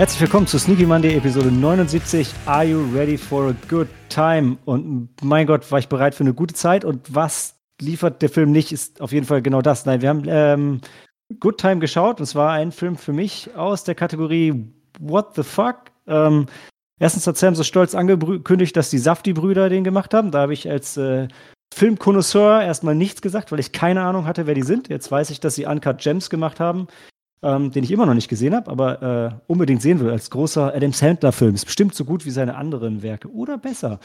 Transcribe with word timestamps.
Herzlich 0.00 0.22
willkommen 0.22 0.46
zu 0.46 0.58
Sneaky 0.58 0.86
Monday 0.86 1.14
Episode 1.14 1.52
79. 1.52 2.32
Are 2.46 2.64
you 2.64 2.88
ready 2.94 3.18
for 3.18 3.50
a 3.50 3.54
good 3.68 3.86
time? 4.08 4.56
Und 4.64 5.10
mein 5.20 5.46
Gott, 5.46 5.70
war 5.70 5.78
ich 5.78 5.90
bereit 5.90 6.14
für 6.14 6.24
eine 6.24 6.32
gute 6.32 6.54
Zeit? 6.54 6.86
Und 6.86 7.14
was 7.14 7.56
liefert 7.82 8.22
der 8.22 8.30
Film 8.30 8.50
nicht, 8.50 8.72
ist 8.72 9.02
auf 9.02 9.12
jeden 9.12 9.26
Fall 9.26 9.42
genau 9.42 9.60
das. 9.60 9.84
Nein, 9.84 10.00
wir 10.00 10.08
haben 10.08 10.22
ähm, 10.26 10.80
Good 11.38 11.58
Time 11.58 11.80
geschaut. 11.80 12.18
Und 12.18 12.22
es 12.22 12.34
war 12.34 12.52
ein 12.52 12.72
Film 12.72 12.96
für 12.96 13.12
mich 13.12 13.54
aus 13.54 13.84
der 13.84 13.94
Kategorie 13.94 14.72
What 15.00 15.34
the 15.36 15.42
fuck? 15.42 15.90
Ähm, 16.06 16.46
erstens 16.98 17.26
hat 17.26 17.36
Sam 17.36 17.54
so 17.54 17.62
stolz 17.62 17.94
angekündigt, 17.94 18.74
dass 18.78 18.88
die 18.88 18.96
Safti-Brüder 18.96 19.68
den 19.68 19.84
gemacht 19.84 20.14
haben. 20.14 20.30
Da 20.30 20.38
habe 20.38 20.54
ich 20.54 20.70
als 20.70 20.96
äh, 20.96 21.28
Filmkonnoisseur 21.74 22.62
erstmal 22.62 22.94
nichts 22.94 23.20
gesagt, 23.20 23.52
weil 23.52 23.60
ich 23.60 23.72
keine 23.72 24.00
Ahnung 24.00 24.24
hatte, 24.24 24.46
wer 24.46 24.54
die 24.54 24.62
sind. 24.62 24.88
Jetzt 24.88 25.10
weiß 25.10 25.28
ich, 25.28 25.40
dass 25.40 25.56
sie 25.56 25.66
Uncut 25.66 25.98
Gems 25.98 26.30
gemacht 26.30 26.58
haben 26.58 26.88
ähm, 27.42 27.70
den 27.70 27.84
ich 27.84 27.90
immer 27.90 28.06
noch 28.06 28.14
nicht 28.14 28.28
gesehen 28.28 28.54
habe, 28.54 28.70
aber 28.70 29.02
äh, 29.02 29.50
unbedingt 29.50 29.82
sehen 29.82 30.00
will 30.00 30.10
als 30.10 30.30
großer 30.30 30.74
Adam 30.74 30.92
Sandler-Film. 30.92 31.54
Ist 31.54 31.64
bestimmt 31.64 31.94
so 31.94 32.04
gut 32.04 32.26
wie 32.26 32.30
seine 32.30 32.56
anderen 32.56 33.02
Werke 33.02 33.32
oder 33.32 33.58
besser. 33.58 34.00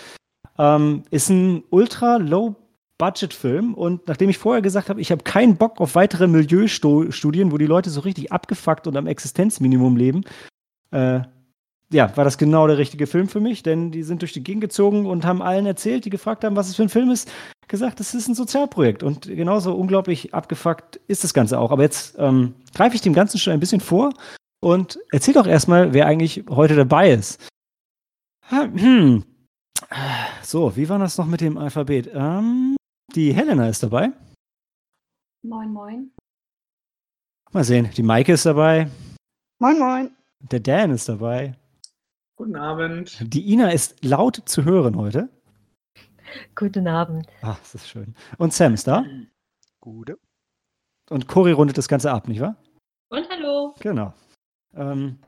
Ähm, 0.57 1.03
ist 1.11 1.29
ein 1.29 1.63
ultra 1.69 2.17
low 2.17 2.55
Budget-Film 2.97 3.73
und 3.73 4.07
nachdem 4.07 4.29
ich 4.29 4.37
vorher 4.37 4.61
gesagt 4.61 4.89
habe, 4.89 5.01
ich 5.01 5.11
habe 5.11 5.23
keinen 5.23 5.57
Bock 5.57 5.81
auf 5.81 5.95
weitere 5.95 6.27
Milieustudien, 6.27 7.51
wo 7.51 7.57
die 7.57 7.65
Leute 7.65 7.89
so 7.89 8.01
richtig 8.01 8.31
abgefuckt 8.31 8.87
und 8.87 8.95
am 8.95 9.07
Existenzminimum 9.07 9.97
leben, 9.97 10.23
äh, 10.91 11.21
ja, 11.95 12.15
war 12.17 12.25
das 12.25 12.37
genau 12.37 12.67
der 12.67 12.77
richtige 12.77 13.07
Film 13.07 13.29
für 13.29 13.39
mich, 13.39 13.63
denn 13.63 13.89
die 13.89 14.03
sind 14.03 14.21
durch 14.21 14.33
die 14.33 14.43
Gegend 14.43 14.61
gezogen 14.61 15.05
und 15.05 15.25
haben 15.25 15.41
allen 15.41 15.65
erzählt, 15.65 16.03
die 16.03 16.09
gefragt 16.09 16.43
haben, 16.43 16.55
was 16.55 16.67
es 16.67 16.75
für 16.75 16.83
ein 16.83 16.89
Film 16.89 17.09
ist, 17.09 17.31
gesagt, 17.69 18.01
es 18.01 18.13
ist 18.13 18.27
ein 18.27 18.35
Sozialprojekt. 18.35 19.01
Und 19.01 19.27
genauso 19.27 19.73
unglaublich 19.73 20.33
abgefuckt 20.33 20.97
ist 21.07 21.23
das 21.23 21.33
Ganze 21.33 21.57
auch. 21.57 21.71
Aber 21.71 21.83
jetzt 21.83 22.15
ähm, 22.19 22.53
greife 22.73 22.95
ich 22.95 23.01
dem 23.01 23.13
Ganzen 23.13 23.39
schon 23.39 23.53
ein 23.53 23.61
bisschen 23.61 23.79
vor 23.79 24.13
und 24.61 24.99
erzähl 25.11 25.33
doch 25.33 25.47
erstmal, 25.47 25.93
wer 25.93 26.05
eigentlich 26.05 26.43
heute 26.49 26.75
dabei 26.75 27.11
ist. 27.11 27.47
Hm. 28.49 29.23
So, 30.43 30.75
wie 30.75 30.89
war 30.89 30.99
das 30.99 31.17
noch 31.17 31.25
mit 31.25 31.41
dem 31.41 31.57
Alphabet? 31.57 32.11
Ähm, 32.13 32.75
die 33.15 33.33
Helena 33.33 33.69
ist 33.69 33.83
dabei. 33.83 34.11
Moin, 35.43 35.71
moin. 35.71 36.11
Mal 37.53 37.63
sehen, 37.63 37.89
die 37.95 38.03
Maike 38.03 38.33
ist 38.33 38.45
dabei. 38.45 38.89
Moin, 39.59 39.79
moin. 39.79 40.11
Der 40.51 40.59
Dan 40.59 40.91
ist 40.91 41.07
dabei. 41.07 41.55
Guten 42.37 42.57
Abend. 42.57 43.17
Die 43.33 43.53
Ina 43.53 43.69
ist 43.69 44.03
laut 44.03 44.41
zu 44.45 44.65
hören 44.65 44.97
heute. 44.97 45.29
Guten 46.53 46.85
Abend. 46.85 47.27
Ach, 47.41 47.57
das 47.59 47.75
ist 47.75 47.87
schön. 47.87 48.13
Und 48.37 48.51
Sam 48.51 48.73
ist 48.73 48.87
da. 48.87 49.05
Gute. 49.79 50.17
Und 51.09 51.29
Cory 51.29 51.53
rundet 51.53 51.77
das 51.77 51.87
Ganze 51.87 52.11
ab, 52.11 52.27
nicht 52.27 52.41
wahr? 52.41 52.57
Und 53.09 53.25
hallo. 53.29 53.73
Genau. 53.79 54.13
Ähm, 54.75 55.19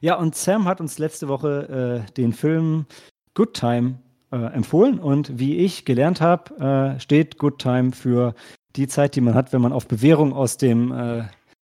ja, 0.00 0.14
und 0.14 0.34
Sam 0.34 0.64
hat 0.64 0.80
uns 0.80 0.98
letzte 0.98 1.28
Woche 1.28 2.06
äh, 2.08 2.12
den 2.12 2.32
Film 2.32 2.86
Good 3.34 3.52
Time 3.52 3.98
äh, 4.30 4.36
empfohlen. 4.36 5.00
Und 5.00 5.38
wie 5.38 5.58
ich 5.58 5.84
gelernt 5.84 6.22
habe, 6.22 6.94
äh, 6.96 6.98
steht 6.98 7.36
Good 7.36 7.58
Time 7.58 7.92
für 7.92 8.34
die 8.76 8.88
Zeit, 8.88 9.16
die 9.16 9.20
man 9.20 9.34
hat, 9.34 9.52
wenn 9.52 9.60
man 9.60 9.74
auf 9.74 9.86
Bewährung 9.86 10.32
aus 10.32 10.56
dem, 10.56 10.92
äh, 10.92 11.24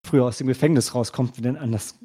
früher 0.08 0.26
aus 0.26 0.40
dem 0.40 0.48
Gefängnis 0.48 0.96
rauskommt. 0.96 1.46
Denn 1.46 1.56
anders 1.56 2.00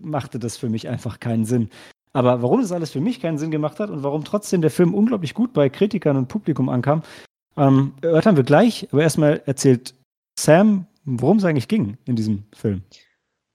machte 0.00 0.38
das 0.38 0.56
für 0.56 0.68
mich 0.68 0.88
einfach 0.88 1.20
keinen 1.20 1.44
Sinn. 1.44 1.70
Aber 2.12 2.42
warum 2.42 2.60
das 2.60 2.72
alles 2.72 2.90
für 2.90 3.00
mich 3.00 3.20
keinen 3.20 3.38
Sinn 3.38 3.50
gemacht 3.50 3.80
hat 3.80 3.90
und 3.90 4.02
warum 4.02 4.24
trotzdem 4.24 4.60
der 4.60 4.70
Film 4.70 4.94
unglaublich 4.94 5.34
gut 5.34 5.52
bei 5.52 5.68
Kritikern 5.68 6.16
und 6.16 6.28
Publikum 6.28 6.68
ankam, 6.68 7.02
ähm, 7.56 7.94
erörtern 8.02 8.36
wir 8.36 8.44
gleich. 8.44 8.88
Aber 8.92 9.02
erstmal 9.02 9.42
erzählt 9.46 9.94
Sam, 10.38 10.86
worum 11.04 11.38
es 11.38 11.44
eigentlich 11.44 11.68
ging 11.68 11.96
in 12.04 12.16
diesem 12.16 12.44
Film. 12.54 12.82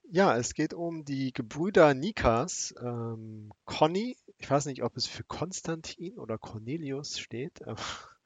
Ja, 0.10 0.38
es 0.38 0.54
geht 0.54 0.74
um 0.74 1.06
die 1.06 1.34
Gebrüder 1.34 1.94
Nikas. 1.94 2.74
Ähm, 2.82 3.52
Conny, 3.66 4.16
ich 4.38 4.50
weiß 4.50 4.66
nicht, 4.66 4.84
ob 4.84 4.96
es 4.96 5.06
für 5.06 5.24
Konstantin 5.24 6.18
oder 6.18 6.38
Cornelius 6.38 7.20
steht. 7.20 7.62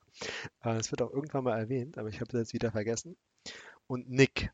Äh, 0.63 0.75
es 0.75 0.91
wird 0.91 1.01
auch 1.01 1.09
irgendwann 1.09 1.45
mal 1.45 1.57
erwähnt, 1.57 1.97
aber 1.97 2.09
ich 2.09 2.19
habe 2.19 2.31
das 2.31 2.41
jetzt 2.41 2.53
wieder 2.53 2.71
vergessen. 2.71 3.15
Und 3.87 4.09
Nick. 4.09 4.51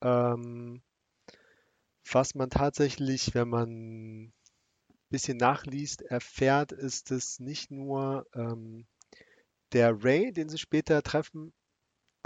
Ähm, 0.00 0.80
was 2.10 2.34
man 2.34 2.50
tatsächlich, 2.50 3.34
wenn 3.34 3.48
man 3.48 3.70
ein 3.70 4.32
bisschen 5.10 5.36
nachliest, 5.36 6.02
erfährt, 6.02 6.72
ist 6.72 7.10
es 7.10 7.38
nicht 7.38 7.70
nur 7.70 8.26
ähm, 8.34 8.86
der 9.72 10.04
Ray, 10.04 10.32
den 10.32 10.48
sie 10.48 10.58
später 10.58 11.02
treffen, 11.02 11.52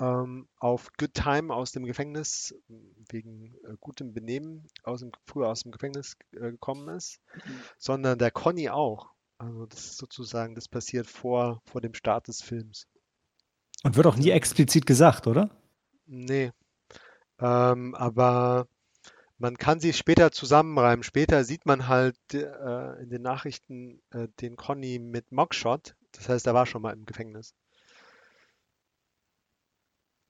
ähm, 0.00 0.48
auf 0.58 0.92
Good 0.98 1.14
Time 1.14 1.54
aus 1.54 1.72
dem 1.72 1.84
Gefängnis, 1.84 2.54
wegen 3.10 3.54
äh, 3.64 3.76
gutem 3.80 4.12
Benehmen 4.12 4.66
aus 4.82 5.00
dem, 5.00 5.12
früher 5.26 5.48
aus 5.48 5.62
dem 5.62 5.72
Gefängnis 5.72 6.16
äh, 6.32 6.50
gekommen 6.50 6.88
ist, 6.88 7.20
mhm. 7.34 7.60
sondern 7.78 8.18
der 8.18 8.30
Conny 8.30 8.68
auch. 8.68 9.10
Also 9.38 9.66
das 9.66 9.84
ist 9.84 9.98
sozusagen, 9.98 10.54
das 10.54 10.68
passiert 10.68 11.06
vor, 11.06 11.62
vor 11.66 11.80
dem 11.80 11.94
Start 11.94 12.28
des 12.28 12.42
Films. 12.42 12.86
Und 13.82 13.96
wird 13.96 14.06
auch 14.06 14.16
nie 14.16 14.30
explizit 14.30 14.86
gesagt, 14.86 15.26
oder? 15.26 15.50
Nee. 16.06 16.52
Ähm, 17.38 17.94
aber 17.94 18.66
man 19.38 19.58
kann 19.58 19.80
sie 19.80 19.92
später 19.92 20.32
zusammenreimen. 20.32 21.02
Später 21.02 21.44
sieht 21.44 21.66
man 21.66 21.88
halt 21.88 22.16
äh, 22.32 23.02
in 23.02 23.10
den 23.10 23.22
Nachrichten 23.22 24.00
äh, 24.10 24.28
den 24.40 24.56
Conny 24.56 24.98
mit 24.98 25.30
Mockshot. 25.32 25.94
Das 26.12 26.28
heißt, 26.28 26.46
er 26.46 26.54
war 26.54 26.66
schon 26.66 26.82
mal 26.82 26.92
im 26.92 27.04
Gefängnis. 27.04 27.54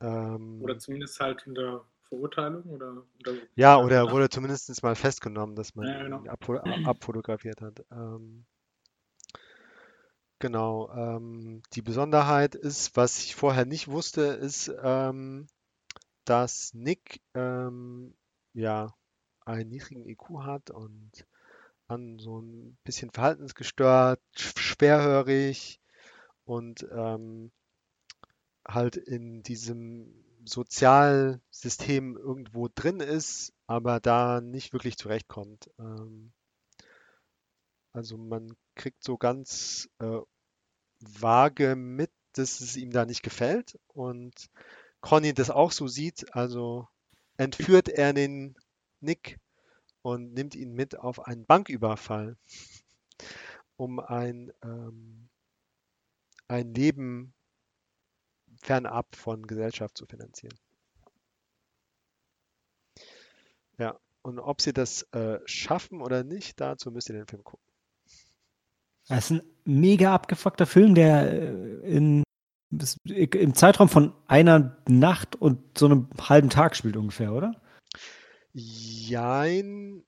Ähm, 0.00 0.60
oder 0.62 0.78
zumindest 0.78 1.20
halt 1.20 1.46
in 1.46 1.54
der 1.54 1.84
Verurteilung 2.02 2.64
oder, 2.64 3.04
oder 3.20 3.32
ja, 3.54 3.78
oder 3.78 3.96
er 3.96 4.10
wurde 4.10 4.28
zumindest 4.28 4.82
mal 4.82 4.94
festgenommen, 4.94 5.56
dass 5.56 5.74
man 5.74 5.86
ja, 5.86 6.02
genau. 6.02 6.20
ihn 6.20 6.28
ab, 6.28 6.48
abfotografiert 6.86 7.60
hat. 7.60 7.84
Ähm, 7.90 8.44
genau. 10.38 10.90
Ähm, 10.92 11.62
die 11.72 11.82
Besonderheit 11.82 12.54
ist, 12.54 12.96
was 12.96 13.18
ich 13.20 13.34
vorher 13.36 13.64
nicht 13.64 13.88
wusste, 13.88 14.22
ist, 14.22 14.72
ähm, 14.82 15.46
dass 16.24 16.74
Nick 16.74 17.20
ähm, 17.34 18.14
ja, 18.56 18.94
einen 19.44 19.68
niedrigen 19.68 20.08
IQ 20.08 20.40
hat 20.40 20.70
und 20.70 21.12
dann 21.88 22.18
so 22.18 22.40
ein 22.40 22.76
bisschen 22.84 23.10
verhaltensgestört, 23.10 24.20
schwerhörig 24.34 25.80
und 26.44 26.86
ähm, 26.90 27.52
halt 28.66 28.96
in 28.96 29.42
diesem 29.42 30.24
Sozialsystem 30.44 32.16
irgendwo 32.16 32.68
drin 32.74 33.00
ist, 33.00 33.52
aber 33.66 34.00
da 34.00 34.40
nicht 34.40 34.72
wirklich 34.72 34.96
zurechtkommt. 34.96 35.70
Ähm, 35.78 36.32
also 37.92 38.16
man 38.16 38.56
kriegt 38.74 39.04
so 39.04 39.18
ganz 39.18 39.88
äh, 39.98 40.20
vage 41.00 41.76
mit, 41.76 42.10
dass 42.32 42.60
es 42.60 42.76
ihm 42.76 42.90
da 42.90 43.04
nicht 43.04 43.22
gefällt 43.22 43.78
und 43.88 44.48
Conny 45.00 45.34
das 45.34 45.50
auch 45.50 45.72
so 45.72 45.86
sieht, 45.86 46.34
also 46.34 46.88
entführt 47.36 47.88
er 47.88 48.12
den 48.12 48.56
Nick 49.00 49.38
und 50.02 50.34
nimmt 50.34 50.54
ihn 50.54 50.72
mit 50.72 50.98
auf 50.98 51.26
einen 51.26 51.46
Banküberfall, 51.46 52.36
um 53.76 54.00
ein, 54.00 54.52
ähm, 54.62 55.28
ein 56.48 56.72
Leben 56.74 57.34
fernab 58.62 59.14
von 59.16 59.46
Gesellschaft 59.46 59.96
zu 59.96 60.06
finanzieren. 60.06 60.56
Ja, 63.78 63.98
und 64.22 64.38
ob 64.38 64.60
sie 64.60 64.72
das 64.72 65.02
äh, 65.12 65.40
schaffen 65.44 66.00
oder 66.00 66.24
nicht, 66.24 66.60
dazu 66.60 66.90
müsst 66.90 67.08
ihr 67.10 67.16
den 67.16 67.26
Film 67.26 67.44
gucken. 67.44 67.64
Das 69.08 69.30
ist 69.30 69.30
ein 69.30 69.42
mega 69.64 70.14
abgefuckter 70.14 70.66
Film, 70.66 70.94
der 70.94 71.32
äh, 71.32 71.96
in, 71.96 72.24
im 72.70 73.54
Zeitraum 73.54 73.88
von 73.88 74.12
einer 74.26 74.76
Nacht 74.88 75.36
und 75.36 75.78
so 75.78 75.86
einem 75.86 76.08
halben 76.18 76.50
Tag 76.50 76.76
spielt 76.76 76.96
ungefähr, 76.96 77.32
oder? 77.32 77.60
Jein, 78.52 80.04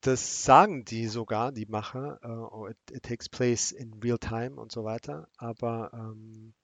das 0.00 0.44
sagen 0.44 0.84
die 0.84 1.06
sogar, 1.06 1.52
die 1.52 1.66
Macher. 1.66 2.18
Oh, 2.52 2.66
it, 2.66 2.76
it 2.90 3.02
takes 3.04 3.28
place 3.28 3.72
in 3.72 3.94
real 4.02 4.18
time 4.18 4.60
und 4.60 4.72
so 4.72 4.84
weiter. 4.84 5.28
Aber 5.36 5.90
ähm, 5.94 6.54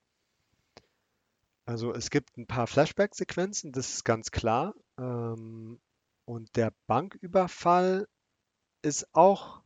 also 1.64 1.94
es 1.94 2.10
gibt 2.10 2.36
ein 2.36 2.46
paar 2.46 2.66
Flashback-Sequenzen, 2.66 3.72
das 3.72 3.94
ist 3.94 4.04
ganz 4.04 4.30
klar. 4.30 4.74
Ähm, 4.98 5.80
und 6.24 6.56
der 6.56 6.72
Banküberfall 6.86 8.08
ist 8.82 9.14
auch, 9.14 9.62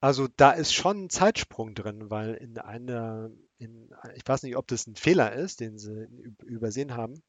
also 0.00 0.26
da 0.36 0.52
ist 0.52 0.72
schon 0.72 1.04
ein 1.04 1.10
Zeitsprung 1.10 1.74
drin, 1.74 2.10
weil 2.10 2.34
in 2.34 2.58
einer, 2.58 3.30
in, 3.58 3.90
ich 4.14 4.22
weiß 4.26 4.42
nicht, 4.42 4.56
ob 4.56 4.66
das 4.66 4.86
ein 4.86 4.96
Fehler 4.96 5.32
ist, 5.32 5.60
den 5.60 5.78
sie 5.78 6.08
übersehen 6.44 6.94
haben, 6.94 7.22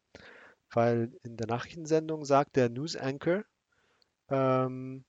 weil 0.71 1.11
in 1.23 1.37
der 1.37 1.47
Nachrichtensendung 1.47 2.25
sagt 2.25 2.55
der 2.55 2.69
News 2.69 2.95
Anchor, 2.95 3.43
ähm, 4.29 5.05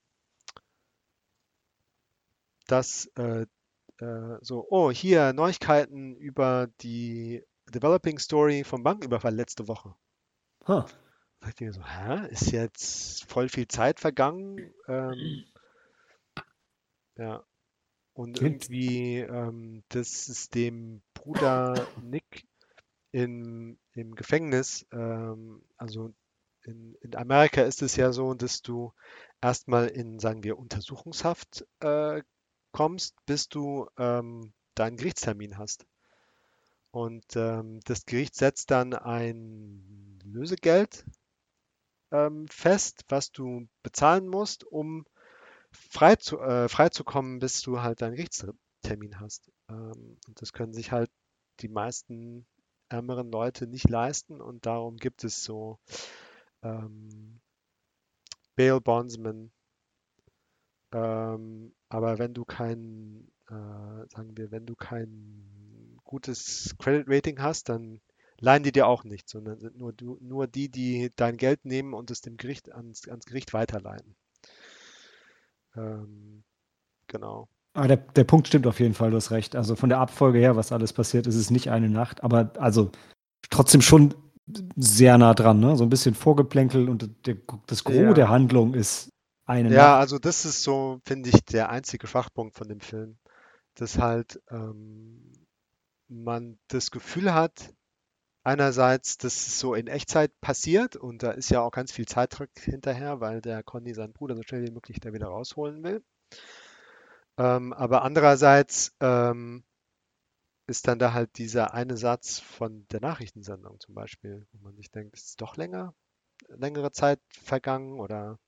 dass 2.67 3.07
äh, 3.17 3.47
äh, 3.99 4.39
so, 4.41 4.67
oh, 4.71 4.91
hier 4.91 5.33
Neuigkeiten 5.33 6.17
über 6.17 6.69
die 6.81 7.45
Developing 7.69 8.19
Story 8.19 8.65
vom 8.65 8.83
Banküberfall 8.83 9.35
letzte 9.35 9.69
Woche. 9.69 9.95
Huh. 10.67 10.85
dachte 11.41 11.55
ich 11.55 11.61
mir 11.61 11.73
so, 11.73 11.85
hä, 11.85 12.29
ist 12.31 12.53
jetzt 12.53 13.25
voll 13.31 13.49
viel 13.49 13.69
Zeit 13.69 14.01
vergangen? 14.01 14.73
Ähm, 14.87 15.45
ja. 17.17 17.43
Und 18.13 18.41
irgendwie, 18.43 19.19
ähm, 19.19 19.85
das 19.89 20.29
ist 20.29 20.55
dem 20.55 21.03
Bruder 21.19 21.87
Nick 22.01 22.47
in, 23.11 23.79
im 23.93 24.15
Gefängnis, 24.15 24.87
ähm, 24.93 25.63
also 25.77 26.13
in, 26.63 26.95
in 27.01 27.17
Amerika 27.17 27.63
ist 27.63 27.83
es 27.83 27.97
ja 27.97 28.13
so, 28.13 28.35
dass 28.35 28.63
du 28.63 28.93
erstmal 29.41 29.89
in, 29.89 30.21
sagen 30.21 30.45
wir, 30.45 30.59
Untersuchungshaft 30.59 31.67
äh, 31.81 32.23
kommst, 32.71 33.17
bis 33.27 33.49
du 33.49 33.89
ähm, 33.99 34.53
deinen 34.75 34.97
Gerichtstermin 34.97 35.59
hast. 35.59 35.87
Und 36.93 37.37
ähm, 37.37 37.81
das 37.85 38.05
Gericht 38.07 38.37
setzt 38.37 38.71
dann 38.71 38.95
ein 38.95 40.21
Lösegeld 40.25 41.05
ähm, 42.13 42.47
fest, 42.49 43.05
was 43.09 43.33
du 43.33 43.69
bezahlen 43.83 44.29
musst, 44.29 44.65
um 44.65 45.05
frei 45.73 46.17
zu, 46.17 46.39
äh, 46.39 46.69
freizukommen, 46.69 47.41
bis 47.41 47.61
du 47.63 47.83
halt 47.83 48.03
deinen 48.03 48.15
Gerichtstermin 48.15 48.59
hast. 49.19 49.51
Ähm, 49.69 50.19
und 50.27 50.41
das 50.41 50.53
können 50.53 50.73
sich 50.73 50.93
halt 50.93 51.11
die 51.61 51.69
meisten 51.69 52.47
ärmeren 52.89 53.31
Leute 53.31 53.67
nicht 53.67 53.89
leisten 53.89 54.41
und 54.41 54.65
darum 54.67 54.97
gibt 54.97 55.25
es 55.25 55.45
so 55.45 55.79
ähm, 56.63 57.41
Bail 58.57 58.81
Bondsman. 58.81 59.51
Ähm, 60.93 61.75
aber 61.89 62.19
wenn 62.19 62.35
du 62.35 62.45
kein, 62.45 63.31
äh, 63.49 63.53
sagen 64.09 64.37
wir, 64.37 64.51
wenn 64.51 64.67
du 64.67 64.75
kein 64.75 66.01
gutes 66.05 66.75
Credit 66.79 67.07
Rating 67.09 67.41
hast, 67.41 67.69
dann 67.69 68.01
leihen 68.41 68.63
die 68.63 68.73
dir 68.73 68.87
auch 68.87 69.05
nicht, 69.05 69.29
sondern 69.29 69.59
sind 69.61 69.77
nur, 69.77 69.93
du, 69.93 70.17
nur 70.21 70.47
die, 70.47 70.71
die 70.71 71.11
dein 71.17 71.37
Geld 71.37 71.65
nehmen 71.65 71.93
und 71.93 72.11
es 72.11 72.21
dem 72.21 72.37
Gericht 72.37 72.73
ans, 72.73 73.07
ans 73.09 73.27
Gericht 73.27 73.53
weiterleihen. 73.53 74.17
Ähm, 75.77 76.45
genau. 77.07 77.49
Aber 77.79 77.87
der, 77.87 77.97
der 77.99 78.25
Punkt 78.25 78.49
stimmt 78.49 78.67
auf 78.67 78.81
jeden 78.81 78.95
Fall, 78.95 79.11
du 79.11 79.17
hast 79.17 79.31
recht. 79.31 79.55
Also 79.55 79.77
von 79.77 79.89
der 79.89 79.99
Abfolge 79.99 80.41
her, 80.41 80.57
was 80.57 80.73
alles 80.73 80.93
passiert, 80.93 81.29
ist 81.29 81.37
es 81.37 81.51
nicht 81.53 81.71
eine 81.71 81.89
Nacht, 81.89 82.25
aber 82.25 82.51
also 82.59 82.91
trotzdem 83.51 83.83
schon 83.83 84.15
sehr 84.75 85.17
nah 85.17 85.33
dran, 85.33 85.61
ne? 85.61 85.77
So 85.77 85.85
ein 85.85 85.89
bisschen 85.89 86.17
Vorgeplänkel 86.17 86.89
und 86.89 87.09
der, 87.25 87.37
das 87.69 87.85
Gros 87.85 87.95
ja. 87.95 88.13
der 88.15 88.29
Handlung 88.31 88.75
ist 88.75 89.11
eine 89.47 89.71
Ja, 89.73 89.91
Nacht. 89.93 90.01
also 90.01 90.19
das 90.19 90.45
ist 90.45 90.65
so, 90.65 90.99
finde 91.05 91.31
ich, 91.31 91.45
der 91.45 91.71
einzige 91.71 92.09
Schwachpunkt 92.09 92.57
von 92.57 92.69
dem 92.69 92.81
Film. 92.81 93.17
Dass 93.77 93.97
halt 93.97 94.41
ähm, 94.51 95.33
man 96.09 96.59
das 96.67 96.91
Gefühl 96.91 97.33
hat, 97.33 97.73
einerseits, 98.43 99.19
dass 99.19 99.47
es 99.47 99.61
so 99.61 99.75
in 99.75 99.87
Echtzeit 99.87 100.33
passiert 100.41 100.97
und 100.97 101.23
da 101.23 101.31
ist 101.31 101.51
ja 101.51 101.61
auch 101.61 101.71
ganz 101.71 101.93
viel 101.93 102.07
Zeitdruck 102.07 102.51
hinterher, 102.59 103.21
weil 103.21 103.41
der 103.41 103.63
Conny 103.63 103.95
seinen 103.95 104.15
Bruder 104.15 104.35
so 104.35 104.43
schnell 104.43 104.65
wie 104.67 104.73
möglich 104.73 104.99
da 104.99 105.13
wieder 105.13 105.29
rausholen 105.29 105.85
will. 105.85 106.03
Ähm, 107.39 107.73
aber 107.73 108.03
andererseits 108.03 108.95
ähm, 109.01 109.65
ist 110.67 110.87
dann 110.87 110.99
da 110.99 111.15
halt 111.15 111.39
dieser 111.39 111.73
eine 111.73 111.97
Satz 111.97 112.41
von 112.41 112.87
der 112.89 113.01
Nachrichtensendung 113.01 113.81
zum 113.81 113.95
Beispiel, 113.95 114.47
wo 114.53 114.65
man 114.65 114.77
sich 114.77 114.91
denkt, 114.91 115.17
ist 115.17 115.29
es 115.29 115.37
doch 115.37 115.57
länger, 115.57 115.95
längere 116.49 116.93
Zeit 116.93 117.21
vergangen 117.31 118.01
oder 118.01 118.39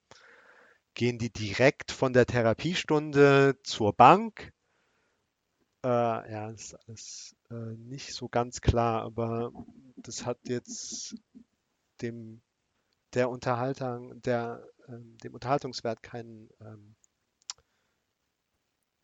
gehen 0.94 1.18
die 1.18 1.32
direkt 1.32 1.92
von 1.92 2.12
der 2.12 2.26
Therapiestunde 2.26 3.56
zur 3.62 3.92
Bank? 3.94 4.52
Äh, 5.82 5.88
ja, 6.32 6.50
ist 6.50 6.74
alles 6.86 7.36
äh, 7.50 7.54
nicht 7.54 8.12
so 8.12 8.28
ganz 8.28 8.60
klar, 8.60 9.02
aber 9.02 9.52
das 9.96 10.26
hat 10.26 10.38
jetzt 10.48 11.14
dem 12.02 12.42
der 13.14 13.30
Unterhaltung, 13.30 14.20
der, 14.22 14.64
ähm, 14.88 15.16
dem 15.18 15.34
Unterhaltungswert 15.34 16.02
keinen 16.02 16.48
ähm, 16.60 16.94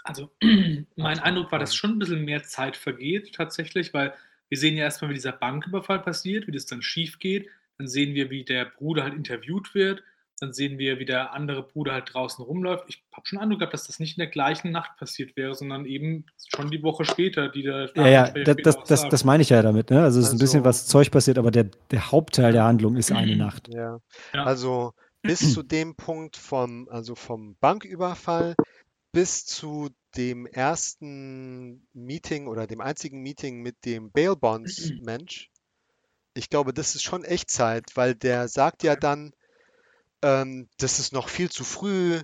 also 0.06 0.30
mein 0.96 1.18
Eindruck 1.18 1.52
war, 1.52 1.58
dass 1.58 1.74
schon 1.74 1.92
ein 1.92 1.98
bisschen 1.98 2.24
mehr 2.24 2.42
Zeit 2.42 2.76
vergeht 2.76 3.34
tatsächlich, 3.34 3.92
weil 3.94 4.14
wir 4.48 4.58
sehen 4.58 4.76
ja 4.76 4.84
erstmal, 4.84 5.10
wie 5.10 5.14
dieser 5.14 5.32
Banküberfall 5.32 6.00
passiert, 6.00 6.46
wie 6.46 6.52
das 6.52 6.66
dann 6.66 6.82
schief 6.82 7.18
geht. 7.18 7.48
Dann 7.78 7.88
sehen 7.88 8.14
wir, 8.14 8.30
wie 8.30 8.44
der 8.44 8.64
Bruder 8.64 9.02
halt 9.02 9.14
interviewt 9.14 9.74
wird. 9.74 10.02
Dann 10.38 10.52
sehen 10.52 10.78
wir, 10.78 10.98
wie 10.98 11.06
der 11.06 11.32
andere 11.32 11.62
Bruder 11.62 11.94
halt 11.94 12.12
draußen 12.12 12.44
rumläuft. 12.44 12.84
Ich 12.88 13.02
habe 13.12 13.26
schon 13.26 13.38
Eindruck 13.38 13.60
gehabt, 13.60 13.72
dass 13.72 13.86
das 13.86 13.98
nicht 13.98 14.18
in 14.18 14.20
der 14.20 14.30
gleichen 14.30 14.70
Nacht 14.70 14.96
passiert 14.98 15.34
wäre, 15.34 15.54
sondern 15.54 15.86
eben 15.86 16.26
schon 16.54 16.70
die 16.70 16.82
Woche 16.82 17.06
später, 17.06 17.48
die 17.48 17.62
der 17.62 17.90
Ja, 17.94 18.06
ja, 18.06 18.30
das, 18.30 18.56
das, 18.62 18.84
das, 18.84 19.08
das, 19.08 19.24
meine 19.24 19.42
ich 19.42 19.48
ja 19.48 19.62
damit. 19.62 19.90
Ne? 19.90 20.02
Also 20.02 20.20
es 20.20 20.26
ist 20.26 20.32
also, 20.32 20.36
ein 20.36 20.44
bisschen 20.44 20.64
was 20.64 20.86
Zeug 20.86 21.10
passiert, 21.10 21.38
aber 21.38 21.50
der, 21.50 21.64
der 21.90 22.12
Hauptteil 22.12 22.52
der 22.52 22.64
Handlung 22.64 22.96
ist 22.96 23.12
eine 23.12 23.36
Nacht. 23.36 23.68
Ja. 23.72 23.98
ja. 24.34 24.44
Also 24.44 24.92
bis 25.22 25.54
zu 25.54 25.62
dem 25.62 25.96
Punkt 25.96 26.36
vom, 26.36 26.86
also 26.90 27.14
vom 27.14 27.56
Banküberfall 27.60 28.54
bis 29.16 29.46
zu 29.46 29.88
dem 30.18 30.44
ersten 30.44 31.88
Meeting 31.94 32.48
oder 32.48 32.66
dem 32.66 32.82
einzigen 32.82 33.22
Meeting 33.22 33.62
mit 33.62 33.86
dem 33.86 34.10
Bail 34.10 34.36
Bonds 34.36 34.90
Mensch, 35.00 35.50
ich 36.34 36.50
glaube, 36.50 36.74
das 36.74 36.94
ist 36.94 37.02
schon 37.02 37.24
Echtzeit, 37.24 37.84
weil 37.94 38.14
der 38.14 38.46
sagt 38.48 38.82
ja 38.82 38.94
dann, 38.94 39.32
ähm, 40.20 40.68
das 40.76 40.98
ist 40.98 41.14
noch 41.14 41.30
viel 41.30 41.48
zu 41.50 41.64
früh, 41.64 42.20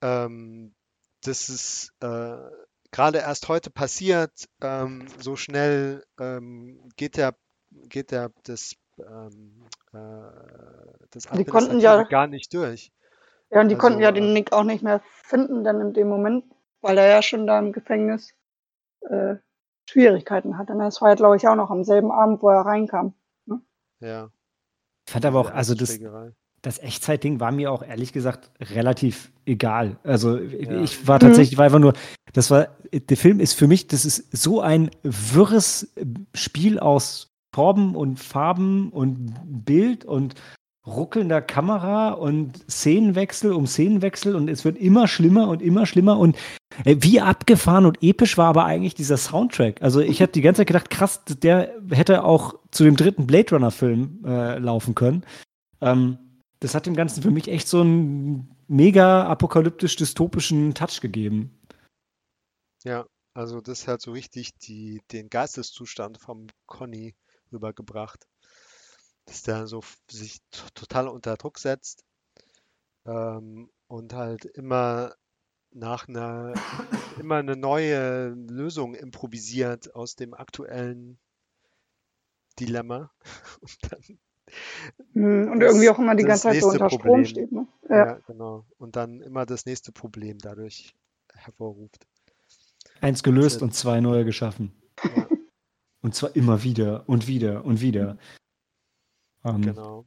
ähm, 0.00 0.72
das 1.24 1.50
ist 1.50 1.92
äh, 2.00 2.38
gerade 2.90 3.18
erst 3.18 3.48
heute 3.48 3.68
passiert, 3.68 4.48
ähm, 4.62 5.08
so 5.18 5.36
schnell 5.36 6.06
ähm, 6.18 6.88
geht 6.96 7.18
der, 7.18 7.36
geht 7.70 8.12
der 8.12 8.32
das, 8.44 8.76
ähm, 8.96 9.66
äh, 9.92 9.98
das 11.10 11.24
die 11.36 11.44
konnten 11.44 11.80
ja 11.80 12.02
gar 12.04 12.28
nicht 12.28 12.54
durch. 12.54 12.90
Ja, 13.50 13.60
und 13.60 13.68
die 13.68 13.74
also, 13.74 13.86
konnten 13.86 14.00
ja 14.00 14.12
den 14.12 14.24
äh 14.24 14.32
Nick 14.32 14.52
auch 14.52 14.64
nicht 14.64 14.82
mehr 14.82 15.00
finden 15.04 15.64
dann 15.64 15.80
in 15.80 15.92
dem 15.92 16.08
Moment, 16.08 16.44
weil 16.80 16.98
er 16.98 17.08
ja 17.08 17.22
schon 17.22 17.46
da 17.46 17.58
im 17.58 17.72
Gefängnis 17.72 18.34
äh, 19.02 19.36
Schwierigkeiten 19.88 20.56
hatte. 20.56 20.72
Und 20.72 20.78
das 20.80 21.00
war 21.00 21.10
ja, 21.10 21.14
glaube 21.14 21.36
ich, 21.36 21.48
auch 21.48 21.56
noch 21.56 21.70
am 21.70 21.84
selben 21.84 22.12
Abend, 22.12 22.42
wo 22.42 22.48
er 22.48 22.60
reinkam. 22.60 23.14
Ne? 23.46 23.60
Ja. 24.00 24.30
Ich 25.06 25.12
fand 25.12 25.24
aber 25.26 25.40
auch, 25.40 25.50
also 25.50 25.74
das, 25.74 25.98
das 26.62 26.78
Echtzeitding 26.78 27.40
war 27.40 27.50
mir 27.50 27.72
auch 27.72 27.82
ehrlich 27.82 28.12
gesagt 28.12 28.50
relativ 28.60 29.32
egal. 29.46 29.98
Also 30.04 30.36
ja. 30.36 30.80
ich 30.82 31.08
war 31.08 31.18
tatsächlich, 31.18 31.56
mhm. 31.56 31.58
war 31.58 31.64
einfach 31.64 31.78
nur, 31.80 31.94
das 32.32 32.50
war, 32.50 32.68
der 32.92 33.16
Film 33.16 33.40
ist 33.40 33.54
für 33.54 33.66
mich, 33.66 33.88
das 33.88 34.04
ist 34.04 34.36
so 34.36 34.60
ein 34.60 34.90
wirres 35.02 35.92
Spiel 36.34 36.78
aus 36.78 37.32
Formen 37.52 37.96
und 37.96 38.20
Farben 38.20 38.90
und 38.90 39.34
Bild 39.64 40.04
und 40.04 40.34
ruckelnder 40.86 41.42
Kamera 41.42 42.10
und 42.12 42.58
Szenenwechsel 42.70 43.52
um 43.52 43.66
Szenenwechsel 43.66 44.34
und 44.34 44.48
es 44.48 44.64
wird 44.64 44.78
immer 44.78 45.08
schlimmer 45.08 45.48
und 45.48 45.60
immer 45.60 45.84
schlimmer 45.86 46.18
und 46.18 46.36
äh, 46.84 46.96
wie 47.00 47.20
abgefahren 47.20 47.86
und 47.86 48.02
episch 48.02 48.38
war 48.38 48.48
aber 48.48 48.64
eigentlich 48.64 48.94
dieser 48.94 49.16
Soundtrack. 49.16 49.82
Also 49.82 50.00
ich 50.00 50.22
habe 50.22 50.32
die 50.32 50.40
ganze 50.40 50.60
Zeit 50.60 50.68
gedacht, 50.68 50.90
krass, 50.90 51.22
der 51.24 51.74
hätte 51.90 52.24
auch 52.24 52.54
zu 52.70 52.84
dem 52.84 52.96
dritten 52.96 53.26
Blade 53.26 53.50
Runner 53.54 53.70
Film 53.70 54.24
äh, 54.24 54.58
laufen 54.58 54.94
können. 54.94 55.24
Ähm, 55.80 56.18
das 56.60 56.74
hat 56.74 56.86
dem 56.86 56.94
Ganzen 56.94 57.22
für 57.22 57.30
mich 57.30 57.48
echt 57.48 57.68
so 57.68 57.80
einen 57.80 58.54
mega 58.68 59.26
apokalyptisch 59.26 59.96
dystopischen 59.96 60.74
Touch 60.74 61.00
gegeben. 61.00 61.58
Ja, 62.84 63.06
also 63.34 63.60
das 63.60 63.86
hat 63.86 64.00
so 64.00 64.12
richtig 64.12 64.56
die, 64.58 65.02
den 65.12 65.28
Geisteszustand 65.28 66.18
vom 66.18 66.46
Conny 66.66 67.14
rübergebracht 67.52 68.26
dass 69.30 69.42
der 69.42 69.68
so 69.68 69.80
sich 70.10 70.40
total 70.74 71.06
unter 71.06 71.36
Druck 71.36 71.60
setzt 71.60 72.04
ähm, 73.06 73.70
und 73.86 74.12
halt 74.12 74.44
immer 74.44 75.14
nach 75.70 76.08
einer 76.08 76.52
immer 77.20 77.36
eine 77.36 77.56
neue 77.56 78.30
Lösung 78.30 78.96
improvisiert 78.96 79.94
aus 79.94 80.16
dem 80.16 80.34
aktuellen 80.34 81.20
Dilemma 82.58 83.12
und 83.60 83.78
dann 83.88 84.18
hm, 85.12 85.52
und 85.52 85.60
irgendwie 85.60 85.90
auch 85.90 85.98
immer 86.00 86.16
die 86.16 86.24
ganze 86.24 86.48
Zeit 86.48 86.60
so 86.60 86.70
unter 86.70 86.88
Problem. 86.88 87.24
Strom 87.24 87.24
steht. 87.24 87.52
Ne? 87.52 87.68
Ja. 87.88 87.96
ja. 87.96 88.18
genau. 88.26 88.66
Und 88.78 88.96
dann 88.96 89.20
immer 89.20 89.46
das 89.46 89.64
nächste 89.64 89.92
Problem 89.92 90.38
dadurch 90.38 90.96
hervorruft. 91.32 92.08
Eins 93.00 93.22
gelöst 93.22 93.62
und 93.62 93.76
zwei 93.76 94.00
neue 94.00 94.24
geschaffen. 94.24 94.72
Ja. 95.04 95.28
Und 96.02 96.16
zwar 96.16 96.34
immer 96.34 96.64
wieder 96.64 97.08
und 97.08 97.28
wieder 97.28 97.64
und 97.64 97.80
wieder. 97.80 98.18
Ähm, 99.44 99.62
genau. 99.62 100.04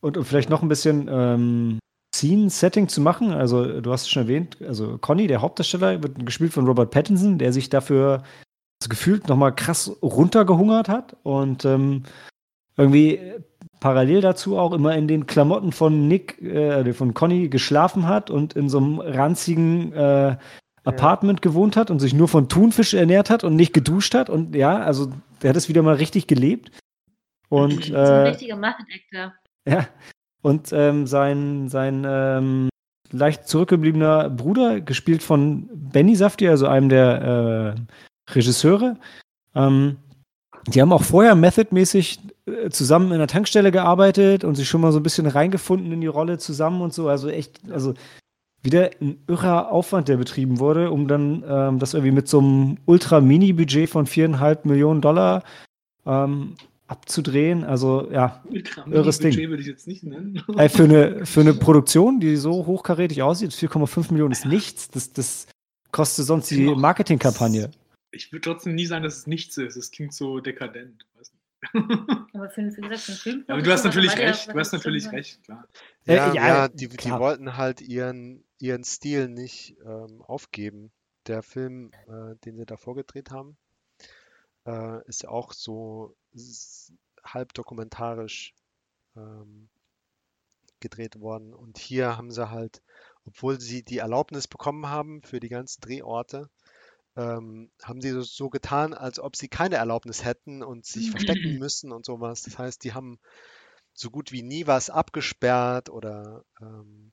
Und, 0.00 0.16
und, 0.16 0.24
vielleicht 0.24 0.50
noch 0.50 0.62
ein 0.62 0.68
bisschen 0.68 1.08
ähm, 1.10 1.78
Scene-Setting 2.14 2.88
zu 2.88 3.00
machen. 3.00 3.32
Also, 3.32 3.80
du 3.80 3.92
hast 3.92 4.02
es 4.02 4.08
schon 4.10 4.24
erwähnt, 4.24 4.58
also 4.62 4.98
Conny, 4.98 5.26
der 5.26 5.40
Hauptdarsteller, 5.40 6.02
wird 6.02 6.26
gespielt 6.26 6.52
von 6.52 6.66
Robert 6.66 6.90
Pattinson, 6.90 7.38
der 7.38 7.52
sich 7.52 7.68
dafür 7.68 8.22
also 8.82 8.88
gefühlt 8.88 9.28
nochmal 9.28 9.54
krass 9.54 9.96
runtergehungert 10.02 10.88
hat 10.88 11.16
und 11.22 11.64
ähm, 11.64 12.02
irgendwie 12.76 13.20
parallel 13.78 14.20
dazu 14.20 14.58
auch 14.58 14.72
immer 14.72 14.96
in 14.96 15.06
den 15.06 15.26
Klamotten 15.26 15.70
von 15.70 16.08
Nick, 16.08 16.42
äh, 16.42 16.92
von 16.92 17.14
Conny 17.14 17.48
geschlafen 17.48 18.08
hat 18.08 18.30
und 18.30 18.54
in 18.54 18.68
so 18.68 18.78
einem 18.78 18.98
ranzigen 18.98 19.92
äh, 19.92 20.36
Apartment 20.84 21.38
ja. 21.40 21.50
gewohnt 21.50 21.76
hat 21.76 21.90
und 21.90 22.00
sich 22.00 22.12
nur 22.12 22.26
von 22.26 22.48
Thunfisch 22.48 22.94
ernährt 22.94 23.30
hat 23.30 23.44
und 23.44 23.54
nicht 23.54 23.72
geduscht 23.72 24.14
hat. 24.14 24.30
Und 24.30 24.56
ja, 24.56 24.78
also 24.78 25.12
der 25.42 25.50
hat 25.50 25.56
es 25.56 25.68
wieder 25.68 25.82
mal 25.82 25.94
richtig 25.94 26.26
gelebt. 26.26 26.72
Und, 27.52 27.90
äh, 27.90 28.06
so 28.06 28.12
ein 28.12 28.26
richtiger. 28.28 29.34
Ja. 29.68 29.86
Und 30.40 30.72
ähm, 30.72 31.06
sein, 31.06 31.68
sein 31.68 32.02
ähm, 32.06 32.70
leicht 33.10 33.46
zurückgebliebener 33.46 34.30
Bruder, 34.30 34.80
gespielt 34.80 35.22
von 35.22 35.68
Benny 35.74 36.16
Safdie, 36.16 36.48
also 36.48 36.66
einem 36.66 36.88
der 36.88 37.76
äh, 38.26 38.32
Regisseure. 38.32 38.96
Ähm, 39.54 39.98
die 40.66 40.80
haben 40.80 40.94
auch 40.94 41.02
vorher 41.02 41.34
methodmäßig 41.34 42.20
äh, 42.46 42.70
zusammen 42.70 43.12
in 43.12 43.18
der 43.18 43.28
Tankstelle 43.28 43.70
gearbeitet 43.70 44.44
und 44.44 44.54
sich 44.54 44.66
schon 44.66 44.80
mal 44.80 44.92
so 44.92 45.00
ein 45.00 45.02
bisschen 45.02 45.26
reingefunden 45.26 45.92
in 45.92 46.00
die 46.00 46.06
Rolle 46.06 46.38
zusammen 46.38 46.80
und 46.80 46.94
so. 46.94 47.10
Also 47.10 47.28
echt, 47.28 47.60
also 47.70 47.92
wieder 48.62 48.92
ein 49.02 49.22
irrer 49.26 49.70
Aufwand, 49.70 50.08
der 50.08 50.16
betrieben 50.16 50.58
wurde, 50.58 50.90
um 50.90 51.06
dann 51.06 51.44
ähm, 51.46 51.78
das 51.78 51.92
irgendwie 51.92 52.12
mit 52.12 52.28
so 52.28 52.38
einem 52.38 52.78
Ultra-Mini-Budget 52.86 53.90
von 53.90 54.06
viereinhalb 54.06 54.64
Millionen 54.64 55.02
Dollar 55.02 55.42
ähm, 56.06 56.54
abzudrehen. 56.92 57.64
Also 57.64 58.10
ja, 58.12 58.44
irres 58.86 59.18
Ding. 59.18 59.34
würde 59.36 59.62
ich 59.62 59.68
jetzt 59.68 59.88
nicht 59.88 60.04
nennen. 60.04 60.42
Äh, 60.56 60.68
für, 60.68 60.84
eine, 60.84 61.24
für 61.24 61.40
eine 61.40 61.54
Produktion, 61.54 62.20
die 62.20 62.36
so 62.36 62.66
hochkarätig 62.66 63.22
aussieht, 63.22 63.52
4,5 63.52 64.12
Millionen 64.12 64.32
ist 64.32 64.44
nichts. 64.44 64.90
Das, 64.90 65.12
das 65.12 65.46
kostet 65.90 66.26
sonst 66.26 66.50
die 66.50 66.66
Marketingkampagne. 66.66 67.70
Ich 68.10 68.30
würde 68.30 68.42
trotzdem 68.42 68.74
nie 68.74 68.86
sagen, 68.86 69.02
dass 69.02 69.16
es 69.16 69.26
nichts 69.26 69.56
ist. 69.56 69.76
Es 69.76 69.90
klingt 69.90 70.12
so 70.12 70.40
dekadent. 70.40 71.06
Aber 72.34 72.50
für, 72.50 72.70
für, 72.70 72.98
für 72.98 73.12
Film. 73.12 73.44
Aber 73.48 73.62
du 73.62 73.72
hast 73.72 73.84
natürlich 73.84 74.16
recht. 74.18 74.48
Du 74.52 74.58
hast 74.58 74.72
natürlich 74.72 75.10
recht, 75.10 75.42
klar. 75.44 75.66
Ja, 76.04 76.30
äh, 76.30 76.36
ja, 76.36 76.48
ja 76.48 76.68
die, 76.68 76.88
die, 76.88 77.10
wollten 77.10 77.56
halt 77.56 77.80
ihren, 77.80 78.44
ihren 78.58 78.84
Stil 78.84 79.28
nicht 79.28 79.76
ähm, 79.84 80.22
aufgeben. 80.22 80.92
Der 81.28 81.42
Film, 81.42 81.92
äh, 82.08 82.34
den 82.44 82.56
sie 82.56 82.66
davor 82.66 82.96
gedreht 82.96 83.30
haben, 83.30 83.56
äh, 84.66 85.06
ist 85.08 85.22
ja 85.22 85.28
auch 85.30 85.52
so 85.52 86.16
halb 87.24 87.54
dokumentarisch 87.54 88.54
ähm, 89.16 89.68
gedreht 90.80 91.20
worden. 91.20 91.54
Und 91.54 91.78
hier 91.78 92.16
haben 92.16 92.30
sie 92.30 92.50
halt, 92.50 92.82
obwohl 93.24 93.60
sie 93.60 93.82
die 93.82 93.98
Erlaubnis 93.98 94.48
bekommen 94.48 94.88
haben 94.88 95.22
für 95.22 95.40
die 95.40 95.48
ganzen 95.48 95.80
Drehorte, 95.80 96.50
ähm, 97.16 97.70
haben 97.82 98.00
sie 98.00 98.10
so, 98.10 98.22
so, 98.22 98.48
getan, 98.48 98.94
als 98.94 99.20
ob 99.20 99.36
sie 99.36 99.48
keine 99.48 99.76
Erlaubnis 99.76 100.24
hätten 100.24 100.62
und 100.62 100.86
sich 100.86 101.10
verstecken 101.10 101.32
müssen 101.58 101.92
und 101.92 102.06
sowas. 102.06 102.42
Das 102.42 102.58
heißt, 102.58 102.84
die 102.84 102.94
haben 102.94 103.18
so 103.94 104.10
gut 104.10 104.32
wie 104.32 104.42
nie 104.42 104.66
was 104.66 104.88
abgesperrt 104.88 105.90
oder 105.90 106.44
ähm, 106.60 107.12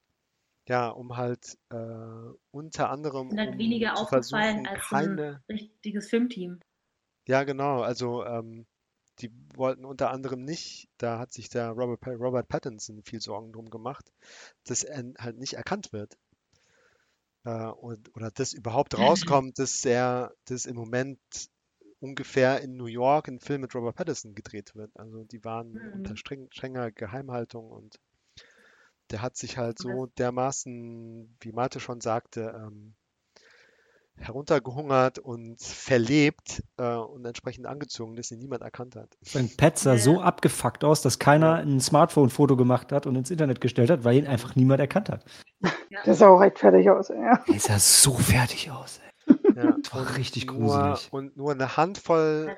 ja, 0.68 0.88
um 0.90 1.18
halt 1.18 1.58
äh, 1.72 2.34
unter 2.52 2.90
anderem. 2.90 3.30
Sind 3.30 3.40
halt 3.40 3.54
um 3.54 3.58
weniger 3.58 3.98
aufgefallen 3.98 4.68
als 4.68 4.84
keine... 4.88 5.42
ein 5.48 5.56
richtiges 5.56 6.10
Filmteam. 6.10 6.60
Ja, 7.30 7.44
genau. 7.44 7.84
Also 7.84 8.26
ähm, 8.26 8.66
die 9.20 9.32
wollten 9.54 9.86
unter 9.86 10.10
anderem 10.10 10.44
nicht, 10.44 10.90
da 10.98 11.20
hat 11.20 11.32
sich 11.32 11.48
der 11.48 11.70
Robert, 11.70 12.08
Robert 12.08 12.48
Pattinson 12.48 13.04
viel 13.04 13.22
Sorgen 13.22 13.52
drum 13.52 13.70
gemacht, 13.70 14.12
dass 14.64 14.84
er 14.84 15.14
halt 15.20 15.38
nicht 15.38 15.54
erkannt 15.54 15.94
wird. 15.94 16.18
Äh, 17.44 17.68
und, 17.68 18.16
oder 18.16 18.32
dass 18.32 18.54
überhaupt 18.54 18.98
rauskommt, 18.98 19.60
dass 19.60 19.86
er, 19.86 20.34
dass 20.46 20.66
im 20.66 20.76
Moment 20.76 21.20
ungefähr 22.00 22.62
in 22.62 22.78
New 22.78 22.88
York 22.88 23.28
ein 23.28 23.40
Film 23.40 23.62
mit 23.62 23.76
Robert 23.76 23.96
Pattinson 23.96 24.34
gedreht 24.34 24.74
wird. 24.74 24.90
Also 24.98 25.24
die 25.24 25.44
waren 25.44 25.74
mhm. 25.74 25.94
unter 25.94 26.18
streng, 26.18 26.48
strenger 26.50 26.92
Geheimhaltung 26.92 27.70
und 27.70 28.00
der 29.12 29.22
hat 29.22 29.38
sich 29.38 29.60
halt 29.60 29.78
so 29.78 30.08
dermaßen, 30.18 31.38
wie 31.42 31.52
Malte 31.52 31.80
schon 31.80 32.02
sagte, 32.02 32.60
ähm, 32.60 32.96
heruntergehungert 34.20 35.20
und 35.20 35.62
verlebt 35.62 36.64
äh, 36.78 36.96
und 36.96 37.26
entsprechend 37.26 37.66
angezogen, 37.66 38.16
dass 38.16 38.32
ihn 38.32 38.40
niemand 38.40 38.62
erkannt 38.62 38.96
hat. 38.96 39.18
Sein 39.22 39.50
Pet 39.56 39.78
sah 39.78 39.94
ja. 39.94 40.00
so 40.00 40.22
abgefuckt 40.22 40.84
aus, 40.84 41.02
dass 41.02 41.20
keiner 41.20 41.56
ein 41.56 41.80
Smartphone-Foto 41.80 42.56
gemacht 42.56 42.92
hat 42.92 43.06
und 43.06 43.16
ins 43.16 43.32
Internet 43.32 43.62
gestellt 43.62 43.90
hat, 43.90 44.04
weil 44.04 44.18
ihn 44.18 44.28
einfach 44.28 44.56
niemand 44.56 44.80
erkannt 44.80 45.10
hat. 45.10 45.26
Ja. 45.90 46.04
Der 46.06 46.14
sah 46.14 46.28
auch 46.28 46.40
recht 46.40 46.60
fertig 46.60 46.90
aus, 46.90 47.10
ja. 47.10 47.44
Der 47.48 47.60
sah 47.60 47.80
so 47.80 48.14
fertig 48.14 48.70
aus, 48.72 49.00
ey. 49.00 49.36
Ja. 49.56 49.76
Das 49.82 49.94
war 49.94 50.18
richtig 50.18 50.48
gruselig. 50.48 51.12
Nur, 51.12 51.20
und 51.20 51.38
nur 51.38 51.52
eine 51.52 51.78
Handvoll 51.78 52.56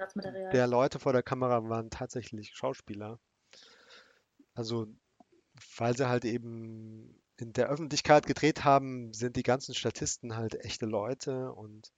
der 0.54 0.68
Leute 0.68 1.00
vor 1.00 1.14
der 1.14 1.24
Kamera 1.24 1.68
waren 1.70 1.90
tatsächlich 1.90 2.52
Schauspieler. 2.54 3.20
Also, 4.54 4.88
weil 5.78 5.96
sie 5.96 6.08
halt 6.08 6.26
eben 6.26 7.21
in 7.42 7.54
der 7.54 7.68
Öffentlichkeit 7.70 8.26
gedreht 8.26 8.64
haben, 8.64 9.14
sind 9.14 9.36
die 9.36 9.44
ganzen 9.44 9.74
Statisten 9.74 10.36
halt 10.36 10.64
echte 10.64 10.86
Leute 10.86 11.52
und 11.54 11.92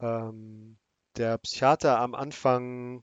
ähm, 0.00 0.78
der 1.16 1.38
Psychiater 1.38 1.98
am 1.98 2.14
Anfang 2.14 3.02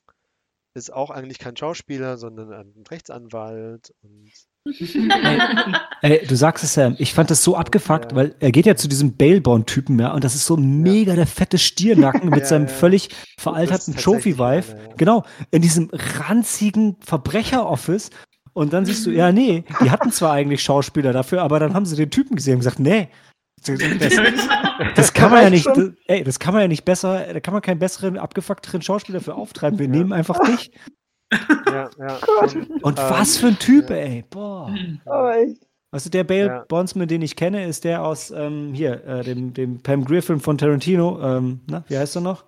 ist 0.74 0.94
auch 0.94 1.10
eigentlich 1.10 1.40
kein 1.40 1.58
Schauspieler, 1.58 2.18
sondern 2.18 2.52
ein 2.54 2.84
Rechtsanwalt. 2.90 3.94
Ey, 6.02 6.20
ey, 6.20 6.28
du 6.28 6.36
sagst 6.36 6.64
es, 6.64 6.74
Sam, 6.74 6.96
ich 7.00 7.14
fand 7.14 7.32
das 7.32 7.44
so 7.44 7.56
abgefuckt, 7.56 8.12
ja. 8.12 8.16
weil 8.16 8.36
er 8.40 8.52
geht 8.52 8.66
ja 8.66 8.76
zu 8.76 8.88
diesem 8.88 9.16
Bailborn-Typen, 9.16 9.98
ja, 10.00 10.14
und 10.14 10.24
das 10.24 10.36
ist 10.36 10.46
so 10.46 10.58
mega 10.58 11.16
der 11.16 11.26
fette 11.26 11.58
Stiernacken 11.58 12.30
mit 12.30 12.42
ja, 12.42 12.46
seinem 12.46 12.68
ja. 12.68 12.74
völlig 12.74 13.10
veralterten 13.38 13.96
Trophy-Wife. 13.96 14.76
Genau, 14.98 15.24
in 15.50 15.62
diesem 15.62 15.90
ranzigen 15.94 16.98
Verbrecher-Office 17.00 18.12
und 18.54 18.74
dann 18.74 18.86
siehst 18.86 19.06
du, 19.06 19.12
ja, 19.12 19.32
nee, 19.32 19.64
die 19.82 19.92
hatten 19.92 20.12
zwar 20.12 20.34
eigentlich 20.34 20.62
Schauspieler 20.62 21.14
dafür, 21.14 21.42
aber 21.42 21.60
dann 21.60 21.74
haben 21.74 21.86
sie 21.86 21.96
den 21.96 22.10
Typen 22.10 22.36
gesehen 22.36 22.56
und 22.56 22.60
gesagt, 22.60 22.80
nee, 22.80 23.10
das, 23.66 23.80
das, 24.96 25.14
kann 25.14 25.32
man 25.32 25.44
ja 25.44 25.50
nicht, 25.50 25.66
das, 25.66 25.92
ey, 26.08 26.24
das 26.24 26.40
kann 26.40 26.54
man 26.54 26.62
ja 26.62 26.68
nicht 26.68 26.86
besser, 26.86 27.34
da 27.34 27.40
kann 27.40 27.54
man 27.54 27.62
keinen 27.62 27.80
besseren, 27.80 28.18
abgefuckteren 28.18 28.82
Schauspieler 28.82 29.20
für 29.20 29.36
auftreiben. 29.36 29.78
Wir 29.80 29.88
ja. 29.88 29.92
nehmen 29.92 30.14
einfach 30.14 30.40
dich. 30.40 30.72
Ja, 31.66 31.90
ja. 32.00 32.20
Und, 32.42 32.84
und 32.84 33.00
ähm, 33.00 33.06
was 33.10 33.38
für 33.38 33.48
ein 33.48 33.60
Typ, 33.60 33.90
ja. 33.90 33.98
ey. 33.98 34.24
Boah. 34.30 34.74
Also 35.92 36.10
der 36.10 36.24
Bale 36.24 36.48
ja. 36.48 36.66
Bondsman, 36.68 37.08
den 37.08 37.22
ich 37.22 37.36
kenne, 37.36 37.66
ist 37.66 37.84
der 37.84 38.04
aus 38.04 38.32
ähm, 38.32 38.74
hier, 38.74 39.04
äh, 39.06 39.24
dem, 39.24 39.54
dem 39.54 39.82
Pam 39.82 40.06
Griffin 40.06 40.40
von 40.40 40.58
Tarantino. 40.58 41.20
Ähm, 41.22 41.62
na, 41.68 41.84
wie 41.88 41.98
heißt 41.98 42.16
er 42.16 42.22
noch? 42.22 42.46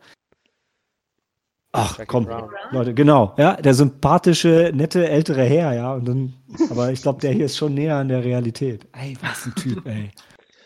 Ach, 1.73 1.97
Jackie 1.97 2.07
komm, 2.07 2.25
Brown. 2.25 2.49
Leute, 2.71 2.93
genau, 2.93 3.33
ja, 3.37 3.55
der 3.55 3.73
sympathische, 3.73 4.71
nette, 4.73 5.07
ältere 5.07 5.43
Herr, 5.43 5.73
ja, 5.73 5.93
und 5.93 6.05
dann, 6.05 6.33
aber 6.69 6.91
ich 6.91 7.01
glaube, 7.01 7.21
der 7.21 7.31
hier 7.31 7.45
ist 7.45 7.57
schon 7.57 7.73
näher 7.73 7.95
an 7.95 8.09
der 8.09 8.23
Realität. 8.23 8.87
Ey, 8.91 9.17
was 9.21 9.45
ein 9.45 9.55
Typ, 9.55 9.85
ey. 9.85 10.11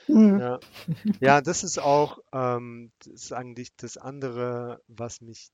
Ja. 0.07 0.59
ja, 1.19 1.41
das 1.41 1.63
ist 1.63 1.79
auch, 1.79 2.19
ähm, 2.31 2.91
das 2.99 3.13
ist 3.13 3.33
eigentlich 3.33 3.75
das 3.75 3.97
andere, 3.97 4.81
was 4.87 5.21
mich 5.21 5.49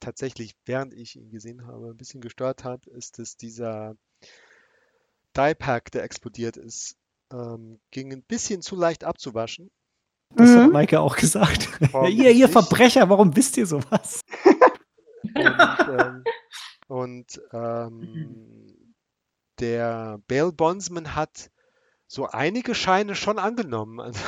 tatsächlich, 0.00 0.54
während 0.66 0.92
ich 0.92 1.16
ihn 1.16 1.30
gesehen 1.30 1.66
habe, 1.66 1.90
ein 1.90 1.96
bisschen 1.96 2.20
gestört 2.20 2.64
hat, 2.64 2.86
ist, 2.86 3.18
dass 3.18 3.36
dieser 3.36 3.96
Die-Pack, 5.36 5.92
der 5.92 6.02
explodiert 6.02 6.56
ist, 6.56 6.96
ähm, 7.32 7.80
ging 7.90 8.12
ein 8.12 8.22
bisschen 8.22 8.60
zu 8.60 8.76
leicht 8.76 9.04
abzuwaschen. 9.04 9.70
Das 10.36 10.50
mhm. 10.50 10.58
hat 10.58 10.72
Maike 10.72 11.00
auch 11.00 11.16
gesagt. 11.16 11.68
Ja, 11.92 12.06
ihr, 12.08 12.30
ihr 12.32 12.48
Verbrecher, 12.48 13.08
warum 13.08 13.36
wisst 13.36 13.56
ihr 13.56 13.66
sowas? 13.66 14.20
Und, 15.34 15.46
ähm, 15.98 16.24
und 16.88 17.40
ähm, 17.52 18.94
der 19.60 20.18
Bail 20.26 20.52
Bondsman 20.52 21.14
hat 21.14 21.50
so 22.06 22.26
einige 22.26 22.74
Scheine 22.74 23.14
schon 23.14 23.38
angenommen. 23.38 24.00
Also, 24.00 24.20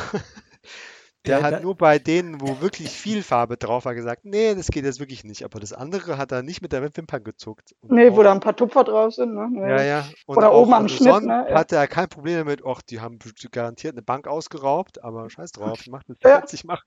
der 1.26 1.38
ja, 1.38 1.45
hat 1.45 1.62
nur 1.62 1.75
bei 1.75 1.99
denen, 1.99 2.40
wo 2.40 2.61
wirklich 2.61 2.90
viel 2.90 3.23
Farbe 3.23 3.57
drauf 3.57 3.87
war, 3.87 3.95
gesagt, 3.95 4.25
nee, 4.25 4.54
das 4.54 4.69
geht 4.69 4.85
jetzt 4.85 5.00
wirklich 5.00 5.25
nicht. 5.25 5.45
Aber 5.45 5.59
das 5.59 5.73
andere 5.73 6.19
hat 6.19 6.33
er 6.33 6.43
nicht 6.43 6.61
mit 6.61 6.73
der 6.73 6.83
Wimpern 6.83 7.25
gezuckt. 7.25 7.75
Und 7.81 7.93
nee, 7.93 8.11
auch, 8.11 8.16
wo 8.16 8.23
da 8.23 8.33
ein 8.33 8.40
paar 8.40 8.54
Tupfer 8.54 8.85
drauf 8.85 9.14
sind. 9.14 9.35
Ne? 9.35 9.50
Ja, 9.69 9.83
ja. 9.83 10.04
Und 10.26 10.37
Oder 10.37 10.52
oben 10.52 10.75
am 10.75 10.88
Schnitt. 10.88 11.23
Ne? 11.25 11.47
hatte 11.50 11.76
er 11.76 11.87
kein 11.87 12.09
Problem 12.09 12.38
damit, 12.38 12.62
ach, 12.66 12.83
die 12.83 13.00
haben 13.00 13.19
garantiert 13.50 13.95
eine 13.95 14.02
Bank 14.02 14.26
ausgeraubt, 14.26 15.02
aber 15.02 15.31
scheiß 15.31 15.52
drauf, 15.52 15.81
ich 15.81 15.90
mach 15.90 16.02
das 16.04 16.19
ja. 16.23 16.40
jetzt. 16.40 16.52
Ich 16.52 16.64
mach, 16.64 16.83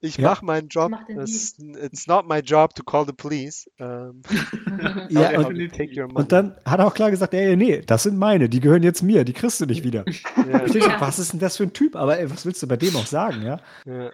ich 0.00 0.16
ja. 0.16 0.28
mach 0.28 0.42
meinen 0.42 0.68
Job. 0.68 0.90
Mach 0.90 1.08
it's, 1.08 1.56
it's, 1.58 2.06
not 2.08 2.28
my 2.28 2.38
job 2.38 2.74
to 2.74 2.82
call 2.82 3.06
the 3.06 3.12
police. 3.12 3.70
Um, 3.78 4.22
ja, 5.08 5.38
und, 5.38 6.14
und, 6.14 6.32
dann 6.32 6.56
hat 6.64 6.80
er 6.80 6.86
auch 6.86 6.94
klar 6.94 7.10
gesagt, 7.10 7.32
ey, 7.34 7.56
nee, 7.56 7.82
das 7.86 8.02
sind 8.02 8.18
meine, 8.18 8.48
die 8.48 8.60
gehören 8.60 8.82
jetzt 8.82 9.02
mir, 9.02 9.24
die 9.24 9.32
kriegst 9.32 9.60
du 9.60 9.66
nicht 9.66 9.84
wieder. 9.84 10.04
Ja. 10.36 11.00
Was 11.00 11.20
ist 11.20 11.32
denn 11.32 11.40
das 11.40 11.56
für 11.56 11.64
ein 11.64 11.72
Typ? 11.72 11.94
Aber 11.94 12.18
ey, 12.18 12.28
was 12.30 12.44
willst 12.44 12.62
du 12.62 12.66
bei 12.66 12.76
dem 12.76 12.96
auch 12.96 13.06
sagen, 13.06 13.42
ja? 13.42 13.58
Ja. 13.84 14.12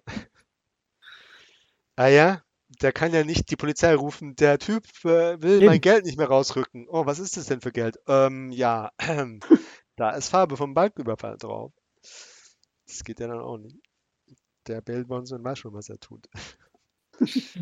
Ah 1.96 2.08
ja, 2.08 2.42
der 2.82 2.92
kann 2.92 3.12
ja 3.12 3.24
nicht 3.24 3.50
die 3.50 3.56
Polizei 3.56 3.94
rufen. 3.94 4.34
Der 4.36 4.58
Typ 4.58 4.84
äh, 5.04 5.40
will 5.40 5.56
Eben. 5.58 5.66
mein 5.66 5.80
Geld 5.80 6.04
nicht 6.04 6.18
mehr 6.18 6.28
rausrücken. 6.28 6.86
Oh, 6.88 7.06
was 7.06 7.18
ist 7.18 7.36
das 7.36 7.46
denn 7.46 7.60
für 7.60 7.72
Geld? 7.72 7.98
Ähm, 8.08 8.50
ja, 8.50 8.90
äh, 8.98 9.26
da 9.96 10.10
ist 10.10 10.28
Farbe 10.28 10.56
vom 10.56 10.74
Banküberfall 10.74 11.38
drauf. 11.38 11.72
Das 12.86 13.04
geht 13.04 13.20
ja 13.20 13.28
dann 13.28 13.40
auch 13.40 13.58
nicht. 13.58 13.76
Der 14.66 14.80
Bail 14.80 15.04
Bonson 15.04 15.44
weiß 15.44 15.58
schon, 15.58 15.74
was 15.74 15.88
er 15.88 16.00
tut. 16.00 16.26
Ich 17.20 17.58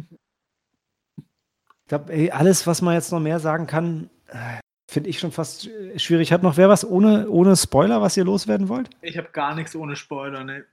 glaube, 1.89 2.33
alles, 2.33 2.67
was 2.67 2.81
man 2.81 2.95
jetzt 2.95 3.13
noch 3.13 3.21
mehr 3.21 3.41
sagen 3.41 3.67
kann, 3.67 4.09
äh, 4.29 4.61
finde 4.89 5.11
ich 5.11 5.19
schon 5.19 5.33
fast 5.33 5.69
schwierig. 5.97 6.33
Hat 6.33 6.43
noch 6.43 6.57
wer 6.57 6.69
was 6.69 6.85
ohne, 6.89 7.29
ohne 7.29 7.57
Spoiler, 7.57 8.01
was 8.01 8.17
ihr 8.17 8.25
loswerden 8.25 8.69
wollt? 8.69 8.89
Ich 9.03 9.19
habe 9.19 9.29
gar 9.33 9.55
nichts 9.55 9.75
ohne 9.75 9.97
Spoiler, 9.97 10.45
ne. 10.45 10.65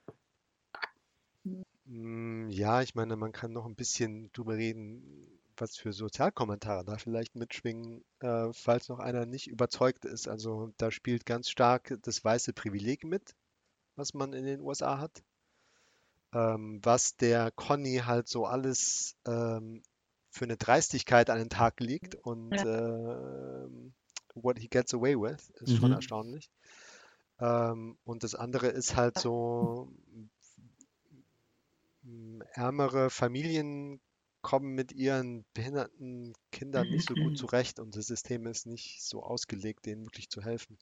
Hm, 1.89 2.49
ja, 2.49 2.81
ich 2.81 2.95
meine, 2.95 3.15
man 3.17 3.31
kann 3.33 3.51
noch 3.51 3.65
ein 3.65 3.75
bisschen 3.75 4.31
drüber 4.31 4.55
reden, 4.55 5.27
was 5.57 5.75
für 5.75 5.91
Sozialkommentare 5.91 6.85
da 6.85 6.97
vielleicht 6.97 7.35
mitschwingen, 7.35 8.05
äh, 8.21 8.53
falls 8.53 8.87
noch 8.87 8.99
einer 8.99 9.25
nicht 9.25 9.47
überzeugt 9.47 10.05
ist. 10.05 10.27
Also 10.29 10.71
da 10.77 10.89
spielt 10.91 11.25
ganz 11.25 11.49
stark 11.49 11.97
das 12.03 12.23
weiße 12.23 12.53
Privileg 12.53 13.03
mit, 13.03 13.35
was 13.95 14.13
man 14.13 14.33
in 14.33 14.45
den 14.45 14.61
USA 14.61 14.99
hat. 14.99 15.23
Ähm, 16.33 16.79
was 16.83 17.15
der 17.17 17.51
Conny 17.51 17.97
halt 18.05 18.27
so 18.27 18.45
alles 18.45 19.15
ähm, 19.25 19.81
für 20.31 20.45
eine 20.45 20.57
Dreistigkeit 20.57 21.29
an 21.29 21.39
den 21.39 21.49
Tag 21.49 21.79
legt 21.79 22.15
und 22.15 22.61
Ja. 22.61 22.63
äh, 22.63 23.67
what 24.35 24.59
he 24.59 24.67
gets 24.67 24.93
away 24.93 25.15
with, 25.19 25.49
ist 25.61 25.73
schon 25.73 25.91
Mhm. 25.91 25.91
erstaunlich. 25.91 26.49
Ähm, 27.39 27.97
und 28.05 28.23
das 28.23 28.35
andere 28.35 28.67
ist 28.67 28.95
halt 28.95 29.17
so, 29.17 29.91
m, 30.13 30.29
ärmere 32.53 33.09
Familien 33.09 33.99
kommen 34.41 34.73
mit 34.73 34.93
ihren 34.93 35.45
behinderten 35.53 36.33
Kindern 36.51 36.89
nicht 36.89 37.07
so 37.07 37.15
gut 37.15 37.37
zurecht 37.37 37.79
und 37.79 37.95
das 37.95 38.07
System 38.07 38.45
ist 38.47 38.65
nicht 38.65 39.03
so 39.03 39.23
ausgelegt, 39.23 39.85
denen 39.85 40.05
wirklich 40.05 40.29
zu 40.29 40.41
helfen. 40.41 40.77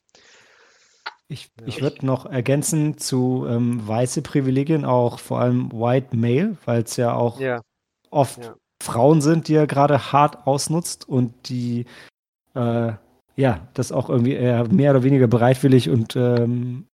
Ich, 1.28 1.50
Ja. 1.60 1.66
ich 1.66 1.82
würde 1.82 2.06
noch 2.06 2.24
ergänzen 2.26 2.96
zu 2.96 3.46
ähm, 3.48 3.86
weiße 3.86 4.22
Privilegien, 4.22 4.84
auch 4.84 5.18
vor 5.18 5.40
allem 5.40 5.70
White 5.72 6.16
Male, 6.16 6.56
weil 6.64 6.82
es 6.82 6.96
ja 6.96 7.12
auch 7.12 7.38
Ja, 7.40 7.60
oft 8.10 8.38
Ja. 8.38 8.56
Frauen 8.82 9.20
sind, 9.20 9.48
die 9.48 9.54
er 9.54 9.66
gerade 9.66 10.12
hart 10.12 10.46
ausnutzt 10.46 11.08
und 11.08 11.48
die 11.48 11.84
äh, 12.54 12.92
ja 13.36 13.68
das 13.74 13.92
auch 13.92 14.08
irgendwie 14.08 14.34
eher 14.34 14.72
mehr 14.72 14.92
oder 14.92 15.02
weniger 15.02 15.26
bereitwillig 15.26 15.90
und 15.90 16.16
ähm, 16.16 16.86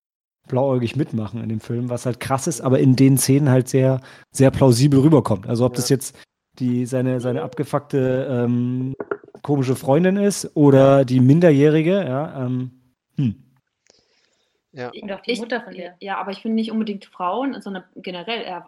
blauäugig 0.47 0.95
mitmachen 0.95 1.41
in 1.41 1.49
dem 1.49 1.59
Film, 1.59 1.89
was 1.89 2.05
halt 2.05 2.19
krass 2.19 2.47
ist, 2.47 2.61
aber 2.61 2.79
in 2.79 2.95
den 2.95 3.17
Szenen 3.17 3.49
halt 3.49 3.67
sehr, 3.69 4.01
sehr 4.31 4.51
plausibel 4.51 4.99
rüberkommt. 4.99 5.47
Also 5.47 5.65
ob 5.65 5.73
Ja. 5.73 5.77
das 5.77 5.89
jetzt 5.89 6.17
die 6.59 6.85
seine, 6.85 7.19
seine 7.19 7.41
abgefuckte 7.41 8.27
ähm, 8.29 8.95
komische 9.41 9.75
Freundin 9.75 10.17
ist 10.17 10.55
oder 10.55 11.05
die 11.05 11.19
Minderjährige, 11.19 12.03
ja, 12.05 12.45
ähm, 12.45 12.71
hm. 13.17 13.35
ja. 14.71 14.91
Ich, 15.25 15.39
Mutter 15.39 15.61
von 15.61 15.73
der. 15.73 15.95
ja, 15.99 16.17
aber 16.17 16.31
ich 16.31 16.41
finde 16.41 16.55
nicht 16.55 16.71
unbedingt 16.71 17.05
Frauen, 17.05 17.59
sondern 17.61 17.83
generell, 17.95 18.41
er 18.41 18.65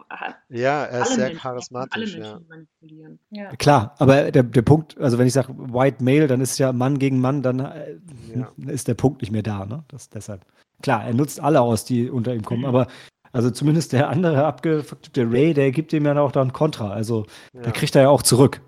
Ja, 0.48 0.84
er 0.84 1.02
ist 1.02 1.06
alle 1.10 1.14
sehr 1.14 1.24
Menschen, 1.28 1.28
er 1.28 1.28
kann 1.28 1.28
alle 1.28 1.36
charismatisch, 1.38 2.14
ja. 2.14 2.20
Menschen 2.20 2.48
manipulieren. 2.48 3.18
Ja. 3.30 3.56
Klar, 3.56 3.94
aber 3.98 4.30
der, 4.32 4.42
der 4.42 4.62
Punkt, 4.62 4.98
also 4.98 5.18
wenn 5.18 5.26
ich 5.26 5.32
sage 5.32 5.54
White 5.56 6.02
Male, 6.02 6.26
dann 6.26 6.40
ist 6.40 6.58
ja 6.58 6.72
Mann 6.72 6.98
gegen 6.98 7.20
Mann, 7.20 7.42
dann 7.42 7.60
äh, 7.60 7.96
Ja. 8.34 8.50
ist 8.66 8.88
der 8.88 8.94
Punkt 8.94 9.20
nicht 9.22 9.30
mehr 9.30 9.42
da, 9.42 9.64
ne? 9.64 9.84
Das, 9.88 10.08
deshalb. 10.10 10.44
Klar, 10.82 11.04
er 11.06 11.14
nutzt 11.14 11.40
alle 11.40 11.60
aus, 11.60 11.84
die 11.84 12.10
unter 12.10 12.34
ihm 12.34 12.42
kommen, 12.42 12.60
Mhm. 12.60 12.66
aber 12.66 12.86
also 13.32 13.50
zumindest 13.50 13.92
der 13.92 14.08
andere 14.08 14.44
abgefuckte 14.44 15.30
Ray, 15.30 15.52
der 15.54 15.70
gibt 15.70 15.92
ihm 15.92 16.06
ja 16.06 16.18
auch 16.18 16.32
dann 16.32 16.52
Kontra. 16.52 16.92
Also 16.92 17.26
da 17.52 17.62
Ja. 17.62 17.70
kriegt 17.70 17.94
er 17.96 18.02
ja 18.02 18.08
auch 18.08 18.22
zurück. 18.22 18.60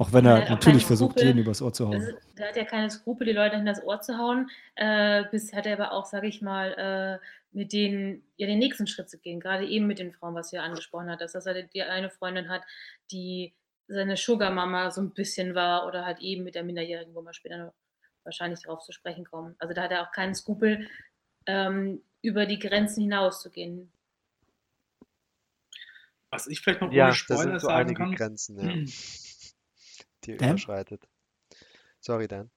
Auch 0.00 0.12
wenn 0.12 0.26
Er 0.26 0.36
er 0.36 0.42
hat 0.42 0.50
natürlich 0.50 0.86
versucht, 0.86 1.20
jeden 1.20 1.38
übers 1.38 1.60
Ohr 1.60 1.72
zu 1.72 1.88
hauen. 1.88 1.94
Also, 1.94 2.12
der 2.38 2.48
hat 2.48 2.56
ja 2.56 2.64
keine 2.64 2.88
Skrupel, 2.88 3.26
die 3.26 3.32
Leute 3.32 3.56
hinter 3.56 3.72
das 3.72 3.82
Ohr 3.84 4.00
zu 4.00 4.16
hauen. 4.16 4.48
Äh, 4.76 5.24
bis 5.32 5.52
hat 5.52 5.66
er 5.66 5.72
aber 5.72 5.92
auch, 5.92 6.06
sage 6.06 6.28
ich 6.28 6.40
mal, 6.40 7.18
äh, 7.20 7.26
mit 7.50 7.72
denen 7.72 8.22
ja 8.36 8.46
den 8.46 8.60
nächsten 8.60 8.86
Schritt 8.86 9.10
zu 9.10 9.18
gehen. 9.18 9.40
Gerade 9.40 9.66
eben 9.66 9.88
mit 9.88 9.98
den 9.98 10.12
Frauen, 10.12 10.36
was 10.36 10.52
ja 10.52 10.62
angesprochen 10.62 11.10
hattest, 11.10 11.34
dass 11.34 11.46
er 11.46 11.62
die 11.62 11.82
eine 11.82 12.10
Freundin 12.10 12.48
hat, 12.48 12.62
die 13.10 13.54
seine 13.88 14.16
Sugar-Mama 14.16 14.92
so 14.92 15.00
ein 15.00 15.10
bisschen 15.10 15.56
war 15.56 15.84
oder 15.86 16.04
halt 16.04 16.20
eben 16.20 16.44
mit 16.44 16.54
der 16.54 16.62
Minderjährigen, 16.62 17.14
wo 17.14 17.22
wir 17.22 17.32
später 17.32 17.58
noch 17.58 17.72
wahrscheinlich 18.22 18.62
darauf 18.62 18.82
zu 18.84 18.92
sprechen 18.92 19.24
kommen. 19.24 19.56
Also 19.58 19.74
da 19.74 19.82
hat 19.82 19.90
er 19.90 20.02
auch 20.02 20.12
keinen 20.12 20.34
Skrupel, 20.34 20.86
ähm, 21.48 22.00
über 22.22 22.46
die 22.46 22.58
Grenzen 22.58 23.02
hinaus 23.02 23.42
zu 23.42 23.50
gehen. 23.50 23.90
Was 26.30 26.46
ich 26.46 26.60
vielleicht 26.60 26.82
noch 26.82 26.92
Ja, 26.92 27.06
ohne 27.06 27.14
Spoiler 27.14 27.42
sind 27.42 27.60
so 27.60 27.66
sagen 27.68 27.90
einige 27.90 28.04
kann. 28.04 28.14
Grenzen, 28.14 28.58
ja, 28.58 28.68
die 30.24 30.32
er 30.32 30.36
Dan? 30.36 30.48
überschreitet. 30.50 31.08
Sorry, 32.00 32.28
Dan. 32.28 32.50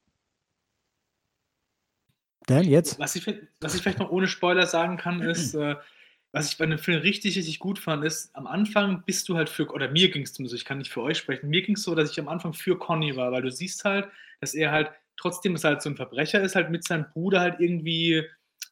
Dan, 2.47 2.65
jetzt? 2.65 2.99
Was 2.99 3.15
ich, 3.15 3.25
was 3.61 3.75
ich 3.75 3.81
vielleicht 3.81 3.99
noch 3.99 4.11
ohne 4.11 4.27
Spoiler 4.27 4.67
sagen 4.67 4.97
kann, 4.97 5.21
ist, 5.29 5.53
äh, 5.55 5.75
was 6.33 6.51
ich 6.51 6.57
bei 6.57 6.65
dem 6.65 6.79
Film 6.79 7.01
richtig, 7.01 7.37
richtig 7.37 7.59
gut 7.59 7.79
fand, 7.79 8.03
ist, 8.03 8.35
am 8.35 8.45
Anfang 8.47 9.03
bist 9.05 9.29
du 9.29 9.37
halt 9.37 9.49
für, 9.49 9.67
oder 9.69 9.89
mir 9.89 10.09
ging 10.11 10.23
es 10.23 10.33
zumindest, 10.33 10.59
ich 10.59 10.65
kann 10.65 10.79
nicht 10.79 10.91
für 10.91 11.01
euch 11.01 11.17
sprechen, 11.17 11.49
mir 11.49 11.61
ging 11.61 11.75
es 11.75 11.83
so, 11.83 11.95
dass 11.95 12.11
ich 12.11 12.19
am 12.19 12.27
Anfang 12.27 12.53
für 12.53 12.77
Conny 12.77 13.15
war, 13.15 13.31
weil 13.31 13.41
du 13.41 13.51
siehst 13.51 13.85
halt, 13.85 14.09
dass 14.41 14.53
er 14.53 14.71
halt, 14.71 14.91
trotzdem, 15.17 15.53
dass 15.53 15.63
er 15.63 15.71
halt 15.71 15.81
so 15.81 15.89
ein 15.89 15.95
Verbrecher 15.95 16.41
ist, 16.41 16.55
halt 16.55 16.71
mit 16.71 16.83
seinem 16.83 17.05
Bruder 17.11 17.39
halt 17.41 17.59
irgendwie 17.59 18.23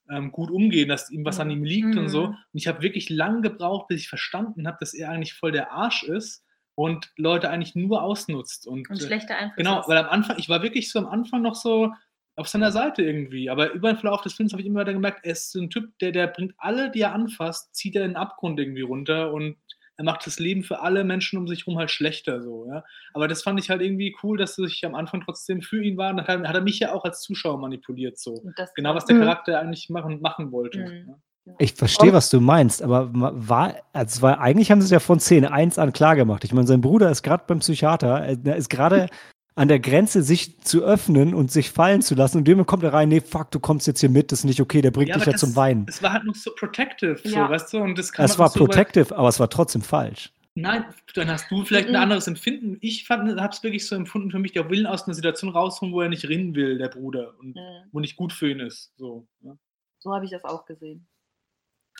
ähm, 0.09 0.31
gut 0.31 0.51
umgehen, 0.51 0.89
dass 0.89 1.11
ihm 1.11 1.25
was 1.25 1.39
an 1.39 1.49
ihm 1.49 1.63
liegt 1.63 1.95
und 1.97 2.09
so. 2.09 2.27
Mhm. 2.27 2.33
Und 2.33 2.37
ich 2.53 2.67
habe 2.67 2.81
wirklich 2.81 3.09
lang 3.09 3.41
gebraucht, 3.41 3.87
bis 3.87 4.01
ich 4.01 4.09
verstanden 4.09 4.67
habe, 4.67 4.77
dass 4.79 4.93
er 4.93 5.09
eigentlich 5.09 5.33
voll 5.33 5.51
der 5.51 5.71
Arsch 5.71 6.03
ist 6.03 6.43
und 6.75 7.11
Leute 7.17 7.49
eigentlich 7.49 7.75
nur 7.75 8.01
ausnutzt. 8.01 8.67
Und, 8.67 8.89
Und 8.89 9.01
äh, 9.01 9.05
schlechter 9.05 9.35
Einfluss. 9.35 9.57
Genau, 9.57 9.83
weil 9.87 9.97
am 9.97 10.09
Anfang, 10.09 10.37
ich 10.39 10.49
war 10.49 10.63
wirklich 10.63 10.91
so 10.91 10.99
am 10.99 11.07
Anfang 11.07 11.41
noch 11.41 11.55
so 11.55 11.93
auf 12.39 12.47
seiner 12.47 12.71
Seite 12.71 13.03
irgendwie. 13.03 13.49
Aber 13.49 13.71
über 13.73 13.91
den 13.91 13.97
Verlauf 13.97 14.21
des 14.21 14.33
Films 14.33 14.53
habe 14.53 14.61
ich 14.61 14.67
immer 14.67 14.81
wieder 14.81 14.93
gemerkt, 14.93 15.25
er 15.25 15.33
ist 15.33 15.51
so 15.51 15.59
ein 15.59 15.69
Typ, 15.69 15.97
der, 15.99 16.13
der 16.13 16.27
bringt 16.27 16.53
alle, 16.57 16.89
die 16.89 17.01
er 17.01 17.13
anfasst, 17.13 17.75
zieht 17.75 17.95
er 17.95 18.05
in 18.05 18.11
den 18.11 18.17
Abgrund 18.17 18.59
irgendwie 18.59 18.81
runter 18.81 19.33
und 19.33 19.57
er 19.99 20.05
macht 20.05 20.25
das 20.25 20.39
Leben 20.39 20.63
für 20.63 20.79
alle 20.79 21.03
Menschen 21.03 21.37
um 21.37 21.45
sich 21.47 21.65
herum 21.65 21.77
halt 21.77 21.91
schlechter 21.91 22.41
so, 22.41 22.65
ja. 22.71 22.83
Aber 23.13 23.27
das 23.27 23.43
fand 23.43 23.59
ich 23.59 23.69
halt 23.69 23.81
irgendwie 23.81 24.15
cool, 24.23 24.37
dass 24.37 24.57
ich 24.57 24.85
am 24.85 24.95
Anfang 24.95 25.21
trotzdem 25.25 25.61
für 25.61 25.83
ihn 25.83 25.97
war. 25.97 26.11
Und 26.11 26.17
dann 26.17 26.27
hat, 26.27 26.39
er- 26.41 26.47
hat 26.47 26.55
er 26.55 26.61
mich 26.61 26.79
ja 26.79 26.93
auch 26.93 27.03
als 27.03 27.19
Zuschauer 27.21 27.59
manipuliert 27.59 28.17
so. 28.17 28.41
Genau, 28.75 28.95
was 28.95 29.05
der 29.05 29.17
Mhm. 29.17 29.19
Charakter 29.21 29.59
eigentlich 29.59 29.89
machen, 29.89 30.21
machen 30.21 30.51
wollte. 30.53 30.79
Mhm. 30.79 31.15
Ja. 31.45 31.53
Ich 31.59 31.73
verstehe, 31.73 32.13
was 32.13 32.29
du 32.29 32.39
meinst, 32.39 32.81
aber 32.81 33.09
war, 33.11 33.75
also 33.91 34.21
war, 34.21 34.39
eigentlich 34.39 34.71
haben 34.71 34.81
sie 34.81 34.85
es 34.85 34.91
ja 34.91 34.99
von 34.99 35.19
Szene 35.19 35.51
1 35.51 35.77
an 35.79 35.91
klar 35.93 36.15
gemacht. 36.15 36.43
Ich 36.45 36.53
meine, 36.53 36.67
sein 36.67 36.79
Bruder 36.81 37.09
ist 37.11 37.21
gerade 37.23 37.43
beim 37.47 37.59
Psychiater, 37.59 38.25
äh, 38.25 38.37
er 38.45 38.55
ist 38.55 38.69
gerade 38.69 39.07
an 39.59 39.67
der 39.67 39.79
Grenze, 39.79 40.21
sich 40.23 40.59
zu 40.61 40.83
öffnen 40.83 41.33
und 41.33 41.51
sich 41.51 41.69
fallen 41.71 42.01
zu 42.01 42.15
lassen. 42.15 42.37
Und 42.37 42.47
dem 42.47 42.65
kommt 42.65 42.83
er 42.83 42.93
rein, 42.93 43.09
nee, 43.09 43.19
fuck, 43.21 43.51
du 43.51 43.59
kommst 43.59 43.87
jetzt 43.87 43.99
hier 43.99 44.09
mit, 44.09 44.31
das 44.31 44.39
ist 44.39 44.45
nicht 44.45 44.61
okay, 44.61 44.81
der 44.81 44.91
bringt 44.91 45.09
dich 45.09 45.15
aber 45.15 45.25
ja 45.25 45.31
das- 45.33 45.41
zum 45.41 45.55
Weinen. 45.55 45.85
Es 45.89 46.01
war 46.01 46.13
halt 46.13 46.23
noch 46.23 46.35
so 46.35 46.51
protective, 46.55 47.19
so, 47.23 47.29
Ja. 47.35 47.49
weißt 47.49 47.73
du? 47.73 47.79
Und 47.79 47.97
das 47.97 48.11
kann 48.11 48.25
Es 48.25 48.39
war 48.39 48.49
so, 48.49 48.59
protective, 48.59 49.15
aber 49.17 49.27
es 49.27 49.39
war 49.39 49.49
trotzdem 49.49 49.81
falsch. 49.81 50.31
Nein, 50.55 50.85
dann 51.13 51.27
hast 51.29 51.49
du 51.51 51.63
vielleicht 51.63 51.87
ein 51.87 51.93
Mhm. 51.93 52.01
anderes 52.01 52.27
Empfinden. 52.27 52.77
Ich 52.81 53.09
habe 53.09 53.29
es 53.29 53.63
wirklich 53.63 53.85
so 53.85 53.95
empfunden 53.95 54.31
für 54.31 54.39
mich, 54.39 54.51
der 54.53 54.69
will 54.69 54.87
aus 54.87 55.05
einer 55.05 55.13
Situation 55.13 55.51
rausholen, 55.51 55.93
wo 55.93 56.01
er 56.01 56.09
nicht 56.09 56.27
rennen 56.27 56.55
will, 56.55 56.77
der 56.77 56.87
Bruder, 56.89 57.33
und 57.39 57.55
Mhm. 57.55 57.61
wo 57.91 57.99
nicht 57.99 58.15
gut 58.15 58.33
für 58.33 58.49
ihn 58.49 58.59
ist. 58.61 58.91
So, 58.97 59.27
ja. 59.41 59.57
So 59.99 60.13
habe 60.13 60.23
ich 60.25 60.31
das 60.31 60.43
auch 60.45 60.65
gesehen. 60.65 61.05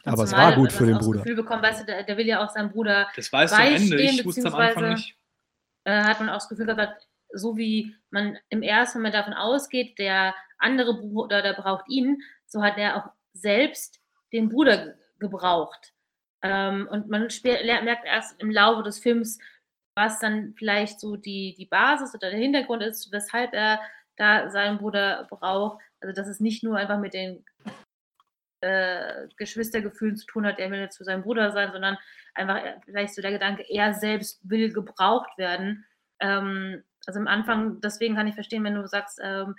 Und 0.06 0.14
Aber 0.14 0.24
es 0.24 0.32
war 0.32 0.56
gut 0.56 0.72
für 0.72 0.86
den 0.86 0.98
Bruder. 0.98 1.20
Gefühl 1.24 1.36
bekommen, 1.36 1.62
weißt 1.62 1.82
du, 1.82 1.86
der, 1.86 2.04
der 2.04 2.16
will 2.18 2.26
ja 2.26 2.42
auch 2.46 2.50
seinen 2.50 2.72
Bruder 2.72 3.08
Das 3.18 3.32
weißt 3.34 3.54
du 3.54 3.58
am 3.58 3.64
Ende. 3.64 3.98
Beistehen, 3.98 4.20
Ich 4.20 4.26
wusste 4.26 4.48
am 4.48 4.56
Anfang 4.56 4.94
nicht. 4.94 5.18
äh, 5.84 6.04
hat 6.04 6.20
man 6.22 6.30
auch 6.30 6.36
das 6.36 6.48
Gefühl 6.48 6.66
gehabt, 6.66 7.06
so 7.34 7.58
wie 7.58 7.96
man 8.10 8.38
im 8.50 8.62
ersten 8.62 9.00
Moment 9.00 9.16
davon 9.16 9.34
ausgeht, 9.34 9.98
der 10.00 10.36
andere 10.58 11.00
Bruder, 11.00 11.42
der 11.42 11.54
braucht 11.54 11.88
ihn, 11.90 12.22
so 12.46 12.62
hat 12.62 12.78
er 12.78 12.98
auch 12.98 13.12
selbst 13.34 14.00
den 14.34 14.50
Bruder 14.50 14.78
ge- 14.86 14.96
gebraucht. 15.20 15.94
Ähm, 16.42 16.88
und 16.90 17.10
man 17.10 17.28
merkt 17.44 18.06
erst 18.06 18.42
im 18.42 18.52
Laufe 18.52 18.84
des 18.84 19.00
Films, 19.00 19.40
was 19.96 20.20
dann 20.20 20.54
vielleicht 20.58 21.00
so 21.00 21.18
die, 21.18 21.56
die 21.58 21.66
Basis 21.66 22.16
oder 22.16 22.30
der 22.30 22.40
Hintergrund 22.40 22.84
ist, 22.84 23.12
weshalb 23.12 23.54
er 23.54 23.82
da 24.16 24.50
seinen 24.50 24.78
Bruder 24.78 25.28
braucht. 25.30 25.82
Also 26.02 26.14
dass 26.14 26.28
es 26.28 26.40
nicht 26.40 26.64
nur 26.64 26.78
einfach 26.78 27.00
mit 27.00 27.14
den 27.14 27.46
äh, 28.62 29.28
Geschwistergefühlen 29.38 30.18
zu 30.18 30.26
tun 30.26 30.46
hat, 30.46 30.60
er 30.60 30.72
will 30.72 30.90
zu 30.90 31.04
seinem 31.04 31.24
Bruder 31.24 31.52
sein, 31.52 31.72
sondern 31.72 31.98
einfach 32.34 32.64
äh, 32.64 32.80
vielleicht 32.86 33.16
so 33.16 33.22
der 33.22 33.32
Gedanke, 33.32 33.66
er 33.68 33.94
selbst 33.94 34.40
will 34.50 34.72
gebraucht 34.72 35.38
werden. 35.38 35.86
Ähm, 36.22 36.84
also 37.10 37.20
am 37.20 37.28
Anfang, 37.28 37.82
deswegen 37.82 38.16
kann 38.16 38.28
ich 38.28 38.36
verstehen, 38.36 38.64
wenn 38.64 38.76
du 38.76 38.88
sagst, 38.88 39.20
ähm, 39.24 39.56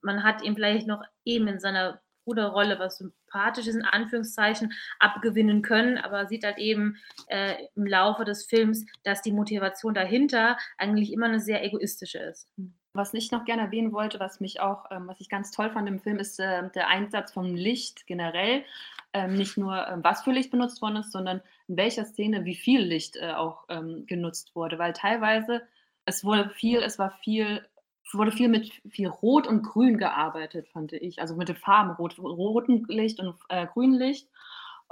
man 0.00 0.24
hat 0.24 0.42
ihm 0.42 0.54
vielleicht 0.54 0.86
noch 0.86 1.02
eben 1.26 1.46
in 1.48 1.60
seiner 1.60 2.00
Bruderrolle 2.24 2.78
was 2.78 2.96
Sympathisches 2.96 3.74
in 3.74 3.84
Anführungszeichen 3.84 4.72
abgewinnen 4.98 5.60
können, 5.60 5.98
aber 5.98 6.26
sieht 6.26 6.44
halt 6.44 6.56
eben 6.56 6.96
äh, 7.26 7.56
im 7.76 7.84
Laufe 7.84 8.24
des 8.24 8.46
Films, 8.46 8.86
dass 9.02 9.20
die 9.20 9.32
Motivation 9.32 9.92
dahinter 9.92 10.56
eigentlich 10.78 11.12
immer 11.12 11.26
eine 11.26 11.40
sehr 11.40 11.62
egoistische 11.62 12.20
ist. 12.20 12.48
Was 12.94 13.12
ich 13.12 13.30
noch 13.30 13.44
gerne 13.44 13.60
erwähnen 13.60 13.92
wollte, 13.92 14.18
was 14.18 14.40
mich 14.40 14.60
auch, 14.60 14.86
ähm, 14.90 15.06
was 15.06 15.20
ich 15.20 15.28
ganz 15.28 15.50
toll 15.50 15.70
fand 15.72 15.86
im 15.86 16.00
Film, 16.00 16.18
ist 16.18 16.40
äh, 16.40 16.70
der 16.70 16.88
Einsatz 16.88 17.32
vom 17.32 17.54
Licht 17.54 18.06
generell. 18.06 18.64
Ähm, 19.12 19.34
nicht 19.34 19.58
nur, 19.58 19.86
ähm, 19.88 20.02
was 20.02 20.22
für 20.22 20.32
Licht 20.32 20.50
benutzt 20.50 20.80
worden 20.80 20.96
ist, 20.96 21.12
sondern 21.12 21.42
in 21.68 21.76
welcher 21.76 22.06
Szene 22.06 22.46
wie 22.46 22.54
viel 22.54 22.80
Licht 22.80 23.16
äh, 23.16 23.32
auch 23.32 23.64
ähm, 23.68 24.06
genutzt 24.06 24.56
wurde. 24.56 24.78
Weil 24.78 24.94
teilweise 24.94 25.62
es 26.06 26.24
wurde 26.24 26.50
viel, 26.50 26.80
es 26.82 26.98
war 26.98 27.10
viel, 27.22 27.66
wurde 28.12 28.32
viel 28.32 28.48
mit 28.48 28.70
viel 28.90 29.08
Rot 29.08 29.46
und 29.46 29.62
Grün 29.62 29.98
gearbeitet, 29.98 30.68
fand 30.68 30.92
ich. 30.92 31.20
Also 31.20 31.36
mit 31.36 31.48
den 31.48 31.56
Farben 31.56 31.92
Rot, 31.92 32.18
roten 32.18 32.84
Licht 32.88 33.20
und 33.20 33.34
äh, 33.48 33.66
grünen 33.66 33.94
Licht. 33.94 34.28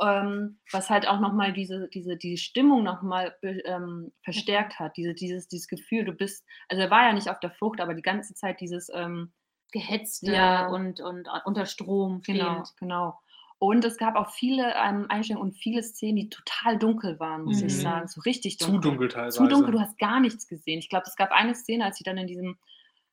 Ähm, 0.01 0.59
was 0.73 0.89
halt 0.91 1.07
auch 1.07 1.21
nochmal 1.21 1.53
diese, 1.53 1.89
diese, 1.89 2.17
die 2.17 2.39
Stimmung 2.39 2.83
nochmal 2.83 3.37
ähm, 3.43 4.11
verstärkt 4.23 4.79
hat, 4.81 4.97
diese, 4.97 5.15
dieses, 5.15 5.49
dieses 5.49 5.69
Gefühl, 5.69 6.05
du 6.05 6.13
bist, 6.13 6.45
also 6.69 6.83
er 6.83 6.91
war 6.91 7.05
ja 7.07 7.13
nicht 7.13 7.29
auf 7.29 7.39
der 7.41 7.51
Flucht, 7.51 7.81
aber 7.81 7.95
die 7.95 8.03
ganze 8.03 8.35
Zeit 8.35 8.61
dieses, 8.61 8.89
ähm, 8.95 9.33
Gehetzte 9.73 10.33
Ja. 10.33 10.67
und, 10.69 11.01
und 11.01 11.29
unter 11.45 11.67
Strom 11.67 12.21
genau, 12.23 12.65
stehend. 12.65 12.75
genau. 12.79 13.19
Und 13.65 13.85
es 13.85 13.97
gab 13.97 14.17
auch 14.17 14.31
viele 14.33 14.75
ähm, 14.75 15.07
Einstellungen 15.09 15.51
und 15.51 15.55
viele 15.57 15.85
Szenen, 15.85 16.17
die 16.17 16.29
total 16.31 16.79
dunkel 16.79 17.21
waren, 17.21 17.45
muss 17.45 17.63
ich 17.63 17.75
Mhm. 17.75 17.81
sagen. 17.81 18.09
So 18.09 18.21
richtig 18.23 18.59
Zu 18.59 18.73
dunkel. 18.73 18.91
dunkel 18.91 19.09
teilweise. 19.09 19.37
Zu 19.39 19.47
dunkel, 19.47 19.71
du 19.71 19.79
hast 19.81 19.97
gar 19.99 20.19
nichts 20.19 20.49
gesehen. 20.49 20.81
Ich 20.81 20.89
glaube, 20.89 21.05
es 21.07 21.15
gab 21.15 21.31
eine 21.31 21.55
Szene, 21.55 21.85
als 21.85 21.97
sie 21.97 22.03
dann 22.03 22.19
in 22.19 22.27
diesem, 22.27 22.59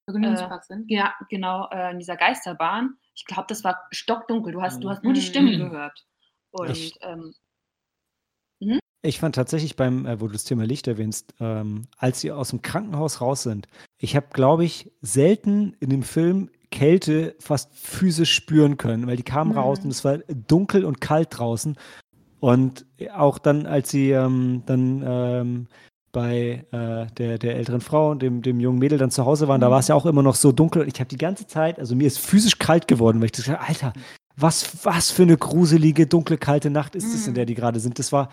Vergnügungspark 0.06 0.64
sind. 0.64 0.90
ja, 0.90 1.14
genau, 1.30 1.70
äh, 1.70 1.92
in 1.92 2.00
dieser 2.00 2.16
Geisterbahn. 2.18 2.98
Ich 3.14 3.26
glaube, 3.26 3.46
das 3.48 3.64
war 3.64 3.86
stockdunkel. 3.92 4.52
Du 4.52 4.62
hast, 4.64 4.84
du 4.84 4.88
Mhm. 4.88 4.92
hast 4.92 5.04
nur 5.04 5.14
die 5.14 5.20
Mhm. 5.20 5.24
Stimmen 5.26 5.58
gehört. 5.60 6.08
Und 6.50 6.72
Ich- 6.72 6.96
ähm, 7.02 7.36
Ich 9.02 9.20
fand 9.20 9.36
tatsächlich 9.36 9.76
beim, 9.76 10.06
äh, 10.08 10.20
wo 10.20 10.26
du 10.28 10.34
das 10.34 10.44
Thema 10.46 10.66
Licht 10.66 10.88
erwähnst, 10.88 11.34
ähm, 11.40 11.88
als 11.98 12.20
sie 12.22 12.32
aus 12.32 12.50
dem 12.50 12.62
Krankenhaus 12.62 13.22
raus 13.22 13.44
sind, 13.44 13.68
ich 13.98 14.16
habe, 14.16 14.28
glaube 14.34 14.66
ich, 14.66 14.92
selten 15.02 15.74
in 15.80 15.90
dem 15.92 16.02
Film 16.04 16.50
Kälte 16.72 17.36
fast 17.40 17.74
physisch 17.76 18.34
spüren 18.34 18.78
können, 18.78 19.08
weil 19.08 19.18
die 19.18 19.24
kamen 19.24 19.52
Mhm. 19.52 19.58
raus 19.58 19.80
und 19.84 19.90
es 19.90 20.04
war 20.06 20.18
dunkel 20.48 20.86
und 20.86 21.02
kalt 21.02 21.30
draußen. 21.32 21.76
Und 22.40 22.86
auch 23.14 23.38
dann, 23.38 23.66
als 23.66 23.90
sie 23.90 24.12
ähm, 24.12 24.64
dann 24.66 25.04
ähm, 25.06 25.68
bei 26.12 26.66
äh, 26.72 27.08
der, 27.18 27.38
der 27.38 27.56
älteren 27.58 27.82
Frau 27.82 28.12
und 28.12 28.22
dem, 28.22 28.42
dem 28.42 28.60
jungen 28.60 28.80
Mädel 28.80 28.98
dann 28.98 29.12
zu 29.12 29.26
Hause 29.26 29.48
waren, 29.48 29.62
da 29.62 29.68
Mhm. 29.68 29.72
war 29.72 29.80
es 29.80 29.88
ja 29.90 29.96
auch 29.96 30.06
immer 30.06 30.24
noch 30.24 30.36
so 30.36 30.52
dunkel. 30.52 30.84
Und 30.84 30.88
ich 30.88 31.00
habe 31.00 31.10
die 31.10 31.18
ganze 31.18 31.48
Zeit, 31.48 31.80
also 31.80 31.96
mir 31.96 32.08
ist 32.08 32.20
physisch 32.20 32.58
kalt 32.58 32.88
geworden, 32.88 33.20
weil 33.20 33.26
ich 33.26 33.32
dachte, 33.34 33.60
Alter, 33.60 33.94
was, 34.38 34.86
was 34.86 35.12
für 35.12 35.24
eine 35.24 35.38
gruselige, 35.38 36.08
dunkle, 36.08 36.38
kalte 36.38 36.70
Nacht 36.70 36.96
ist 36.96 37.14
es, 37.14 37.26
in 37.28 37.34
Mhm. 37.34 37.36
der 37.36 37.46
die 37.46 37.56
gerade 37.56 37.80
sind. 37.80 38.00
Das 38.00 38.12
war, 38.12 38.30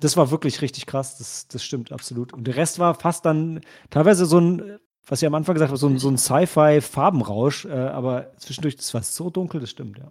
das 0.00 0.16
war 0.16 0.30
wirklich 0.32 0.60
richtig 0.60 0.86
krass. 0.86 1.16
Das, 1.18 1.46
das 1.48 1.62
stimmt 1.62 1.92
absolut. 1.92 2.32
Und 2.32 2.46
der 2.46 2.56
Rest 2.56 2.78
war 2.80 2.94
fast 2.94 3.24
dann 3.24 3.60
teilweise 3.90 4.26
so 4.26 4.38
ein, 4.40 4.78
was 5.06 5.22
ihr 5.22 5.28
am 5.28 5.34
Anfang 5.34 5.54
gesagt 5.54 5.70
habt, 5.70 5.80
so 5.80 5.88
ein, 5.88 5.98
so 5.98 6.08
ein 6.08 6.18
Sci-Fi-Farbenrausch. 6.18 7.66
Äh, 7.66 7.72
aber 7.72 8.32
zwischendurch, 8.38 8.76
das 8.76 8.92
war 8.94 9.02
so 9.02 9.30
dunkel, 9.30 9.60
das 9.60 9.70
stimmt, 9.70 9.98
ja. 9.98 10.10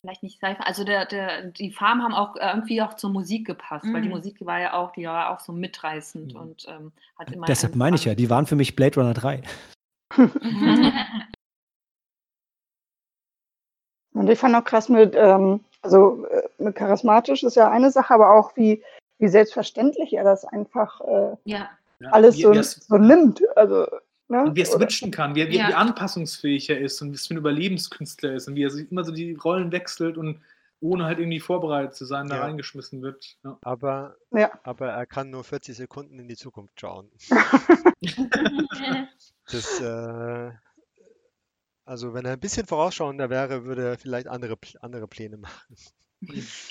vielleicht 0.00 0.22
nicht 0.22 0.38
Sci-Fi. 0.38 0.62
Also 0.62 0.84
der, 0.84 1.06
der, 1.06 1.46
die 1.50 1.72
Farben 1.72 2.02
haben 2.02 2.14
auch 2.14 2.36
äh, 2.36 2.48
irgendwie 2.48 2.80
auch 2.82 2.94
zur 2.94 3.10
Musik 3.10 3.46
gepasst, 3.46 3.86
weil 3.92 4.02
die 4.02 4.08
Mhm. 4.08 4.14
Musik 4.14 4.36
war 4.46 4.60
ja 4.60 4.74
auch, 4.74 4.92
die 4.92 5.06
war 5.06 5.30
auch 5.30 5.40
so 5.40 5.52
mitreißend 5.52 6.34
Mhm. 6.34 6.40
und 6.40 6.66
ähm, 6.68 6.92
hat 7.18 7.32
immer. 7.32 7.46
Deshalb 7.46 7.74
meine 7.74 7.96
ich 7.96 8.04
ja, 8.04 8.14
die 8.14 8.30
waren 8.30 8.46
für 8.46 8.54
mich 8.56 8.76
Blade 8.76 9.00
Runner 9.00 9.14
3. 9.14 9.42
Und 14.14 14.30
ich 14.30 14.38
fand 14.38 14.54
auch 14.54 14.64
krass 14.64 14.88
mit, 14.88 15.14
ähm, 15.14 15.60
also 15.82 16.24
äh, 16.26 16.42
mit 16.58 16.74
charismatisch 16.74 17.42
ist 17.42 17.54
ja 17.56 17.70
eine 17.70 17.90
Sache, 17.90 18.14
aber 18.14 18.32
auch 18.32 18.56
wie, 18.56 18.82
wie 19.18 19.28
selbstverständlich 19.28 20.14
er 20.14 20.24
das 20.24 20.46
einfach 20.46 21.00
äh, 21.02 21.36
ja. 21.44 21.68
Ja, 22.00 22.10
alles 22.10 22.36
wie, 22.36 22.42
so, 22.42 22.52
wie, 22.52 22.62
so 22.62 22.96
nimmt. 22.98 23.40
Also, 23.56 23.86
ne? 24.28 24.44
und 24.44 24.56
wie 24.56 24.60
er 24.60 24.66
switchen 24.66 25.10
kann, 25.10 25.34
wie 25.34 25.40
er, 25.42 25.48
wie, 25.48 25.56
Ja. 25.56 25.68
wie 25.68 25.74
anpassungsfähig 25.74 26.68
er 26.70 26.80
ist 26.80 27.00
und 27.02 27.12
was 27.12 27.26
für 27.26 27.34
ein 27.34 27.38
Überlebenskünstler 27.38 28.34
ist 28.34 28.48
und 28.48 28.54
wie 28.56 28.64
er 28.64 28.70
sich 28.70 28.90
immer 28.90 29.04
so 29.04 29.12
die 29.12 29.32
Rollen 29.34 29.72
wechselt 29.72 30.18
und 30.18 30.40
ohne 30.80 31.06
halt 31.06 31.18
irgendwie 31.18 31.40
vorbereitet 31.40 31.94
zu 31.94 32.04
sein, 32.04 32.28
da 32.28 32.36
Ja. 32.36 32.42
reingeschmissen 32.42 33.00
wird. 33.02 33.36
Ja. 33.44 33.58
Aber, 33.62 34.16
Ja. 34.32 34.50
aber 34.62 34.88
er 34.90 35.06
kann 35.06 35.30
nur 35.30 35.42
40 35.42 35.74
Sekunden 35.76 36.18
in 36.18 36.28
die 36.28 36.36
Zukunft 36.36 36.80
schauen. 36.80 37.10
Das, 39.50 39.80
äh, 39.80 40.50
also 41.84 42.12
wenn 42.14 42.24
er 42.24 42.32
ein 42.32 42.40
bisschen 42.40 42.66
vorausschauender 42.66 43.30
wäre, 43.30 43.64
würde 43.64 43.90
er 43.90 43.96
vielleicht 43.98 44.26
andere, 44.26 44.58
andere 44.80 45.06
Pläne 45.06 45.36
machen. 45.36 45.76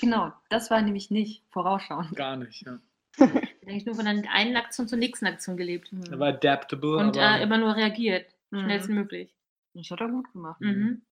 Genau, 0.00 0.30
das 0.50 0.70
war 0.70 0.82
nämlich 0.82 1.10
nicht 1.10 1.42
vorausschauend. 1.50 2.14
Gar 2.16 2.36
nicht. 2.36 2.66
Ja. 2.66 2.78
Eigentlich 3.66 3.86
nur 3.86 3.94
von 3.96 4.04
der 4.04 4.30
einen 4.32 4.56
Aktion 4.56 4.86
zur 4.88 4.98
nächsten 4.98 5.26
Aktion 5.26 5.56
gelebt. 5.56 5.90
Er 6.10 6.18
war 6.18 6.28
adaptable, 6.28 6.96
Und 6.98 7.16
aber 7.18 7.38
äh, 7.38 7.42
immer 7.42 7.58
nur 7.58 7.74
reagiert. 7.74 8.26
Mhm. 8.50 8.60
Schnellstmöglich. 8.60 9.34
Das 9.74 9.90
hat 9.90 10.00
er 10.00 10.08
gut 10.08 10.32
gemacht. 10.32 10.60
Mhm. 10.60 11.02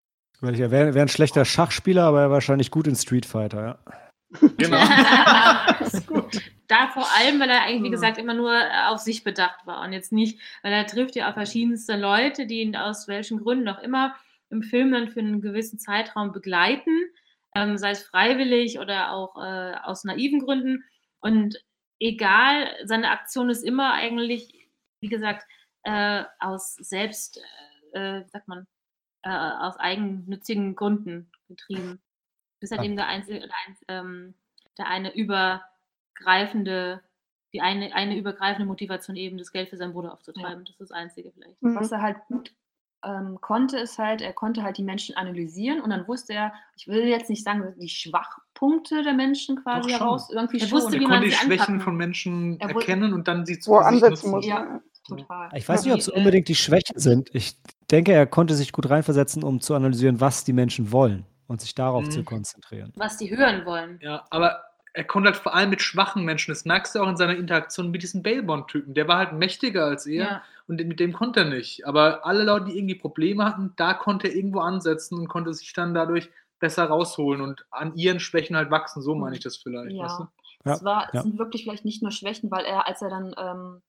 Weil 0.40 0.55
ich, 0.55 0.61
er 0.61 0.71
wäre 0.71 0.95
wär 0.95 1.03
ein 1.03 1.09
schlechter 1.09 1.45
Schachspieler, 1.45 2.05
aber 2.05 2.21
er 2.21 2.27
war 2.29 2.35
wahrscheinlich 2.35 2.71
gut 2.71 2.87
in 2.87 2.97
Street 2.97 3.27
Fighter, 3.27 3.79
ja. 4.40 4.49
genau. 4.57 4.79
Da 6.67 6.88
vor 6.88 7.07
allem, 7.19 7.38
weil 7.40 7.51
er 7.51 7.62
eigentlich, 7.62 7.83
wie 7.83 7.88
Mhm. 7.88 7.93
gesagt, 7.93 8.17
immer 8.19 8.33
nur 8.35 8.55
äh, 8.55 8.87
auf 8.88 8.99
sich 8.99 9.23
bedacht 9.23 9.67
war 9.67 9.83
und 9.83 9.93
jetzt 9.93 10.12
nicht, 10.12 10.40
weil 10.62 10.73
er 10.73 10.87
trifft 10.87 11.14
ja 11.14 11.29
auch 11.31 11.35
verschiedenste 11.35 11.97
Leute, 11.97 12.47
die 12.47 12.62
ihn 12.62 12.75
aus 12.75 13.07
welchen 13.07 13.38
Gründen 13.38 13.69
auch 13.69 13.81
immer 13.83 14.14
im 14.49 14.62
Film 14.62 14.93
dann 14.93 15.09
für 15.09 15.21
einen 15.21 15.43
gewissen 15.43 15.79
Zeitraum 15.79 16.33
begleiten, 16.33 16.90
ähm, 17.55 17.77
sei 17.77 17.90
es 17.90 18.03
freiwillig 18.03 18.79
oder 18.79 19.12
auch 19.12 19.37
äh, 19.37 19.75
aus 19.83 20.05
naiven 20.05 20.40
Gründen. 20.40 20.85
Und 21.21 21.62
egal, 22.00 22.68
seine 22.85 23.11
Aktion 23.11 23.50
ist 23.50 23.62
immer 23.62 23.92
eigentlich, 23.92 24.68
wie 25.00 25.09
gesagt, 25.09 25.46
äh, 25.85 26.24
aus 26.38 26.74
selbst, 26.74 27.40
äh, 27.92 28.22
wie 28.24 28.28
sagt 28.28 28.48
man, 28.48 28.66
äh, 29.22 29.30
aus 29.30 29.76
eigennützigen 29.78 30.76
Gründen 30.76 31.30
getrieben. 31.48 32.02
Bis 32.61 32.70
halt 32.70 32.80
Ah. 32.80 32.85
eben 32.85 32.96
der, 32.96 33.07
einzige, 33.07 33.40
der, 33.40 33.50
ein, 33.66 33.76
ähm, 33.88 34.35
der 34.78 34.87
eine 34.88 35.14
übergreifende, 35.14 37.02
die 37.52 37.61
eine, 37.61 37.94
eine 37.94 38.16
übergreifende 38.16 38.66
Motivation 38.66 39.16
eben, 39.16 39.38
das 39.38 39.52
Geld 39.52 39.68
für 39.68 39.76
seinen 39.76 39.92
Bruder 39.92 40.12
aufzutreiben. 40.12 40.64
Das 40.64 40.74
ist 40.74 40.80
das 40.80 40.90
Einzige 40.90 41.30
vielleicht. 41.33 41.62
Mhm. 41.62 41.74
Was 41.76 41.92
er 41.92 42.02
halt 42.02 42.18
gut 42.26 42.54
ähm, 43.07 43.38
konnte, 43.40 43.79
ist 43.79 43.99
halt, 43.99 44.21
er 44.23 44.33
konnte 44.33 44.62
halt 44.62 44.79
die 44.79 44.83
Menschen 44.85 45.17
analysieren 45.17 45.81
und 45.81 45.90
dann 45.90 46.07
wusste 46.09 46.33
er, 46.35 46.53
ich 46.77 46.87
will 46.88 47.05
jetzt 47.07 47.29
nicht 47.31 47.45
sagen, 47.45 47.75
die 47.81 47.88
Schwachpunkte 47.88 49.03
der 49.03 49.12
Menschen 49.14 49.62
quasi 49.62 49.90
heraus, 49.90 50.29
irgendwie 50.31 50.59
Er 50.61 50.67
schon. 50.67 50.79
wusste, 50.79 50.97
Er 50.97 51.01
wie 51.01 51.05
man 51.07 51.12
konnte 51.21 51.29
die 51.29 51.33
Schwächen 51.35 51.51
anpacken. 51.61 51.81
von 51.81 51.97
Menschen 51.97 52.61
Er 52.61 52.71
erkennen 52.71 53.12
und 53.12 53.29
dann 53.29 53.45
sie 53.47 53.59
zu 53.59 53.73
wo 53.73 53.77
ansetzen 53.77 54.31
muss. 54.31 54.47
Ja. 54.47 54.81
Total. 55.07 55.51
Ich 55.55 55.69
weiß 55.69 55.85
nicht, 55.85 55.93
ob 55.93 56.01
es 56.01 56.09
unbedingt 56.09 56.49
die 56.49 56.55
Schwächen 56.55 56.99
sind. 56.99 57.29
Ich 57.35 57.59
denke, 57.90 58.12
er 58.12 58.27
konnte 58.27 58.55
sich 58.55 58.73
gut 58.73 58.88
reinversetzen, 58.88 59.43
um 59.43 59.61
zu 59.61 59.75
analysieren, 59.75 60.19
was 60.21 60.45
die 60.45 60.55
Menschen 60.55 60.93
wollen 60.93 61.27
und 61.47 61.61
sich 61.61 61.75
darauf 61.75 62.05
Mhm. 62.07 62.11
zu 62.11 62.25
konzentrieren. 62.25 62.90
Was 62.97 63.19
die 63.19 63.31
hören 63.37 63.67
wollen. 63.67 63.99
Ja, 64.03 64.25
aber 64.31 64.62
er 64.94 65.04
konnte 65.04 65.30
halt 65.30 65.37
vor 65.37 65.54
allem 65.54 65.70
mit 65.70 65.83
schwachen 65.83 66.24
Menschen, 66.24 66.52
das 66.52 66.64
merkst 66.64 66.94
du 66.94 67.00
auch 67.00 67.09
in 67.09 67.16
seiner 67.16 67.37
Interaktion 67.37 67.90
mit 67.90 68.02
diesem 68.02 68.22
Bailbond-Typen. 68.22 68.94
Der 68.94 69.09
war 69.09 69.18
halt 69.18 69.33
mächtiger 69.33 69.85
als 69.87 70.07
er 70.07 70.24
Ja. 70.24 70.42
und 70.68 70.76
mit 70.87 71.00
dem 71.00 71.12
konnte 71.12 71.40
er 71.40 71.46
nicht. 71.46 71.87
Aber 71.87 72.24
alle 72.24 72.44
Leute, 72.44 72.66
die 72.66 72.78
irgendwie 72.78 72.94
Probleme 72.94 73.44
hatten, 73.44 73.72
da 73.76 73.92
konnte 73.94 74.28
er 74.28 74.35
irgendwo 74.35 74.61
ansetzen 74.61 75.18
und 75.18 75.28
konnte 75.28 75.52
sich 75.52 75.72
dann 75.72 75.94
dadurch 75.94 76.30
besser 76.61 76.85
rausholen 76.85 77.40
und 77.42 77.66
an 77.70 77.94
ihren 77.96 78.20
Schwächen 78.20 78.57
halt 78.57 78.70
wachsen. 78.70 79.02
So 79.02 79.14
meine 79.14 79.37
ich 79.37 79.42
das 79.42 79.57
vielleicht. 79.57 79.98
Weißt 79.98 80.20
du? 80.20 80.22
Ja, 80.22 80.30
Ja, 80.64 80.72
es, 80.74 80.85
war, 80.85 81.02
ja. 81.02 81.09
es 81.12 81.22
sind 81.24 81.38
wirklich 81.38 81.64
vielleicht 81.64 81.85
nicht 81.85 82.00
nur 82.02 82.12
Schwächen, 82.12 82.50
weil 82.50 82.64
er, 82.64 82.87
als 82.87 83.02
er 83.02 83.11
dann 83.11 83.35
ähm, 83.37 83.83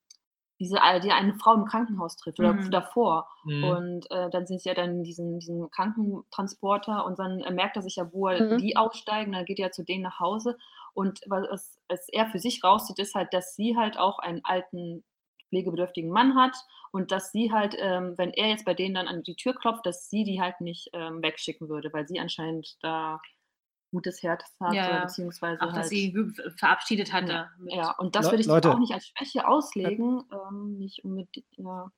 diese, 0.60 0.78
äh, 0.78 1.00
die 1.02 1.12
eine 1.12 1.36
Frau 1.36 1.54
im 1.54 1.66
Krankenhaus 1.66 2.18
trifft 2.18 2.40
oder 2.40 2.54
Mhm. 2.54 2.72
davor 2.72 3.28
Mhm. 3.44 3.64
und 3.64 4.12
äh, 4.12 4.30
dann 4.30 4.48
sind 4.48 4.62
sie 4.62 4.70
ja 4.70 4.76
dann 4.76 4.90
in 4.92 5.04
diesem, 5.04 5.40
diesem 5.40 5.70
Krankentransporter 5.70 7.06
und 7.06 7.20
dann 7.20 7.42
äh, 7.42 7.52
merkt 7.52 7.76
er 7.76 7.82
sich 7.82 7.98
ja, 7.98 8.12
wo 8.12 8.28
er 8.30 8.54
Mhm. 8.54 8.58
die 8.58 8.78
aussteigen, 8.78 9.34
dann 9.34 9.46
geht 9.46 9.60
er 9.60 9.72
zu 9.72 9.84
denen 9.84 10.04
nach 10.04 10.20
Hause 10.20 10.58
und 10.96 11.22
was, 11.28 11.78
was 11.90 12.08
er 12.10 12.28
für 12.28 12.40
sich 12.40 12.64
rauszieht, 12.64 13.00
ist 13.00 13.16
halt, 13.16 13.34
dass 13.34 13.56
sie 13.56 13.78
halt 13.78 13.98
auch 14.00 14.20
einen 14.20 14.42
alten 14.46 15.06
pflegebedürftigen 15.50 16.10
Mann 16.12 16.36
hat 16.36 16.56
und 16.92 17.12
dass 17.12 17.32
sie 17.32 17.52
halt, 17.52 17.76
ähm, 17.80 18.16
wenn 18.18 18.32
er 18.32 18.50
jetzt 18.50 18.66
bei 18.66 18.74
denen 18.74 18.96
dann 18.96 19.08
an 19.08 19.24
die 19.24 19.36
Tür 19.36 19.54
klopft, 19.56 19.86
dass 19.86 20.10
sie 20.10 20.24
die 20.24 20.42
halt 20.42 20.62
nicht 20.62 20.90
ähm, 20.94 21.22
wegschicken 21.22 21.70
würde, 21.70 21.94
weil 21.94 22.08
sie 22.08 22.20
anscheinend 22.20 22.78
da 22.82 23.22
gutes 23.92 24.24
Herz 24.24 24.44
hat, 24.60 24.84
Ja, 24.84 25.02
beziehungsweise 25.02 25.62
Auch, 25.62 25.74
dass 25.74 25.88
halt, 25.88 25.90
sie 25.90 26.06
ihn 26.12 26.34
verabschiedet 26.58 27.14
hatte. 27.14 27.32
ja, 27.32 27.50
ja, 27.66 27.92
und 27.98 28.16
das 28.16 28.32
Le- 28.32 28.32
würde 28.32 28.42
ich 28.44 28.50
Leute. 28.50 28.70
auch 28.70 28.80
nicht 28.80 28.94
als 28.94 29.08
Schwäche 29.08 29.48
auslegen, 29.48 30.24
ähm, 30.32 30.78
nicht 30.78 31.04
unbedingt, 31.06 31.46
ja. 31.58 31.92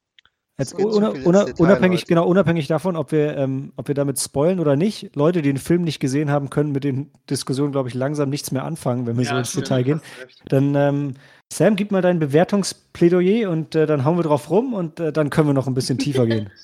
Jetzt 0.59 0.73
ins 0.73 0.95
una- 0.95 1.11
Detail, 1.11 1.53
unabhängig, 1.59 1.99
Leute. 2.01 2.07
genau, 2.07 2.27
unabhängig 2.27 2.67
davon, 2.67 2.95
ob 2.95 3.11
wir, 3.11 3.37
ähm, 3.37 3.73
ob 3.75 3.87
wir 3.87 3.95
damit 3.95 4.19
spoilen 4.19 4.59
oder 4.59 4.75
nicht. 4.75 5.15
Leute, 5.15 5.41
die 5.43 5.49
den 5.49 5.59
Film 5.59 5.83
nicht 5.83 5.99
gesehen 5.99 6.31
haben, 6.31 6.49
können 6.49 6.71
mit 6.71 6.83
den 6.83 7.11
Diskussionen, 7.29 7.71
glaube 7.71 7.89
ich, 7.89 7.95
langsam 7.95 8.29
nichts 8.29 8.51
mehr 8.51 8.63
anfangen, 8.63 9.05
wenn 9.05 9.17
wir 9.17 9.25
so 9.25 9.35
ins 9.35 9.51
Detail 9.51 9.83
gehen. 9.83 10.01
Dann, 10.47 10.73
ähm, 10.73 11.13
Sam, 11.53 11.75
gib 11.75 11.91
mal 11.91 12.01
dein 12.01 12.17
Bewertungsplädoyer 12.19 13.49
und 13.51 13.75
äh, 13.75 13.85
dann 13.85 14.03
hauen 14.03 14.17
wir 14.17 14.23
drauf 14.23 14.49
rum 14.49 14.73
und 14.73 14.99
äh, 14.99 15.13
dann 15.13 15.29
können 15.29 15.47
wir 15.47 15.53
noch 15.53 15.67
ein 15.67 15.75
bisschen 15.75 15.99
tiefer 15.99 16.25
gehen. 16.25 16.49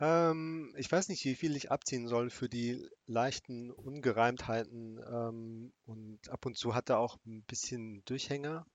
Ähm, 0.00 0.74
ich 0.76 0.90
weiß 0.90 1.08
nicht, 1.08 1.24
wie 1.24 1.36
viel 1.36 1.54
ich 1.56 1.70
abziehen 1.70 2.08
soll 2.08 2.28
für 2.28 2.48
die 2.48 2.84
leichten 3.06 3.70
Ungereimtheiten. 3.70 5.00
Ähm, 5.10 5.72
und 5.86 6.18
ab 6.30 6.44
und 6.46 6.56
zu 6.58 6.74
hat 6.74 6.90
er 6.90 6.98
auch 6.98 7.16
ein 7.26 7.42
bisschen 7.46 8.02
Durchhänger. 8.04 8.66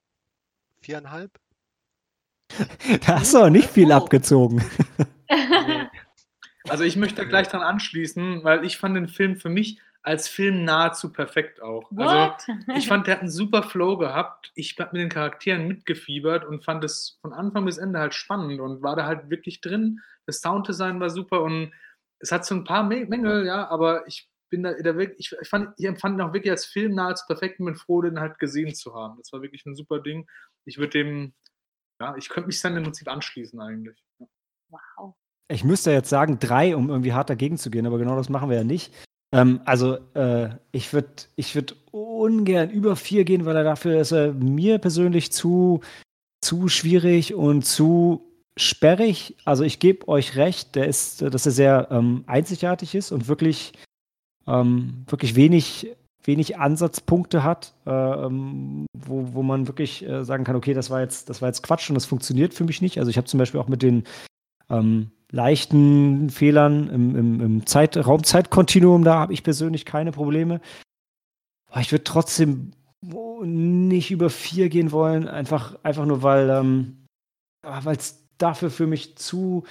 Viereinhalb? 0.80 1.38
Da 3.06 3.20
hast 3.20 3.34
du 3.34 3.38
aber 3.38 3.50
nicht 3.50 3.70
viel 3.70 3.90
Oh. 3.92 3.96
abgezogen. 3.96 4.64
Also 6.68 6.84
ich 6.84 6.94
möchte 6.96 7.22
da 7.22 7.24
gleich 7.28 7.48
dran 7.48 7.62
anschließen, 7.62 8.44
weil 8.44 8.64
ich 8.64 8.76
fand 8.76 8.94
den 8.94 9.08
Film 9.08 9.36
für 9.36 9.48
mich 9.48 9.80
als 10.02 10.28
Film 10.28 10.64
nahezu 10.64 11.10
perfekt 11.12 11.60
auch. 11.62 11.90
Also 11.96 12.14
What? 12.14 12.46
ich 12.76 12.86
fand, 12.86 13.06
der 13.06 13.14
hat 13.14 13.20
einen 13.22 13.30
super 13.30 13.62
Flow 13.62 13.96
gehabt. 13.96 14.52
Ich 14.54 14.76
habe 14.78 14.90
mit 14.92 15.00
den 15.02 15.08
Charakteren 15.08 15.66
mitgefiebert 15.68 16.44
und 16.44 16.62
fand 16.64 16.84
es 16.84 17.18
von 17.22 17.32
Anfang 17.32 17.64
bis 17.64 17.78
Ende 17.78 17.98
halt 17.98 18.14
spannend 18.14 18.60
und 18.60 18.82
war 18.82 18.94
da 18.94 19.06
halt 19.06 19.30
wirklich 19.30 19.60
drin. 19.62 20.00
Das 20.26 20.40
Sounddesign 20.42 21.00
war 21.00 21.10
super 21.10 21.42
und 21.42 21.72
es 22.18 22.30
hat 22.30 22.44
so 22.44 22.54
ein 22.54 22.64
paar 22.64 22.84
Mä- 22.84 23.08
Mängel, 23.08 23.46
ja, 23.46 23.66
aber 23.68 24.06
ich 24.06 24.28
bin 24.50 24.62
da, 24.62 24.74
da 24.74 24.96
wirklich, 24.96 25.32
ich, 25.32 25.38
ich, 25.40 25.48
fand, 25.48 25.70
ich 25.78 25.86
empfand 25.86 26.18
ihn 26.18 26.20
auch 26.22 26.34
wirklich 26.34 26.50
als 26.50 26.66
Film 26.66 26.94
nahezu 26.94 27.24
perfekt 27.26 27.58
und 27.60 27.66
bin 27.66 27.74
froh, 27.76 28.02
den 28.02 28.20
halt 28.20 28.38
gesehen 28.38 28.74
zu 28.74 28.94
haben. 28.94 29.16
Das 29.18 29.32
war 29.32 29.40
wirklich 29.42 29.64
ein 29.64 29.74
super 29.76 29.98
Ding. 30.00 30.28
Ich 30.66 30.76
würde 30.78 30.90
dem, 30.90 31.32
ja, 32.00 32.16
ich 32.16 32.28
könnte 32.28 32.48
mich 32.48 32.60
dann 32.60 32.76
im 32.76 32.82
Prinzip 32.82 33.08
anschließen 33.08 33.60
eigentlich. 33.60 34.02
Ja. 34.18 34.26
wow. 34.68 35.14
Ich 35.48 35.64
müsste 35.64 35.90
jetzt 35.90 36.08
sagen, 36.08 36.38
drei, 36.38 36.74
um 36.76 36.88
irgendwie 36.88 37.12
hart 37.12 37.28
dagegen 37.28 37.58
zu 37.58 37.70
gehen, 37.70 37.86
aber 37.86 37.98
genau 37.98 38.16
das 38.16 38.28
machen 38.28 38.50
wir 38.50 38.56
ja 38.56 38.64
nicht. 38.64 38.92
Ähm, 39.32 39.60
also, 39.64 39.98
äh, 40.14 40.50
ich 40.72 40.92
würde 40.92 41.08
ich 41.36 41.54
würd 41.54 41.76
ungern 41.92 42.70
über 42.70 42.96
vier 42.96 43.24
gehen, 43.24 43.44
weil 43.44 43.56
er 43.56 43.64
dafür 43.64 44.00
ist 44.00 44.12
er 44.12 44.32
mir 44.32 44.78
persönlich 44.78 45.32
zu, 45.32 45.80
zu 46.40 46.68
schwierig 46.68 47.34
und 47.34 47.64
zu 47.64 48.22
sperrig. 48.56 49.36
Also, 49.44 49.64
ich 49.64 49.78
gebe 49.78 50.08
euch 50.08 50.36
recht, 50.36 50.74
der 50.74 50.86
ist, 50.86 51.22
dass 51.22 51.46
er 51.46 51.52
sehr 51.52 51.88
ähm, 51.90 52.24
einzigartig 52.26 52.94
ist 52.94 53.12
und 53.12 53.28
wirklich, 53.28 53.72
ähm, 54.46 55.04
wirklich 55.06 55.36
wenig, 55.36 55.94
wenig 56.24 56.58
Ansatzpunkte 56.58 57.42
hat, 57.42 57.74
äh, 57.86 57.90
ähm, 57.90 58.86
wo, 58.96 59.28
wo 59.32 59.42
man 59.42 59.66
wirklich 59.66 60.06
äh, 60.06 60.24
sagen 60.24 60.44
kann, 60.44 60.56
okay, 60.56 60.74
das 60.74 60.90
war 60.90 61.00
jetzt, 61.00 61.30
das 61.30 61.40
war 61.40 61.48
jetzt 61.48 61.62
Quatsch 61.62 61.88
und 61.88 61.94
das 61.94 62.06
funktioniert 62.06 62.54
für 62.54 62.64
mich 62.64 62.82
nicht. 62.82 62.98
Also 62.98 63.10
ich 63.10 63.16
habe 63.16 63.26
zum 63.26 63.38
Beispiel 63.38 63.60
auch 63.60 63.68
mit 63.68 63.82
den 63.82 64.04
ähm, 64.68 65.10
leichten 65.30 66.30
Fehlern 66.30 66.88
im, 66.88 67.16
im, 67.16 67.40
im 67.40 67.66
Zeit, 67.66 67.96
Raumzeitkontinuum, 67.96 69.04
da 69.04 69.18
habe 69.18 69.32
ich 69.32 69.42
persönlich 69.42 69.84
keine 69.84 70.12
Probleme. 70.12 70.60
Aber 71.70 71.80
ich 71.80 71.92
würde 71.92 72.04
trotzdem 72.04 72.72
nicht 73.42 74.10
über 74.10 74.28
vier 74.28 74.68
gehen 74.68 74.92
wollen, 74.92 75.26
einfach, 75.26 75.78
einfach 75.82 76.04
nur, 76.04 76.22
weil 76.22 76.50
ähm, 76.50 77.06
es 77.86 78.28
dafür 78.36 78.70
für 78.70 78.86
mich 78.86 79.16
zu, 79.16 79.64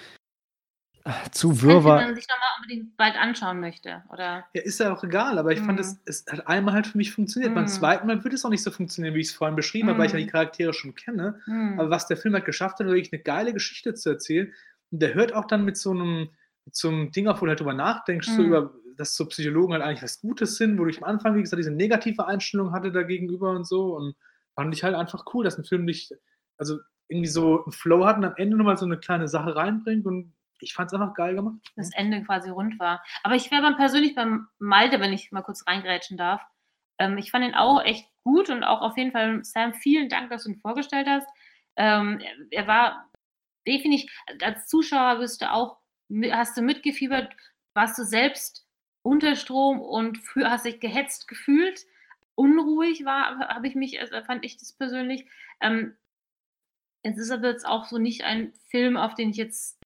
zu 1.31 1.61
wirr 1.61 1.83
war. 1.83 1.99
Wenn 1.99 2.07
man 2.07 2.15
sich 2.15 2.27
nochmal 2.27 2.49
unbedingt 2.57 2.97
bald 2.97 3.15
anschauen 3.15 3.59
möchte, 3.59 4.03
oder? 4.11 4.45
Ja, 4.53 4.61
ist 4.61 4.79
ja 4.79 4.93
auch 4.93 5.03
egal, 5.03 5.37
aber 5.37 5.51
ich 5.51 5.61
mm. 5.61 5.65
fand, 5.65 5.79
es, 5.79 5.99
es 6.05 6.25
hat 6.29 6.47
einmal 6.47 6.73
halt 6.73 6.87
für 6.87 6.97
mich 6.97 7.11
funktioniert. 7.11 7.51
Mm. 7.51 7.55
Beim 7.55 7.67
zweiten 7.67 8.07
Mal 8.07 8.23
würde 8.23 8.35
es 8.35 8.45
auch 8.45 8.49
nicht 8.49 8.63
so 8.63 8.71
funktionieren, 8.71 9.15
wie 9.15 9.21
ich 9.21 9.27
es 9.27 9.33
vorhin 9.33 9.55
beschrieben 9.55 9.87
mm. 9.87 9.89
habe, 9.89 9.99
weil 9.99 10.05
ich 10.07 10.13
ja 10.13 10.19
die 10.19 10.27
Charaktere 10.27 10.73
schon 10.73 10.95
kenne. 10.95 11.39
Aber 11.77 11.89
was 11.89 12.07
der 12.07 12.17
Film 12.17 12.33
halt 12.33 12.45
geschafft 12.45 12.79
hat, 12.79 12.87
wirklich 12.87 13.13
eine 13.13 13.21
geile 13.21 13.53
Geschichte 13.53 13.93
zu 13.93 14.09
erzählen, 14.09 14.53
und 14.91 15.01
der 15.01 15.13
hört 15.13 15.33
auch 15.33 15.45
dann 15.45 15.65
mit 15.65 15.77
so 15.77 15.91
einem, 15.91 16.29
mit 16.65 16.75
so 16.75 16.89
einem 16.89 17.11
Ding 17.11 17.27
auf, 17.27 17.41
wo 17.41 17.45
du 17.45 17.49
halt 17.49 17.59
drüber 17.59 17.73
nachdenkst, 17.73 18.29
mhm. 18.29 18.35
so 18.35 18.43
über, 18.43 18.73
dass 18.97 19.15
so 19.15 19.25
Psychologen 19.27 19.73
halt 19.73 19.83
eigentlich 19.83 20.03
was 20.03 20.19
Gutes 20.19 20.57
sind, 20.57 20.77
wo 20.77 20.87
ich 20.87 20.97
am 20.97 21.03
Anfang, 21.03 21.35
wie 21.35 21.41
gesagt, 21.41 21.59
diese 21.59 21.71
negative 21.71 22.27
Einstellung 22.27 22.73
hatte 22.73 22.91
dagegenüber 22.91 23.51
und 23.51 23.65
so. 23.65 23.95
Und 23.95 24.15
fand 24.55 24.73
ich 24.73 24.83
halt 24.83 24.95
einfach 24.95 25.25
cool, 25.33 25.43
dass 25.43 25.57
ein 25.57 25.63
Film 25.63 25.85
nicht, 25.85 26.13
also 26.57 26.79
irgendwie 27.07 27.29
so 27.29 27.63
einen 27.63 27.71
Flow 27.71 28.05
hat 28.05 28.17
und 28.17 28.25
am 28.25 28.33
Ende 28.35 28.57
nochmal 28.57 28.77
so 28.77 28.85
eine 28.85 28.97
kleine 28.97 29.27
Sache 29.27 29.55
reinbringt 29.55 30.05
und 30.05 30.33
ich 30.59 30.73
fand 30.73 30.91
es 30.91 30.99
einfach 30.99 31.13
geil 31.13 31.35
gemacht. 31.35 31.55
Das 31.75 31.93
Ende 31.93 32.23
quasi 32.23 32.49
rund 32.49 32.79
war. 32.79 33.03
Aber 33.23 33.35
ich 33.35 33.51
wäre 33.51 33.75
persönlich 33.75 34.15
beim 34.15 34.47
Malte, 34.59 34.99
wenn 34.99 35.13
ich 35.13 35.31
mal 35.31 35.41
kurz 35.41 35.65
reingrätschen 35.67 36.17
darf. 36.17 36.41
Ähm, 36.97 37.17
ich 37.17 37.31
fand 37.31 37.45
ihn 37.45 37.55
auch 37.55 37.83
echt 37.83 38.07
gut 38.23 38.49
und 38.49 38.63
auch 38.63 38.81
auf 38.81 38.97
jeden 38.97 39.11
Fall, 39.11 39.43
Sam, 39.43 39.73
vielen 39.73 40.09
Dank, 40.09 40.29
dass 40.29 40.43
du 40.43 40.51
ihn 40.51 40.59
vorgestellt 40.59 41.07
hast. 41.07 41.27
Ähm, 41.75 42.21
er 42.51 42.67
war 42.67 43.09
definitiv, 43.67 44.11
als 44.41 44.67
Zuschauer 44.67 45.19
wirst 45.19 45.41
du 45.41 45.51
auch, 45.51 45.77
hast 46.31 46.57
du 46.57 46.61
mitgefiebert, 46.61 47.33
warst 47.73 47.97
du 47.97 48.03
selbst 48.03 48.65
unter 49.01 49.35
Strom 49.35 49.79
und 49.79 50.17
für, 50.17 50.49
hast 50.49 50.65
dich 50.65 50.79
gehetzt 50.79 51.27
gefühlt. 51.27 51.85
Unruhig 52.35 53.05
war, 53.05 53.39
habe 53.39 53.67
ich 53.67 53.75
mich, 53.75 53.99
also 53.99 54.21
fand 54.23 54.45
ich 54.45 54.57
das 54.57 54.73
persönlich. 54.73 55.25
Ähm, 55.61 55.95
es 57.03 57.17
ist 57.17 57.31
aber 57.31 57.49
jetzt 57.49 57.65
auch 57.65 57.85
so 57.85 57.97
nicht 57.97 58.23
ein 58.23 58.53
Film, 58.69 58.97
auf 58.97 59.15
den 59.15 59.29
ich 59.29 59.37
jetzt, 59.37 59.78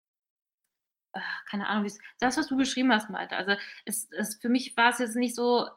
äh, 1.14 1.20
keine 1.50 1.68
Ahnung, 1.68 1.86
wie 1.86 1.94
das, 2.20 2.38
was 2.38 2.48
du 2.48 2.58
beschrieben 2.58 2.92
hast, 2.92 3.10
Malte. 3.10 3.36
Also 3.36 3.56
es, 3.86 4.10
es, 4.12 4.36
für 4.36 4.50
mich 4.50 4.76
war 4.76 4.90
es 4.90 5.00
jetzt 5.00 5.16
nicht 5.16 5.36
so, 5.36 5.70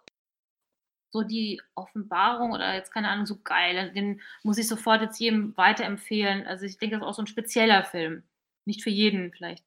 so 1.13 1.23
die 1.23 1.63
Offenbarung 1.75 2.53
oder 2.53 2.75
jetzt 2.75 2.93
keine 2.93 3.09
Ahnung, 3.09 3.27
so 3.27 3.41
geil. 3.43 3.93
Den 3.93 4.21
muss 4.43 4.59
ich 4.59 4.69
sofort 4.69 5.03
jetzt 5.03 5.21
jedem 5.21 5.57
weiterempfehlen. 5.57 6.47
Also 6.47 6.65
ich 6.65 6.79
denke, 6.79 6.97
das 6.97 7.03
ist 7.03 7.09
auch 7.09 7.15
so 7.15 7.23
ein 7.23 7.27
spezieller 7.27 7.85
Film. 7.85 8.23
Nicht 8.67 8.83
für 8.83 8.91
jeden 8.91 9.33
vielleicht 9.33 9.65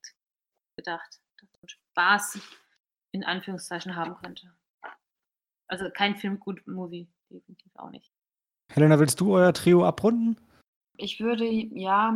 gedacht, 0.75 1.19
dass 1.39 1.49
man 1.61 1.69
Spaß 1.69 2.39
in 3.11 3.23
Anführungszeichen 3.23 3.95
haben 3.95 4.15
könnte. 4.15 4.51
Also 5.67 5.89
kein 5.91 6.15
Film 6.15 6.39
gut 6.39 6.65
Movie, 6.67 7.07
definitiv 7.29 7.71
auch 7.75 7.91
nicht. 7.91 8.11
Helena, 8.71 8.99
willst 8.99 9.19
du 9.19 9.33
euer 9.33 9.53
Trio 9.53 9.85
abrunden? 9.85 10.39
Ich 10.97 11.19
würde, 11.19 11.45
ja, 11.45 12.13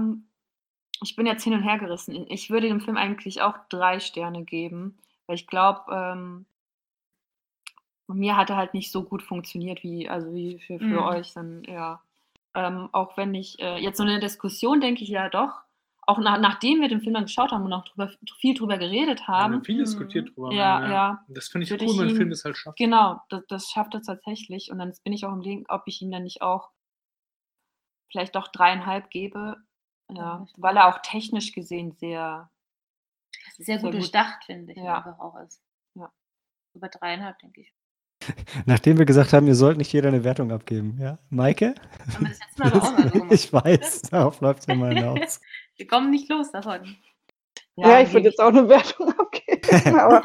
ich 1.04 1.16
bin 1.16 1.26
jetzt 1.26 1.44
hin 1.44 1.54
und 1.54 1.64
her 1.64 1.78
gerissen. 1.78 2.26
Ich 2.30 2.50
würde 2.50 2.68
dem 2.68 2.82
Film 2.82 2.98
eigentlich 2.98 3.42
auch 3.42 3.58
drei 3.70 4.00
Sterne 4.00 4.44
geben, 4.44 4.98
weil 5.28 5.36
ich 5.36 5.48
glaube, 5.48 5.82
ähm, 5.92 6.46
mir 8.08 8.38
hat 8.38 8.50
er 8.50 8.58
halt 8.58 8.74
nicht 8.74 8.92
so 8.92 9.04
gut 9.04 9.24
funktioniert 9.24 9.84
wie, 9.84 10.10
also 10.10 10.34
wie 10.34 10.60
für, 10.60 10.80
für 10.80 10.86
mhm. 10.86 11.00
euch 11.00 11.34
dann, 11.34 11.64
ja. 11.64 12.02
Ähm, 12.56 12.90
auch 12.92 13.18
wenn 13.18 13.34
ich 13.34 13.60
äh, 13.60 13.78
jetzt 13.78 13.98
so 13.98 14.04
eine 14.04 14.20
Diskussion 14.20 14.80
denke 14.80 15.04
ich 15.04 15.10
ja 15.10 15.28
doch, 15.30 15.64
auch 16.06 16.20
nach, 16.20 16.40
nachdem 16.40 16.82
wir 16.82 16.90
den 16.90 17.02
Film 17.02 17.14
dann 17.14 17.26
geschaut 17.26 17.52
haben 17.52 17.64
und 17.64 17.74
auch 17.74 17.86
drüber, 17.86 18.12
viel 18.40 18.54
drüber 18.54 18.78
geredet 18.78 19.28
haben. 19.28 19.56
Ja, 19.56 19.62
viel 19.62 19.78
diskutiert 19.78 20.36
drüber. 20.36 20.52
Ja, 20.52 20.82
ja. 20.82 20.92
ja. 20.92 21.26
Das 21.30 21.48
finde 21.48 21.66
ich 21.66 21.72
cool, 21.72 21.82
ich 21.82 21.98
wenn 21.98 22.10
ein 22.10 22.16
Film 22.16 22.30
das 22.30 22.44
halt 22.44 22.58
schafft. 22.58 22.78
Genau, 22.78 23.22
das, 23.30 23.44
das 23.48 23.70
schafft 23.70 23.94
er 23.94 24.02
tatsächlich. 24.02 24.72
Und 24.72 24.80
dann 24.80 24.94
bin 25.04 25.14
ich 25.14 25.26
auch 25.26 25.34
im 25.34 25.42
Leben, 25.42 25.64
ob 25.70 25.84
ich 25.86 26.02
ihm 26.02 26.12
dann 26.12 26.24
nicht 26.24 26.42
auch 26.42 26.72
vielleicht 28.12 28.36
doch 28.36 28.50
dreieinhalb 28.50 29.10
gebe. 29.10 29.58
Ja, 30.16 30.48
weil 30.58 30.78
er 30.78 30.88
auch 30.88 31.00
technisch 31.02 31.52
gesehen 31.54 31.92
sehr 31.94 32.50
sehr, 33.58 33.66
sehr 33.66 33.80
gut 33.80 33.94
durchdacht, 33.94 34.46
finde 34.46 34.74
ich, 34.74 34.78
ja. 34.78 34.98
einfach 34.98 35.20
auch 35.20 35.40
ist. 35.42 35.62
Ja. 35.96 36.12
Über 36.74 36.90
dreieinhalb, 36.90 37.38
denke 37.40 37.62
ich. 37.62 37.74
Nachdem 38.66 38.98
wir 38.98 39.06
gesagt 39.06 39.34
haben, 39.34 39.48
ihr 39.48 39.56
sollt 39.56 39.78
nicht 39.78 39.92
jeder 39.92 40.08
eine 40.08 40.24
Wertung 40.24 40.52
abgeben. 40.52 40.98
Ja, 41.00 41.20
Maike? 41.30 41.76
Haben 42.14 42.26
wir 42.26 42.30
das 42.30 42.40
jetzt 42.40 42.60
Mal 42.60 42.68
aber 42.74 42.84
auch 42.84 42.98
mal 42.98 43.10
so 43.12 43.32
ich 43.32 43.54
weiß, 43.54 44.02
darauf 44.04 44.42
läuft 44.42 44.62
es 44.62 44.66
ja 44.68 44.76
mal 44.76 44.94
hinaus. 44.94 45.42
wir 45.76 45.88
kommen 45.88 46.10
nicht 46.10 46.30
los 46.30 46.52
davon. 46.52 46.96
Ja, 47.76 47.90
ja 47.90 48.02
ich 48.02 48.14
würde 48.14 48.28
jetzt 48.28 48.40
auch 48.40 48.48
eine 48.48 48.68
Wertung 48.70 49.14
abgeben. 49.18 50.00
aber 50.00 50.22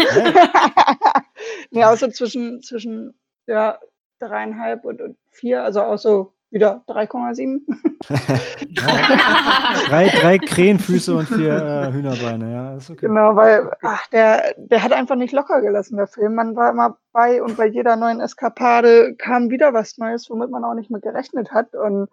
nee, 1.70 1.84
außer 1.84 2.10
zwischen, 2.12 2.62
zwischen 2.62 3.18
ja, 3.46 3.78
dreieinhalb 4.18 4.84
und, 4.84 5.00
und 5.00 5.18
vier, 5.30 5.64
also 5.64 5.82
auch 5.82 5.98
so 5.98 6.34
wieder 6.50 6.82
3,7. 6.88 7.60
drei, 9.88 10.08
drei 10.08 10.38
Krähenfüße 10.38 11.14
und 11.14 11.26
vier 11.26 11.54
äh, 11.54 11.92
Hühnerbeine, 11.92 12.52
ja, 12.52 12.76
ist 12.76 12.90
okay. 12.90 13.06
Genau, 13.06 13.36
weil 13.36 13.70
ach, 13.82 14.06
der, 14.08 14.54
der 14.56 14.82
hat 14.82 14.92
einfach 14.92 15.16
nicht 15.16 15.32
locker 15.32 15.60
gelassen, 15.60 15.96
der 15.96 16.06
Film. 16.06 16.34
Man 16.34 16.56
war 16.56 16.70
immer 16.70 16.96
bei 17.12 17.42
und 17.42 17.56
bei 17.56 17.66
jeder 17.66 17.96
neuen 17.96 18.20
Eskapade 18.20 19.14
kam 19.16 19.50
wieder 19.50 19.74
was 19.74 19.98
Neues, 19.98 20.30
womit 20.30 20.50
man 20.50 20.64
auch 20.64 20.74
nicht 20.74 20.90
mit 20.90 21.02
gerechnet 21.02 21.50
hat. 21.52 21.74
Und 21.74 22.08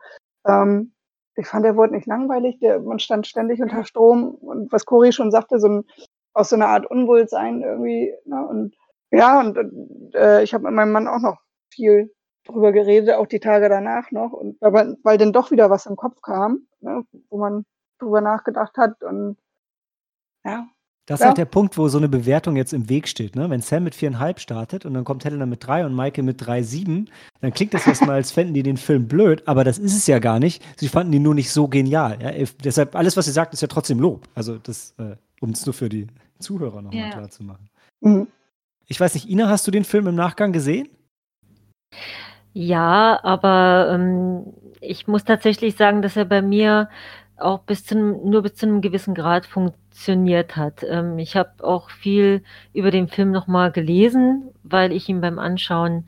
ähm, 0.46 0.94
ich 1.36 1.48
fand, 1.48 1.66
der 1.66 1.76
wurde 1.76 1.94
nicht 1.94 2.08
langweilig, 2.08 2.60
der, 2.60 2.80
man 2.80 3.00
stand 3.00 3.28
ständig 3.28 3.62
unter 3.62 3.86
Strom 3.86 4.36
und 4.36 4.72
was 4.72 4.86
Cori 4.86 5.12
schon 5.12 5.32
sagte, 5.32 5.60
so 5.60 5.68
ein, 5.68 5.84
aus 6.34 6.50
so 6.50 6.56
einer 6.56 6.68
Art 6.68 6.86
Unwohlsein 6.86 7.62
irgendwie. 7.62 8.14
Ne? 8.26 8.46
Und 8.46 8.76
ja, 9.12 9.40
und 9.40 9.58
äh, 10.14 10.44
ich 10.44 10.54
habe 10.54 10.66
mit 10.66 10.74
meinem 10.74 10.92
Mann 10.92 11.08
auch 11.08 11.22
noch 11.22 11.38
viel 11.70 12.14
drüber 12.46 12.72
geredet, 12.72 13.16
auch 13.16 13.28
die 13.28 13.40
Tage 13.40 13.70
danach 13.70 14.12
noch. 14.12 14.32
Und 14.32 14.62
aber, 14.62 14.96
weil 15.04 15.18
dann 15.18 15.34
doch 15.34 15.52
wieder 15.52 15.70
was 15.70 15.86
im 15.86 15.96
Kopf 15.96 16.22
kam, 16.22 16.68
ne, 16.82 17.04
wo 17.30 17.38
man 17.38 17.66
drüber 18.00 18.22
nachgedacht 18.22 18.78
hat 18.78 19.04
und 19.04 19.38
ja. 20.44 20.68
Das 21.08 21.20
ja. 21.20 21.26
ist 21.26 21.28
halt 21.28 21.38
der 21.38 21.46
Punkt, 21.46 21.78
wo 21.78 21.88
so 21.88 22.00
eine 22.00 22.10
Bewertung 22.10 22.56
jetzt 22.56 22.74
im 22.74 22.90
Weg 22.90 23.08
steht. 23.08 23.36
Ne? 23.36 23.48
Wenn 23.52 23.62
Sam 23.62 23.84
mit 23.84 23.94
viereinhalb 23.94 24.40
startet 24.40 24.86
und 24.86 24.96
dann 24.96 25.04
kommt 25.04 25.24
Helena 25.24 25.46
mit 25.46 25.66
drei 25.66 25.86
und 25.86 25.94
Maike 25.94 26.24
mit 26.24 26.44
drei 26.44 26.64
sieben, 26.64 27.10
dann 27.42 27.54
klingt 27.54 27.76
das 27.76 27.86
erstmal, 27.86 28.16
als 28.16 28.32
fänden 28.32 28.56
die 28.56 28.64
den 28.64 28.78
Film 28.78 29.08
blöd, 29.08 29.44
aber 29.48 29.64
das 29.64 29.78
ist 29.78 29.96
es 29.96 30.08
ja 30.08 30.18
gar 30.18 30.40
nicht. 30.40 30.64
Sie 30.80 30.88
fanden 30.88 31.14
ihn 31.14 31.22
nur 31.22 31.36
nicht 31.36 31.52
so 31.52 31.68
genial. 31.68 32.18
Ja? 32.22 32.32
Deshalb, 32.64 32.96
alles, 32.96 33.16
was 33.18 33.26
sie 33.26 33.32
sagt, 33.32 33.54
ist 33.54 33.62
ja 33.62 33.68
trotzdem 33.68 34.00
Lob. 34.00 34.28
Also 34.34 34.58
das, 34.58 34.96
äh, 34.98 35.16
um 35.42 35.52
es 35.52 35.64
nur 35.68 35.74
für 35.74 35.90
die 35.90 36.08
Zuhörer 36.40 36.82
nochmal 36.82 37.02
ja. 37.02 37.10
klar 37.12 37.30
zu 37.30 37.44
machen. 37.44 37.70
Mhm. 38.02 38.28
Ich 38.88 39.00
weiß 39.00 39.14
nicht, 39.14 39.30
Ina, 39.30 39.48
hast 39.48 39.68
du 39.68 39.72
den 39.72 39.84
Film 39.84 40.08
im 40.08 40.16
Nachgang 40.16 40.54
gesehen? 40.54 40.90
Ja, 42.58 43.20
aber 43.24 43.90
ähm, 43.92 44.54
ich 44.80 45.08
muss 45.08 45.26
tatsächlich 45.26 45.76
sagen, 45.76 46.02
dass 46.02 46.16
er 46.16 46.24
bei 46.24 46.42
mir 46.42 46.90
auch 47.38 47.60
bis 47.60 47.84
zu 47.86 47.96
nur 47.98 48.44
bis 48.44 48.56
zu 48.56 48.66
einem 48.66 48.80
gewissen 48.82 49.14
Grad 49.14 49.46
funktioniert 49.46 50.56
hat. 50.56 50.84
Ähm, 50.84 51.20
ich 51.20 51.36
habe 51.36 51.52
auch 51.64 51.90
viel 51.90 52.44
über 52.74 52.92
den 52.92 53.10
Film 53.10 53.32
nochmal 53.32 53.72
gelesen, 53.74 54.52
weil 54.64 54.94
ich 54.94 55.10
ihn 55.10 55.20
beim 55.20 55.38
Anschauen 55.38 56.08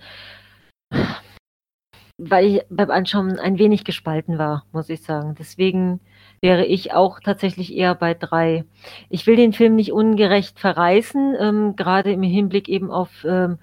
weil 2.18 2.46
ich 2.46 2.62
beim 2.70 2.90
Anschauen 2.90 3.40
ein 3.40 3.60
wenig 3.60 3.84
gespalten 3.84 4.38
war, 4.40 4.66
muss 4.72 4.90
ich 4.90 5.04
sagen. 5.04 5.36
Deswegen 5.38 6.00
wäre 6.42 6.66
ich 6.66 6.94
auch 6.94 7.20
tatsächlich 7.20 7.76
eher 7.76 7.94
bei 7.96 8.14
drei. 8.14 8.66
Ich 9.10 9.28
will 9.28 9.36
den 9.36 9.54
Film 9.54 9.76
nicht 9.76 9.92
ungerecht 9.92 10.60
verreißen, 10.60 11.36
ähm, 11.40 11.76
gerade 11.76 12.12
im 12.12 12.24
Hinblick 12.24 12.70
eben 12.70 12.90
auf 12.92 13.24
ähm, 13.24 13.60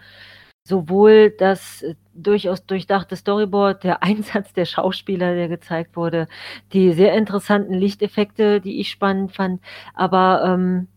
sowohl 0.67 1.31
das 1.31 1.83
äh, 1.83 1.95
durchaus 2.15 2.65
durchdachte 2.67 3.17
Storyboard, 3.17 3.85
der 3.85 4.03
Einsatz 4.03 4.53
der 4.53 4.65
Schauspieler, 4.65 5.35
der 5.35 5.49
gezeigt 5.49 5.97
wurde, 5.97 6.27
die 6.73 6.93
sehr 6.93 7.15
interessanten 7.15 7.75
Lichteffekte, 7.75 8.61
die 8.61 8.81
ich 8.81 8.91
spannend 8.91 9.33
fand, 9.33 9.61
aber 9.95 10.45
ähm, 10.45 10.89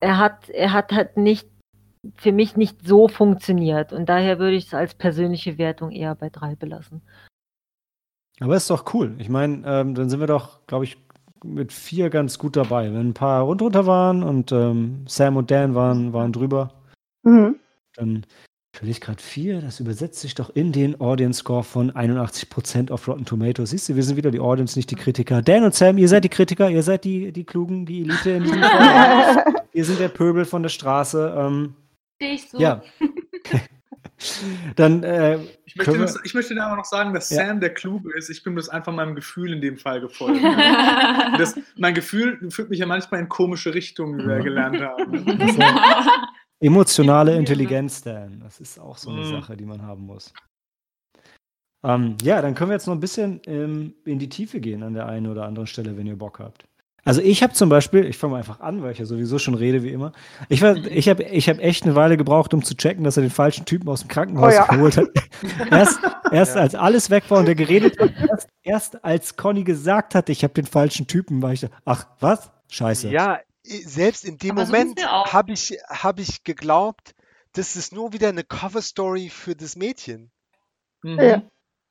er 0.00 0.18
hat, 0.18 0.48
er 0.50 0.72
hat 0.72 0.92
halt 0.92 1.16
nicht 1.16 1.48
für 2.16 2.32
mich 2.32 2.56
nicht 2.56 2.86
so 2.86 3.06
funktioniert 3.06 3.92
und 3.92 4.08
daher 4.08 4.40
würde 4.40 4.56
ich 4.56 4.66
es 4.66 4.74
als 4.74 4.94
persönliche 4.94 5.56
Wertung 5.56 5.92
eher 5.92 6.16
bei 6.16 6.30
drei 6.30 6.56
belassen. 6.56 7.02
Aber 8.40 8.56
ist 8.56 8.70
doch 8.70 8.92
cool. 8.92 9.14
Ich 9.18 9.28
meine, 9.28 9.62
ähm, 9.64 9.94
dann 9.94 10.10
sind 10.10 10.18
wir 10.18 10.26
doch, 10.26 10.66
glaube 10.66 10.84
ich, 10.84 10.96
mit 11.44 11.72
vier 11.72 12.10
ganz 12.10 12.38
gut 12.38 12.56
dabei. 12.56 12.92
Wenn 12.92 13.10
ein 13.10 13.14
paar 13.14 13.42
rundunter 13.42 13.86
waren 13.86 14.24
und 14.24 14.50
ähm, 14.50 15.04
Sam 15.06 15.36
und 15.36 15.50
Dan 15.50 15.76
waren, 15.76 16.12
waren 16.12 16.32
drüber, 16.32 16.72
mhm. 17.22 17.60
dann 17.94 18.26
Ich 18.74 18.82
will 18.82 18.94
gerade 18.94 19.22
4, 19.22 19.60
das 19.60 19.80
übersetzt 19.80 20.20
sich 20.20 20.34
doch 20.34 20.48
in 20.56 20.72
den 20.72 20.98
Audience 20.98 21.40
Score 21.40 21.62
von 21.62 21.92
81% 21.92 22.90
auf 22.90 23.06
Rotten 23.06 23.26
Tomatoes. 23.26 23.70
Siehst 23.70 23.90
du, 23.90 23.96
wir 23.96 24.02
sind 24.02 24.16
wieder 24.16 24.30
die 24.30 24.40
Audience, 24.40 24.78
nicht 24.78 24.90
die 24.90 24.94
Kritiker. 24.94 25.42
Dan 25.42 25.64
und 25.64 25.74
Sam, 25.74 25.98
ihr 25.98 26.08
seid 26.08 26.24
die 26.24 26.30
Kritiker, 26.30 26.70
ihr 26.70 26.82
seid 26.82 27.04
die, 27.04 27.32
die 27.32 27.44
Klugen, 27.44 27.84
die 27.84 28.00
Elite 28.00 28.30
in 28.30 28.44
diesem 28.44 28.62
Fall. 28.62 29.44
ihr 29.74 29.84
sind 29.84 30.00
der 30.00 30.08
Pöbel 30.08 30.46
von 30.46 30.62
der 30.62 30.70
Straße. 30.70 31.34
Ähm, 31.36 31.74
Sehe 32.18 32.32
ich 32.32 32.48
so. 32.48 32.58
ja. 32.58 32.82
Dann 34.76 35.02
äh, 35.02 35.38
Ich 35.64 35.76
möchte, 35.76 35.96
nur, 35.96 36.08
ich 36.24 36.32
möchte 36.32 36.54
da 36.54 36.66
aber 36.68 36.76
noch 36.76 36.84
sagen, 36.84 37.12
dass 37.12 37.28
Ja. 37.28 37.44
Sam 37.46 37.60
der 37.60 37.74
Kluge 37.74 38.16
ist. 38.16 38.30
Ich 38.30 38.42
bin 38.42 38.54
bloß 38.54 38.68
einfach 38.68 38.92
meinem 38.92 39.14
Gefühl 39.16 39.52
in 39.52 39.60
dem 39.60 39.76
Fall 39.76 40.00
gefolgt. 40.00 40.42
Und 40.42 40.52
das, 41.38 41.58
mein 41.76 41.92
Gefühl 41.92 42.38
führt 42.50 42.70
mich 42.70 42.78
ja 42.78 42.86
manchmal 42.86 43.20
in 43.20 43.28
komische 43.28 43.74
Richtungen, 43.74 44.18
wie 44.18 44.26
wir 44.28 44.38
gelernt 44.40 44.80
haben. 44.80 45.12
Emotionale 46.62 47.36
Intelligenz, 47.36 48.02
Dan. 48.02 48.40
Das 48.40 48.60
ist 48.60 48.78
auch 48.78 48.96
so 48.96 49.10
eine 49.10 49.22
Mhm. 49.22 49.30
Sache, 49.30 49.56
die 49.56 49.64
man 49.66 49.82
haben 49.82 50.06
muss. 50.06 50.32
Ähm, 51.84 52.16
ja, 52.22 52.40
dann 52.40 52.54
können 52.54 52.70
wir 52.70 52.74
jetzt 52.76 52.86
noch 52.86 52.94
ein 52.94 53.00
bisschen 53.00 53.40
ähm, 53.46 53.94
in 54.04 54.18
die 54.18 54.28
Tiefe 54.28 54.60
gehen 54.60 54.82
an 54.82 54.94
der 54.94 55.06
einen 55.06 55.26
oder 55.26 55.44
anderen 55.44 55.66
Stelle, 55.66 55.96
wenn 55.96 56.06
ihr 56.06 56.16
Bock 56.16 56.38
habt. 56.38 56.64
Also 57.04 57.20
ich 57.20 57.42
habe 57.42 57.52
zum 57.52 57.68
Beispiel, 57.68 58.04
ich 58.04 58.16
fange 58.16 58.32
mal 58.34 58.38
einfach 58.38 58.60
an, 58.60 58.80
weil 58.80 58.92
ich 58.92 58.98
ja 58.98 59.04
sowieso 59.06 59.40
schon 59.40 59.54
rede 59.54 59.82
wie 59.82 59.88
immer. 59.90 60.12
Ich, 60.48 60.62
war- 60.62 60.76
ich 60.76 61.08
habe 61.08 61.24
ich 61.24 61.48
hab 61.48 61.58
echt 61.58 61.82
eine 61.82 61.96
Weile 61.96 62.16
gebraucht, 62.16 62.54
um 62.54 62.62
zu 62.62 62.76
checken, 62.76 63.02
dass 63.02 63.16
er 63.16 63.22
den 63.22 63.30
falschen 63.32 63.64
Typen 63.66 63.88
aus 63.88 64.02
dem 64.02 64.08
Krankenhaus 64.08 64.52
Oh 64.54 64.56
ja. 64.56 64.66
geholt 64.66 64.96
hat. 64.96 65.08
Erst, 65.72 65.98
erst 66.30 66.54
Ja. 66.54 66.62
als 66.62 66.74
alles 66.76 67.10
weg 67.10 67.24
war 67.28 67.40
und 67.40 67.48
er 67.48 67.56
geredet 67.56 67.98
hat, 67.98 68.12
erst, 68.28 68.48
erst 68.62 69.04
als 69.04 69.36
Conny 69.36 69.64
gesagt 69.64 70.14
hatte, 70.14 70.30
ich 70.30 70.44
habe 70.44 70.54
den 70.54 70.66
falschen 70.66 71.08
Typen, 71.08 71.42
war 71.42 71.52
ich 71.52 71.60
da, 71.62 71.68
ach, 71.84 72.06
was? 72.20 72.52
Scheiße. 72.70 73.08
Ja, 73.10 73.40
selbst 73.64 74.24
in 74.24 74.38
dem 74.38 74.52
Aber 74.52 74.66
so 74.66 74.72
Moment 74.72 75.04
habe 75.06 75.52
ich, 75.52 75.78
hab 75.88 76.18
ich 76.18 76.44
geglaubt, 76.44 77.14
das 77.52 77.76
ist 77.76 77.92
nur 77.92 78.12
wieder 78.12 78.28
eine 78.28 78.44
Cover-Story 78.44 79.28
für 79.30 79.54
das 79.54 79.76
Mädchen. 79.76 80.30
Mhm. 81.02 81.20
Ja. 81.20 81.42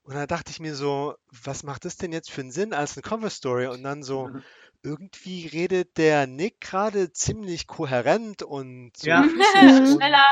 Und 0.03 0.15
da 0.15 0.25
dachte 0.25 0.51
ich 0.51 0.59
mir 0.59 0.75
so, 0.75 1.15
was 1.43 1.63
macht 1.63 1.85
das 1.85 1.95
denn 1.97 2.11
jetzt 2.11 2.31
für 2.31 2.41
einen 2.41 2.51
Sinn 2.51 2.73
als 2.73 2.95
eine 2.97 3.03
Cover-Story? 3.03 3.67
Und 3.67 3.83
dann 3.83 4.03
so, 4.03 4.27
Mhm. 4.27 4.43
irgendwie 4.83 5.45
redet 5.47 5.97
der 5.97 6.25
Nick 6.25 6.59
gerade 6.59 7.11
ziemlich 7.11 7.67
kohärent 7.67 8.41
und 8.41 8.97
so 8.97 9.07
Ja. 9.07 9.21
und, 9.21 9.31
Schneller. 9.31 10.25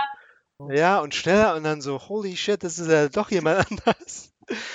ja, 0.72 1.00
und 1.00 1.14
schneller 1.14 1.56
und 1.56 1.64
dann 1.64 1.82
so, 1.82 2.00
holy 2.00 2.36
shit, 2.36 2.64
das 2.64 2.80
ist 2.80 2.90
ja 2.90 3.10
doch 3.10 3.30
jemand 3.30 3.60
anders. 3.72 4.34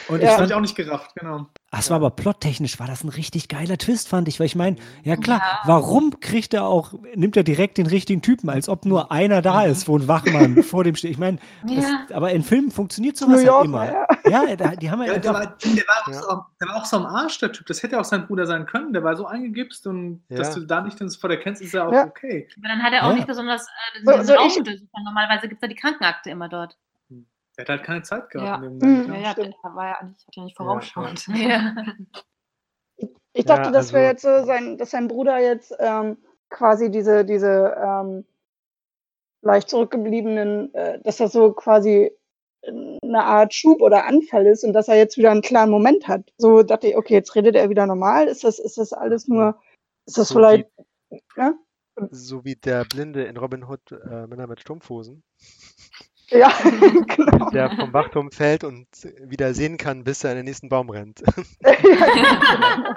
Und 0.08 0.22
Ja. 0.22 0.22
ich 0.22 0.30
Das 0.30 0.36
habe 0.36 0.46
ich 0.46 0.54
auch 0.54 0.60
nicht 0.60 0.76
gerafft, 0.76 1.14
genau. 1.16 1.48
Ah, 1.74 1.80
es 1.80 1.90
war 1.90 1.96
aber 1.96 2.10
plottechnisch, 2.10 2.78
war 2.78 2.86
das 2.86 3.02
ein 3.02 3.08
richtig 3.08 3.48
geiler 3.48 3.76
Twist, 3.78 4.08
fand 4.08 4.28
ich, 4.28 4.38
weil 4.38 4.46
ich 4.46 4.54
meine, 4.54 4.76
ja 5.02 5.16
klar, 5.16 5.40
Ja. 5.42 5.58
warum 5.64 6.20
kriegt 6.20 6.54
er 6.54 6.66
auch, 6.66 6.92
nimmt 7.16 7.36
er 7.36 7.42
direkt 7.42 7.78
den 7.78 7.86
richtigen 7.86 8.22
Typen, 8.22 8.48
als 8.48 8.68
ob 8.68 8.84
nur 8.84 9.10
einer 9.10 9.42
da 9.42 9.64
ist, 9.64 9.88
wo 9.88 9.98
ein 9.98 10.06
Wachmann 10.06 10.62
vor 10.62 10.84
dem 10.84 10.94
steht. 10.94 11.10
Ich 11.10 11.18
meine, 11.18 11.38
das- 11.64 11.84
Ja. 11.84 12.06
aber 12.16 12.30
in 12.30 12.44
Filmen 12.44 12.70
funktioniert 12.70 13.16
sowas 13.16 13.40
ja 13.42 13.46
York, 13.48 13.64
immer. 13.64 13.86
ja. 13.86 14.06
Ja, 14.28 14.56
da, 14.56 14.76
die 14.76 14.90
haben 14.90 15.00
ja, 15.02 15.14
Ja, 15.14 15.18
der, 15.18 15.34
war, 15.34 15.40
der, 15.40 15.84
war 15.84 16.14
so, 16.14 16.42
der 16.60 16.68
war 16.68 16.76
auch 16.76 16.84
so 16.84 16.96
am 16.98 17.06
Arsch, 17.06 17.38
der 17.40 17.50
Typ. 17.52 17.66
Das 17.66 17.82
hätte 17.82 17.98
auch 17.98 18.04
sein 18.04 18.26
Bruder 18.26 18.46
sein 18.46 18.66
können. 18.66 18.92
Der 18.92 19.02
war 19.02 19.16
so 19.16 19.26
eingegipst 19.26 19.86
und 19.88 20.22
dass 20.28 20.54
du 20.54 20.60
da 20.60 20.80
nicht 20.80 21.00
ins 21.00 21.16
Vorder 21.16 21.36
kennst, 21.38 21.60
ist 21.60 21.72
ja 21.74 21.88
auch 21.88 21.92
Ja. 21.92 22.04
okay. 22.06 22.48
Aber 22.56 22.68
dann 22.68 22.82
hat 22.82 22.92
er 22.92 23.04
auch 23.04 23.08
Ja. 23.10 23.14
nicht 23.16 23.26
besonders 23.26 23.66
äh, 23.66 23.98
den 23.98 24.04
So- 24.06 24.12
den 24.12 24.24
so 24.26 24.58
untersucht. 24.60 24.88
Normalerweise 25.04 25.48
gibt 25.48 25.60
es 25.60 25.62
ja 25.62 25.68
die 25.68 25.74
Krankenakte 25.80 26.30
immer 26.30 26.48
dort. 26.48 26.76
Der 27.56 27.64
hat 27.64 27.68
halt 27.68 27.84
keine 27.84 28.02
Zeit 28.02 28.30
gehabt. 28.30 28.64
Ja. 28.64 28.68
Mhm. 28.70 29.12
Ja, 29.12 29.20
ja. 29.20 29.34
der 29.34 29.52
war 29.74 29.86
ja 29.86 30.06
nicht, 30.06 30.26
hat 30.26 30.36
ja 30.36 30.44
nicht 30.44 30.56
vorausschauend. 30.56 31.26
Ja. 31.28 31.74
Ich 33.36 33.44
dachte, 33.46 33.64
Ja, 33.64 33.70
das 33.72 33.92
wäre 33.92 34.06
also- 34.06 34.28
jetzt 34.28 34.42
so, 34.42 34.46
sein, 34.46 34.78
dass 34.78 34.92
sein 34.92 35.08
Bruder 35.08 35.40
jetzt 35.40 35.74
ähm, 35.80 36.18
quasi 36.50 36.88
diese, 36.88 37.24
diese 37.24 37.74
ähm, 37.76 38.24
leicht 39.42 39.68
zurückgebliebenen, 39.68 40.72
äh, 40.72 41.00
dass 41.02 41.16
das 41.16 41.32
so 41.32 41.52
quasi 41.52 42.12
eine 42.66 43.24
Art 43.24 43.52
Schub 43.52 43.82
oder 43.82 44.06
Anfall 44.06 44.46
ist 44.46 44.64
und 44.64 44.72
dass 44.72 44.86
er 44.88 44.96
jetzt 44.96 45.18
wieder 45.18 45.32
einen 45.32 45.42
klaren 45.42 45.68
Moment 45.70 46.06
hat. 46.08 46.32
So 46.38 46.62
dachte 46.62 46.86
ich, 46.88 46.96
okay, 46.96 47.14
jetzt 47.14 47.34
redet 47.34 47.56
er 47.56 47.68
wieder 47.70 47.86
normal. 47.86 48.28
Ist 48.28 48.44
das, 48.44 48.58
ist 48.58 48.78
das 48.78 48.92
alles 48.92 49.28
nur, 49.28 49.60
ist 50.06 50.16
das 50.16 50.28
So 50.28 50.36
vielleicht, 50.36 50.68
ja? 51.36 51.54
So 52.10 52.44
wie 52.44 52.56
der 52.56 52.84
Blinde 52.84 53.24
in 53.24 53.36
Robin 53.36 53.64
Hood, 53.68 53.92
äh, 53.92 54.26
Männer 54.26 54.46
mit 54.46 54.60
Strumpfhosen, 54.60 55.22
Ja, 56.34 56.48
genau. 57.16 57.50
der 57.50 57.70
vom 57.70 57.92
Wachturm 57.92 58.30
fällt 58.32 58.64
und 58.64 58.88
wieder 59.22 59.54
sehen 59.54 59.76
kann, 59.78 60.04
bis 60.04 60.24
er 60.24 60.32
in 60.32 60.38
den 60.38 60.46
nächsten 60.46 60.68
Baum 60.68 60.90
rennt. 60.90 61.20
ja, 61.60 61.74
genau. 62.10 62.94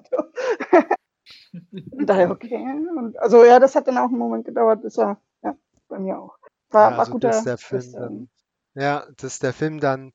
Daher, 2.05 2.31
okay. 2.31 2.55
Und, 2.97 3.17
also 3.19 3.43
ja, 3.45 3.59
das 3.59 3.75
hat 3.75 3.87
dann 3.87 3.97
auch 3.97 4.09
einen 4.09 4.17
Moment 4.17 4.45
gedauert, 4.45 4.81
bis 4.81 4.97
er, 4.97 5.21
ja, 5.43 5.55
bei 5.87 5.99
mir 5.99 6.19
auch. 6.19 6.37
War, 6.69 6.91
Ja, 6.91 6.97
war 6.97 7.05
also 7.05 7.11
guter. 7.11 7.29
dass 7.29 7.43
der 7.43 7.57
Film 7.57 7.95
ähm, 7.95 8.29
dann, 8.73 8.83
ja, 8.83 9.07
dass 9.17 9.39
der 9.39 9.53
Film 9.53 9.79
dann 9.79 10.13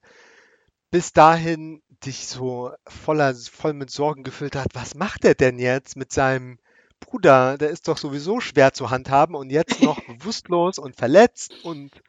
bis 0.90 1.12
dahin 1.12 1.82
dich 2.04 2.26
so 2.28 2.72
voller, 2.86 3.34
voll 3.34 3.72
mit 3.74 3.90
Sorgen 3.90 4.24
gefüllt 4.24 4.56
hat. 4.56 4.68
Was 4.74 4.94
macht 4.94 5.24
er 5.24 5.34
denn 5.34 5.58
jetzt 5.58 5.96
mit 5.96 6.12
seinem 6.12 6.58
Bruder? 7.00 7.58
Der 7.58 7.70
ist 7.70 7.88
doch 7.88 7.98
sowieso 7.98 8.40
schwer 8.40 8.72
zu 8.72 8.90
handhaben 8.90 9.34
und 9.34 9.50
jetzt 9.50 9.82
noch 9.82 10.00
bewusstlos 10.06 10.78
und 10.78 10.96
verletzt 10.96 11.54
und 11.64 12.02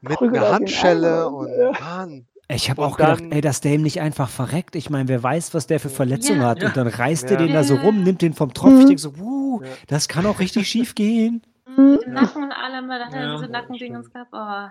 mit 0.00 0.20
einer 0.20 0.38
er 0.38 0.52
Handschelle 0.52 1.26
an 1.26 1.34
und, 1.34 1.48
äh, 1.48 1.72
Mann. 1.80 2.26
ich 2.48 2.70
habe 2.70 2.82
auch 2.84 2.96
gedacht, 2.96 3.20
dann- 3.20 3.32
ey, 3.32 3.40
dass 3.40 3.60
der 3.60 3.74
ihm 3.74 3.82
nicht 3.82 4.00
einfach 4.00 4.28
verreckt. 4.28 4.76
Ich 4.76 4.90
meine, 4.90 5.08
wer 5.08 5.22
weiß, 5.22 5.54
was 5.54 5.66
der 5.66 5.80
für 5.80 5.88
Verletzungen 5.90 6.40
Ja. 6.42 6.48
hat. 6.48 6.62
Ja. 6.62 6.68
Und 6.68 6.76
dann 6.76 6.86
reißt 6.88 7.24
er 7.30 7.40
Ja. 7.40 7.46
den 7.46 7.52
da 7.54 7.64
so 7.64 7.74
Ja. 7.74 7.82
rum, 7.82 8.02
nimmt 8.02 8.22
den 8.22 8.34
vom 8.34 8.52
Tropf. 8.54 8.72
Ich 8.72 8.84
Mhm. 8.84 8.86
denke 8.88 9.02
so, 9.02 9.18
wuh, 9.18 9.62
Ja. 9.62 9.68
das 9.88 10.08
kann 10.08 10.26
auch 10.26 10.40
richtig 10.40 10.68
schief 10.68 10.94
gehen. 10.94 11.42
mhm. 11.66 12.00
Nacken 12.08 12.44
und 12.44 12.52
allem, 12.52 12.88
da 12.88 12.94
hat 13.06 13.14
er 13.14 13.22
Ja, 13.22 13.32
diese 13.34 13.44
ja, 13.44 13.50
Nackendingens 13.50 14.10
gehabt. 14.12 14.30
Oh. 14.32 14.68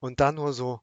Und 0.00 0.20
dann 0.20 0.34
nur 0.36 0.52
so, 0.52 0.80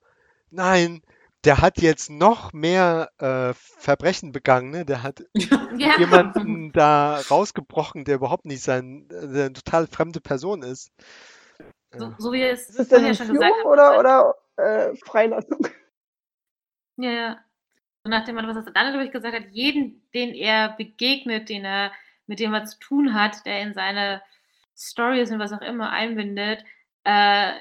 nein, 0.49 1.01
der 1.43 1.61
hat 1.61 1.79
jetzt 1.81 2.09
noch 2.09 2.53
mehr 2.53 3.09
äh, 3.19 3.53
Verbrechen 3.53 4.31
begangen, 4.31 4.71
ne? 4.71 4.85
Der 4.85 5.03
hat 5.03 5.23
Ja. 5.77 5.97
jemanden 5.99 6.71
da 6.71 7.19
rausgebrochen, 7.29 8.03
der 8.05 8.15
überhaupt 8.15 8.45
nicht 8.45 8.63
sein, 8.63 9.07
äh, 9.11 9.27
der 9.27 9.45
eine 9.45 9.53
total 9.53 9.87
fremde 9.87 10.21
Person 10.21 10.63
ist. 10.63 10.91
So, 11.97 12.13
so 12.17 12.31
wie 12.31 12.41
es 12.43 12.69
Ist 12.69 12.79
es 12.79 12.87
denn 12.89 13.05
eine 13.05 13.15
schon 13.15 13.27
Führung 13.27 13.39
gesagt 13.39 13.59
hat. 13.59 13.65
oder, 13.65 13.99
oder 13.99 14.35
äh, 14.57 14.95
Freilassung? 14.97 15.59
Ja, 16.97 17.11
ja. 17.11 17.39
So 18.05 18.09
nach 18.09 18.23
dem, 18.23 18.37
was 18.37 18.63
dann 18.73 18.91
glaube 18.93 19.03
ich 19.03 19.11
gesagt 19.11 19.35
hat, 19.35 19.51
jeden, 19.51 20.07
den 20.13 20.33
er 20.33 20.77
begegnet, 20.77 21.49
den 21.49 21.65
er, 21.65 21.91
mit 22.25 22.39
dem 22.39 22.53
er 22.53 22.63
zu 22.63 22.79
tun 22.79 23.13
hat, 23.13 23.45
der 23.45 23.59
in 23.61 23.73
seine 23.73 24.21
Stories 24.77 25.29
und 25.29 25.39
was 25.39 25.51
auch 25.51 25.61
immer 25.61 25.89
einbindet, 25.89 26.63
äh, 27.03 27.51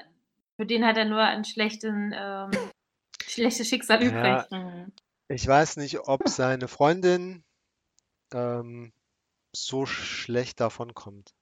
für 0.55 0.65
den 0.65 0.85
hat 0.85 0.95
er 0.95 1.03
nur 1.03 1.21
ein 1.21 1.43
schlechten, 1.43 2.13
ähm, 2.15 2.51
schlechtes 3.27 3.67
Schicksal 3.67 4.01
Ja. 4.03 4.45
übrig. 4.47 4.87
Ich 5.27 5.45
weiß 5.45 5.77
nicht, 5.77 5.99
ob 6.07 6.29
seine 6.29 6.69
Freundin 6.69 7.43
ähm, 8.33 8.93
so 9.53 9.85
schlecht 9.85 10.59
davon 10.59 10.93
kommt. 10.93 11.33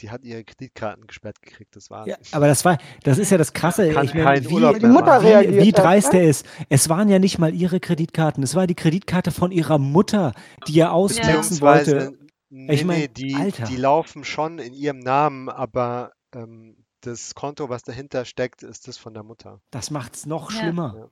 Die 0.00 0.10
hat 0.10 0.24
ihre 0.24 0.44
Kreditkarten 0.44 1.06
gesperrt 1.06 1.40
gekriegt, 1.40 1.74
das 1.74 1.88
war's. 1.90 2.06
Ja, 2.06 2.16
aber 2.32 2.46
das 2.48 2.64
war, 2.64 2.76
das 3.02 3.16
ist 3.18 3.30
ja 3.30 3.38
das 3.38 3.52
Krasse. 3.54 3.90
Kann 3.92 4.04
ich 4.04 4.14
meine, 4.14 4.44
wie, 4.48 4.52
Urlaub 4.52 4.78
Die 4.78 4.86
Mutter 4.86 5.22
wie, 5.22 5.62
wie 5.62 5.72
dreist 5.72 6.12
ne? 6.12 6.20
er 6.20 6.28
ist. 6.28 6.46
Es 6.68 6.88
waren 6.90 7.08
ja 7.08 7.18
nicht 7.18 7.38
mal 7.38 7.54
ihre 7.54 7.80
Kreditkarten, 7.80 8.42
es 8.42 8.54
war 8.54 8.66
die 8.66 8.74
Kreditkarte 8.74 9.30
von 9.30 9.50
ihrer 9.52 9.78
Mutter, 9.78 10.32
die 10.68 10.78
er 10.80 10.92
ausnutzen 10.92 11.60
wollte. 11.62 12.12
Nee, 12.50 12.74
Ich 12.74 12.84
mein, 12.84 12.98
nee, 13.00 13.08
die, 13.08 13.34
Alter. 13.34 13.64
die 13.64 13.76
laufen 13.76 14.22
schon 14.24 14.58
in 14.58 14.72
ihrem 14.74 14.98
Namen, 14.98 15.48
aber 15.48 16.12
ähm, 16.34 16.76
das 17.00 17.34
Konto, 17.34 17.68
was 17.68 17.82
dahinter 17.82 18.24
steckt, 18.24 18.62
ist 18.62 18.88
das 18.88 18.98
von 18.98 19.14
der 19.14 19.22
Mutter. 19.22 19.60
Das 19.70 19.90
macht's 19.90 20.26
noch 20.26 20.50
Ja. 20.52 20.58
schlimmer. 20.60 21.08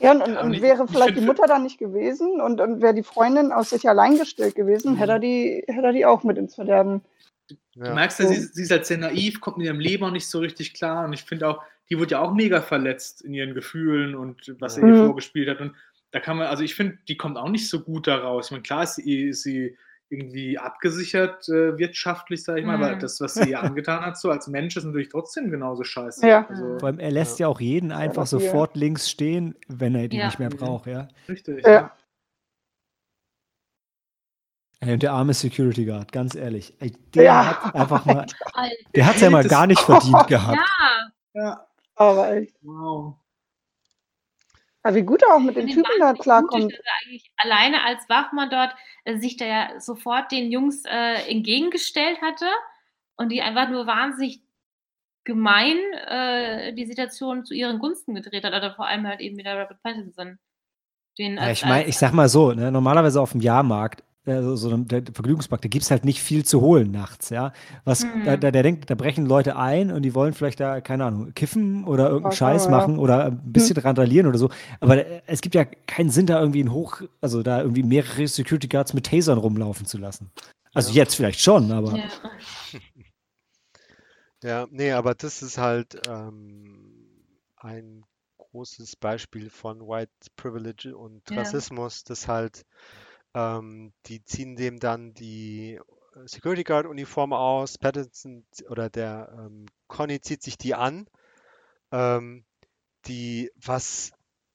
Ja, 0.00 0.12
und, 0.12 0.22
und, 0.22 0.36
und 0.36 0.54
ich- 0.54 0.60
wäre 0.62 0.84
ich 0.84 0.90
vielleicht 0.90 1.16
die 1.16 1.22
Mutter 1.24 1.46
da 1.46 1.58
nicht 1.58 1.78
gewesen 1.78 2.40
und, 2.42 2.60
und 2.60 2.82
wäre 2.82 2.92
die 2.94 3.02
Freundin 3.02 3.52
aus 3.52 3.70
sich 3.70 3.88
allein 3.88 4.18
gestellt 4.18 4.54
gewesen, 4.54 4.96
hätte 4.96 5.12
er 5.12 5.18
die, 5.18 5.64
hätte 5.66 5.86
er 5.86 5.92
die 5.92 6.04
auch 6.04 6.24
mit 6.24 6.36
ins 6.36 6.56
Verderben. 6.56 7.00
Du 7.78 7.84
Ja. 7.86 7.94
merkst 7.94 8.18
ja, 8.20 8.26
sie, 8.26 8.40
sie 8.40 8.62
ist 8.62 8.70
halt 8.70 8.86
sehr 8.86 8.98
naiv, 8.98 9.40
kommt 9.40 9.58
in 9.58 9.64
ihrem 9.64 9.80
Leben 9.80 10.04
auch 10.04 10.10
nicht 10.10 10.26
so 10.28 10.38
richtig 10.40 10.74
klar. 10.74 11.04
Und 11.04 11.12
ich 11.12 11.22
finde 11.22 11.48
auch, 11.48 11.62
die 11.90 11.98
wurde 11.98 12.12
ja 12.12 12.20
auch 12.20 12.34
mega 12.34 12.60
verletzt 12.60 13.22
in 13.22 13.32
ihren 13.34 13.54
Gefühlen 13.54 14.14
und 14.14 14.54
was 14.60 14.76
er 14.76 14.86
ihr 14.88 14.94
Mhm. 14.94 15.06
vorgespielt 15.06 15.48
hat. 15.48 15.60
Und 15.60 15.74
da 16.10 16.20
kann 16.20 16.36
man, 16.38 16.46
also 16.48 16.62
ich 16.62 16.74
finde, 16.74 16.98
die 17.08 17.16
kommt 17.16 17.36
auch 17.36 17.48
nicht 17.48 17.68
so 17.68 17.80
gut 17.80 18.06
da 18.06 18.16
raus. 18.16 18.46
Ich 18.46 18.50
meine, 18.50 18.62
klar 18.62 18.82
ist 18.82 18.96
sie, 18.96 19.28
ist 19.28 19.42
sie 19.42 19.76
irgendwie 20.10 20.58
abgesichert 20.58 21.48
äh, 21.50 21.76
wirtschaftlich, 21.76 22.42
sage 22.42 22.60
ich 22.60 22.66
mal, 22.66 22.76
aber 22.76 22.94
Mhm. 22.96 23.00
das, 23.00 23.20
was 23.20 23.34
sie 23.34 23.50
ihr 23.50 23.60
angetan 23.62 24.00
hat, 24.00 24.16
so 24.18 24.30
als 24.30 24.48
Mensch, 24.48 24.74
ist 24.76 24.84
natürlich 24.84 25.10
trotzdem 25.10 25.50
genauso 25.50 25.84
scheiße. 25.84 26.26
Ja. 26.26 26.46
Also, 26.48 26.78
Vor 26.78 26.88
allem, 26.88 26.98
er 26.98 27.10
lässt 27.10 27.38
ja, 27.38 27.46
auch 27.46 27.60
jeden 27.60 27.92
einfach 27.92 28.26
sofort 28.26 28.74
links 28.74 29.10
stehen, 29.10 29.54
wenn 29.68 29.94
er 29.94 30.08
die 30.08 30.16
Ja. 30.16 30.26
nicht 30.26 30.38
mehr 30.38 30.48
braucht, 30.48 30.86
ja. 30.86 31.08
richtig. 31.28 31.62
Ja. 31.66 31.92
Ey, 34.80 34.92
und 34.92 35.02
der 35.02 35.12
arme 35.12 35.34
Security 35.34 35.84
Guard, 35.84 36.12
ganz 36.12 36.34
ehrlich. 36.36 36.72
Ey, 36.78 36.92
der 37.14 37.22
Ja. 37.24 37.62
hat 37.64 37.74
einfach 37.74 38.04
mal, 38.04 38.26
Alter. 38.54 38.74
der 38.94 39.06
hat's 39.06 39.20
ja 39.20 39.30
mal 39.30 39.44
gar 39.46 39.66
nicht 39.66 39.80
verdient 39.80 40.26
gehabt. 40.28 40.58
Ja, 41.34 41.42
Ja, 41.42 41.66
Aber 41.96 42.32
echt. 42.32 42.54
wow. 42.62 43.14
Aber 44.84 44.94
wie 44.94 45.02
gut 45.02 45.22
er 45.22 45.34
auch 45.34 45.40
mit 45.40 45.56
den 45.56 45.66
Typen 45.66 45.90
da 45.98 46.12
klarkommt. 46.14 46.72
er 46.72 46.78
eigentlich 47.04 47.30
alleine 47.36 47.84
als 47.84 48.08
Wachmann 48.08 48.48
dort 48.50 48.72
äh, 49.04 49.18
sich 49.18 49.36
da 49.36 49.44
ja 49.44 49.80
sofort 49.80 50.30
den 50.30 50.52
Jungs 50.52 50.84
äh, 50.86 51.28
entgegengestellt 51.28 52.22
hatte 52.22 52.46
und 53.16 53.30
die 53.30 53.42
einfach 53.42 53.68
nur 53.68 53.86
wahnsinnig 53.88 54.40
gemein 55.24 55.76
äh, 56.06 56.72
die 56.72 56.86
Situation 56.86 57.44
zu 57.44 57.52
ihren 57.52 57.80
Gunsten 57.80 58.14
gedreht 58.14 58.44
hat, 58.44 58.54
oder 58.54 58.72
vor 58.74 58.86
allem 58.86 59.06
halt 59.06 59.20
eben 59.20 59.36
wieder 59.36 59.60
Robert 59.60 59.82
Pattinson. 59.82 60.38
Den 61.18 61.34
Ja, 61.36 61.42
als, 61.42 61.58
ich 61.58 61.64
meine, 61.66 61.86
ich 61.86 61.98
sag 61.98 62.12
mal 62.12 62.28
so, 62.28 62.52
ne, 62.52 62.70
normalerweise 62.70 63.20
auf 63.20 63.32
dem 63.32 63.40
Jahrmarkt, 63.40 64.04
äh, 64.28 64.56
so, 64.56 64.68
einem 64.68 64.86
der 64.88 65.02
Vergnügungspark, 65.12 65.62
da 65.62 65.68
gibt 65.68 65.84
es 65.84 65.90
halt 65.90 66.04
nicht 66.04 66.22
viel 66.22 66.44
zu 66.44 66.60
holen 66.60 66.90
nachts, 66.90 67.30
ja. 67.30 67.52
Was, 67.84 68.04
Mhm. 68.04 68.24
da, 68.24 68.36
da, 68.36 68.50
der 68.50 68.62
denkt, 68.62 68.90
da 68.90 68.94
brechen 68.94 69.26
Leute 69.26 69.56
ein 69.56 69.90
und 69.92 70.02
die 70.02 70.14
wollen 70.14 70.34
vielleicht 70.34 70.60
da, 70.60 70.80
keine 70.80 71.04
Ahnung, 71.06 71.32
kiffen 71.34 71.84
oder 71.84 72.04
irgendeinen 72.08 72.32
Ach 72.32 72.36
so, 72.36 72.38
Scheiß 72.38 72.64
ja. 72.66 72.70
machen 72.70 72.98
oder 72.98 73.26
ein 73.26 73.52
bisschen 73.52 73.76
randalieren 73.78 74.26
oder 74.26 74.38
so. 74.38 74.50
Aber 74.80 75.04
äh, 75.06 75.22
es 75.26 75.40
gibt 75.40 75.54
ja 75.54 75.64
keinen 75.64 76.10
Sinn, 76.10 76.26
da 76.26 76.40
irgendwie 76.40 76.62
ein 76.62 76.72
Hoch, 76.72 77.00
also 77.20 77.42
da 77.42 77.60
irgendwie 77.60 77.82
mehrere 77.82 78.26
Security 78.28 78.68
Guards 78.68 78.94
mit 78.94 79.06
Tasern 79.06 79.38
rumlaufen 79.38 79.86
zu 79.86 79.98
lassen. 79.98 80.30
Also 80.74 80.90
Ja. 80.90 80.96
jetzt 80.96 81.14
vielleicht 81.16 81.40
schon, 81.40 81.72
aber. 81.72 81.96
ja. 81.96 82.08
Ja, 84.42 84.66
nee, 84.70 84.92
aber 84.92 85.14
das 85.14 85.42
ist 85.42 85.58
halt 85.58 86.00
ähm, 86.08 86.94
ein 87.56 88.04
großes 88.38 88.96
Beispiel 88.96 89.50
von 89.50 89.80
White 89.80 90.12
Privilege 90.36 90.96
und 90.96 91.28
Ja. 91.30 91.36
Rassismus, 91.38 92.04
das 92.04 92.28
halt, 92.28 92.64
ähm, 93.38 93.92
die 94.06 94.24
ziehen 94.24 94.56
dem 94.56 94.80
dann 94.80 95.14
die 95.14 95.80
Security 96.24 96.64
Guard 96.64 96.86
Uniform 96.86 97.32
aus, 97.32 97.78
Pattinson 97.78 98.44
oder 98.68 98.90
der 98.90 99.32
ähm, 99.38 99.66
Conny 99.86 100.20
zieht 100.20 100.42
sich 100.42 100.58
die 100.58 100.74
an. 100.74 101.06
Ähm, 101.92 102.44
die, 103.06 103.50
was, 103.54 104.10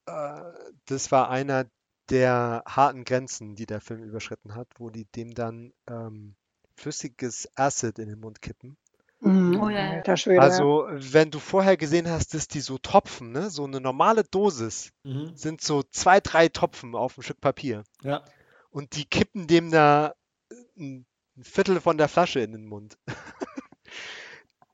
äh, 0.05 0.41
das 0.85 1.11
war 1.11 1.29
einer 1.29 1.65
der 2.09 2.63
harten 2.67 3.05
Grenzen, 3.05 3.55
die 3.55 3.65
der 3.65 3.79
Film 3.79 4.03
überschritten 4.03 4.55
hat, 4.55 4.67
wo 4.77 4.89
die 4.89 5.05
dem 5.05 5.33
dann 5.33 5.71
ähm, 5.87 6.35
flüssiges 6.75 7.47
Acid 7.55 7.99
in 7.99 8.09
den 8.09 8.19
Mund 8.19 8.41
kippen. 8.41 8.75
Mhm. 9.21 9.61
Oh 9.61 9.69
ja, 9.69 9.95
ja. 9.95 10.03
Also, 10.37 10.87
wenn 10.89 11.31
du 11.31 11.39
vorher 11.39 11.77
gesehen 11.77 12.09
hast, 12.09 12.33
dass 12.33 12.49
die 12.49 12.59
so 12.59 12.77
Tropfen, 12.77 13.31
ne, 13.31 13.49
so 13.49 13.63
eine 13.63 13.79
normale 13.79 14.25
Dosis, 14.25 14.91
Mhm. 15.03 15.31
sind 15.35 15.61
so 15.61 15.83
zwei, 15.83 16.19
drei 16.19 16.49
Tropfen 16.49 16.93
auf 16.95 17.17
ein 17.17 17.23
Stück 17.23 17.39
Papier. 17.39 17.83
Ja. 18.01 18.23
Und 18.73 18.95
die 18.97 19.05
kippen 19.05 19.47
dem 19.47 19.71
da 19.71 20.13
ein 20.77 21.05
ein 21.35 21.43
Viertel 21.43 21.81
von 21.81 21.97
der 21.97 22.07
Flasche 22.09 22.41
in 22.41 22.51
den 22.51 22.67
Mund. 22.67 22.95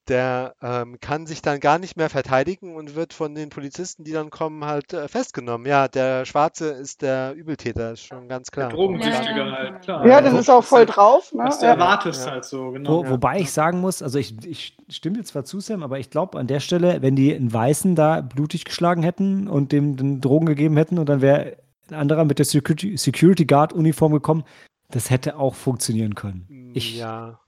Der 0.09 0.55
ähm, 0.63 0.97
kann 0.99 1.27
sich 1.27 1.43
dann 1.43 1.59
gar 1.59 1.77
nicht 1.77 1.95
mehr 1.95 2.09
verteidigen 2.09 2.75
und 2.75 2.95
wird 2.95 3.13
von 3.13 3.35
den 3.35 3.49
Polizisten, 3.49 4.03
die 4.03 4.11
dann 4.11 4.31
kommen, 4.31 4.65
halt 4.65 4.91
äh, 4.91 5.07
festgenommen. 5.07 5.67
Ja, 5.67 5.87
der 5.87 6.25
Schwarze 6.25 6.69
ist 6.69 7.03
der 7.03 7.33
Übeltäter, 7.35 7.91
ist 7.91 8.05
schon 8.07 8.27
ganz 8.27 8.49
Der 8.49 8.69
klar. 8.69 8.75
Drogensüchtiger 8.75 9.45
Ja, 9.45 9.51
halt, 9.51 9.81
klar. 9.83 10.07
ja, 10.07 10.19
das 10.19 10.33
wo- 10.33 10.37
ist 10.39 10.49
auch 10.49 10.63
voll 10.63 10.87
drauf. 10.87 11.31
Ne? 11.31 11.43
Was 11.43 11.59
du 11.59 11.67
erwartest 11.67 12.25
Ja. 12.25 12.31
halt 12.31 12.45
so, 12.45 12.71
genau. 12.71 13.05
Wo, 13.05 13.09
wobei 13.09 13.39
ich 13.39 13.51
sagen 13.51 13.81
muss, 13.81 14.01
also 14.01 14.17
ich, 14.17 14.33
ich 14.47 14.75
stimme 14.89 15.17
dir 15.17 15.23
zwar 15.25 15.45
zu, 15.45 15.59
Sam, 15.59 15.83
aber 15.83 15.99
ich 15.99 16.09
glaube 16.09 16.39
an 16.39 16.47
der 16.47 16.59
Stelle, 16.59 17.03
wenn 17.03 17.15
die 17.15 17.35
einen 17.35 17.53
Weißen 17.53 17.93
da 17.95 18.21
blutig 18.21 18.65
geschlagen 18.65 19.03
hätten 19.03 19.47
und 19.47 19.71
dem 19.71 19.95
den 19.95 20.21
Drogen 20.21 20.47
gegeben 20.47 20.75
hätten 20.75 20.97
und 20.97 21.07
dann 21.07 21.21
wäre 21.21 21.55
ein 21.91 21.95
anderer 21.95 22.25
mit 22.25 22.39
der 22.39 22.45
Security, 22.45 22.97
Security 22.97 23.45
Guard 23.45 23.73
Uniform 23.73 24.13
gekommen, 24.13 24.43
das 24.89 25.09
hätte 25.09 25.37
auch 25.37 25.55
funktionieren 25.55 26.15
können. 26.15 26.71
Ich, 26.73 26.97
Ja, 26.97 27.39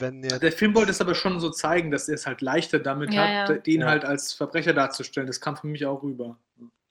Der 0.00 0.52
Film 0.52 0.74
wollte 0.74 0.90
es 0.92 1.00
aber 1.02 1.14
schon 1.14 1.40
so 1.40 1.50
zeigen, 1.50 1.90
dass 1.90 2.08
er 2.08 2.14
es 2.14 2.26
halt 2.26 2.40
leichter 2.40 2.78
damit 2.78 3.12
Ja, 3.12 3.22
hat, 3.22 3.48
ja. 3.50 3.54
den 3.58 3.80
Ja. 3.82 3.86
halt 3.88 4.04
als 4.04 4.32
Verbrecher 4.32 4.72
darzustellen. 4.72 5.26
Das 5.26 5.40
kam 5.40 5.56
für 5.56 5.66
mich 5.66 5.84
auch 5.84 6.02
rüber. 6.02 6.38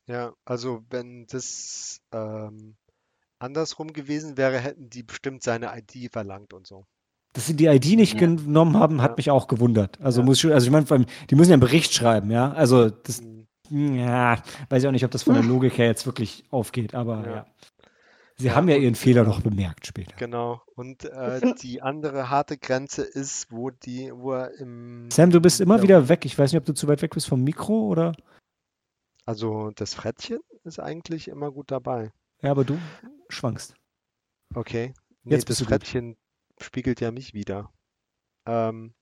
Ja, 0.08 0.34
also 0.46 0.84
wenn 0.92 1.26
das 1.28 2.02
ähm, 2.12 2.76
andersrum 3.40 3.94
gewesen 3.94 4.38
wäre, 4.38 4.60
hätten 4.60 4.90
die 4.90 5.04
bestimmt 5.04 5.42
seine 5.44 5.72
ID 5.76 6.12
verlangt 6.12 6.54
und 6.54 6.68
so. 6.68 6.86
Dass 7.34 7.46
sie 7.48 7.56
die 7.56 7.66
ID 7.68 7.96
nicht 7.96 8.14
Ja. 8.14 8.20
genommen 8.20 8.76
haben, 8.78 9.02
hat 9.02 9.12
Ja. 9.12 9.16
mich 9.18 9.32
auch 9.32 9.48
gewundert. 9.48 10.00
Also 10.02 10.22
Ja. 10.22 10.26
muss 10.26 10.44
ich, 10.44 10.52
also 10.52 10.66
ich 10.68 10.72
meine, 10.72 10.86
vor 10.86 10.98
allem, 10.98 11.06
die 11.30 11.36
müssen 11.36 11.50
ja 11.52 11.54
einen 11.56 11.62
Bericht 11.62 11.94
schreiben, 11.94 12.32
ja. 12.32 12.52
Also 12.54 12.90
das, 12.90 13.22
Mhm. 13.22 13.39
Ja, 13.70 14.42
weiß 14.70 14.84
ich 14.84 14.88
auch 14.88 14.92
nicht, 14.92 15.06
ob 15.06 15.12
das 15.12 15.24
von 15.24 15.34
der 15.36 15.44
Logik 15.44 15.78
her 15.78 15.86
jetzt 15.88 16.06
wirklich 16.06 16.44
aufgeht, 16.52 16.94
aber 16.96 17.26
ja. 17.26 17.36
Ja. 17.36 17.46
Sie 18.38 18.48
Ja, 18.48 18.56
haben 18.56 18.70
ja 18.70 18.78
ihren 18.78 18.96
Fehler 18.96 19.26
noch 19.26 19.42
bemerkt 19.42 19.86
später. 19.86 20.16
Genau. 20.16 20.62
Und 20.76 21.04
äh, 21.04 21.42
die 21.62 21.82
andere 21.82 22.30
harte 22.30 22.58
Grenze 22.58 23.02
ist, 23.04 23.52
wo 23.52 23.70
die, 23.70 24.12
wo 24.14 24.32
er 24.34 24.54
im, 24.60 25.10
Sam, 25.12 25.30
du 25.30 25.42
bist 25.42 25.60
immer 25.60 25.78
Ja. 25.78 25.84
wieder 25.84 26.10
weg. 26.10 26.24
Ich 26.26 26.38
weiß 26.40 26.52
nicht, 26.54 26.60
ob 26.60 26.66
du 26.66 26.74
zu 26.74 26.88
weit 26.88 27.02
weg 27.02 27.14
bist 27.14 27.28
vom 27.28 27.44
Mikro 27.44 27.88
oder. 27.88 28.14
also 29.26 29.72
das 29.76 29.94
Frettchen 29.94 30.40
ist 30.64 30.80
eigentlich 30.80 31.28
immer 31.28 31.52
gut 31.52 31.70
dabei. 31.72 32.12
Ja, 32.42 32.52
aber 32.52 32.64
du 32.64 32.78
schwankst. 33.28 33.76
Okay. 34.56 34.94
Nee, 35.24 35.34
Jetzt 35.36 35.46
bist 35.46 35.60
das 35.60 35.68
du 35.68 35.72
gut. 35.74 35.82
Frettchen 35.84 36.16
spiegelt 36.62 37.02
ja 37.02 37.12
mich 37.12 37.34
wieder. 37.34 37.72
Ähm, 38.46 38.94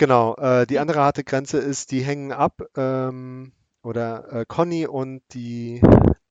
genau, 0.00 0.34
äh, 0.36 0.66
die 0.66 0.78
andere 0.78 1.00
harte 1.00 1.22
Grenze 1.22 1.58
ist, 1.58 1.92
die 1.92 2.00
hängen 2.00 2.32
ab, 2.32 2.62
ähm, 2.76 3.52
oder 3.82 4.32
äh, 4.32 4.44
Conny 4.48 4.86
und 4.86 5.22
die, 5.34 5.80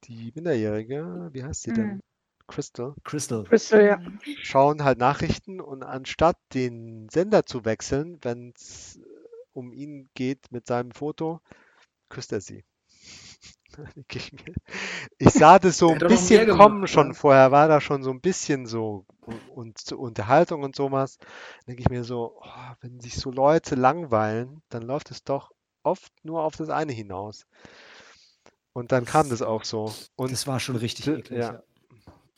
die 0.03 0.32
Minderjährige, 0.36 1.30
wie 1.32 1.43
heißt 1.43 1.61
sie 1.61 1.74
denn? 1.74 1.88
Mhm. 1.88 1.99
Crystal, 2.47 2.95
Crystal. 3.03 3.43
Crystal, 3.43 3.86
ja. 3.86 3.99
schauen 4.41 4.84
halt 4.84 4.97
Nachrichten 4.97 5.61
und 5.61 5.84
anstatt 5.84 6.38
den 6.55 7.07
Sender 7.09 7.45
zu 7.45 7.63
wechseln, 7.63 8.17
wenn 8.24 8.53
es 8.55 8.99
um 9.53 9.72
ihn 9.72 10.09
geht 10.15 10.51
mit 10.51 10.65
seinem 10.65 10.89
Foto, 10.89 11.41
küsst 12.09 12.32
er 12.32 12.41
sie. 12.41 12.63
Ich 15.18 15.30
sah 15.32 15.60
das 15.60 15.78
so 15.78 15.90
ein 15.90 16.00
bisschen 16.00 16.46
gemacht, 16.46 16.60
kommen 16.60 16.88
schon 16.88 17.08
ja. 17.08 17.14
vorher, 17.14 17.52
war 17.52 17.68
da 17.68 17.82
schon 17.82 18.04
so 18.04 18.12
ein 18.12 18.22
bisschen 18.22 18.66
so 18.66 19.06
und 19.56 19.78
zur 19.78 20.00
Unterhaltung 20.00 20.64
und 20.64 20.76
sowas. 20.76 21.18
Denke 21.68 21.82
ich 21.82 21.90
mir 21.90 22.04
so, 22.04 22.40
oh, 22.42 22.74
wenn 22.82 23.00
sich 23.00 23.16
so 23.16 23.32
Leute 23.32 23.76
langweilen, 23.76 24.62
dann 24.70 24.84
läuft 24.84 25.12
es 25.12 25.24
doch 25.24 25.52
oft 25.84 26.12
nur 26.24 26.44
auf 26.44 26.56
das 26.56 26.70
eine 26.70 26.92
hinaus. 26.94 27.46
Und 28.74 28.92
dann 28.92 29.06
kam 29.06 29.30
das 29.30 29.42
auch 29.42 29.64
so. 29.64 29.94
Und 30.16 30.32
Das 30.32 30.48
war 30.48 30.60
schon 30.60 30.76
richtig 30.76 31.08
eklig. 31.08 31.40
ja. 31.40 31.54
Ja. 31.54 31.64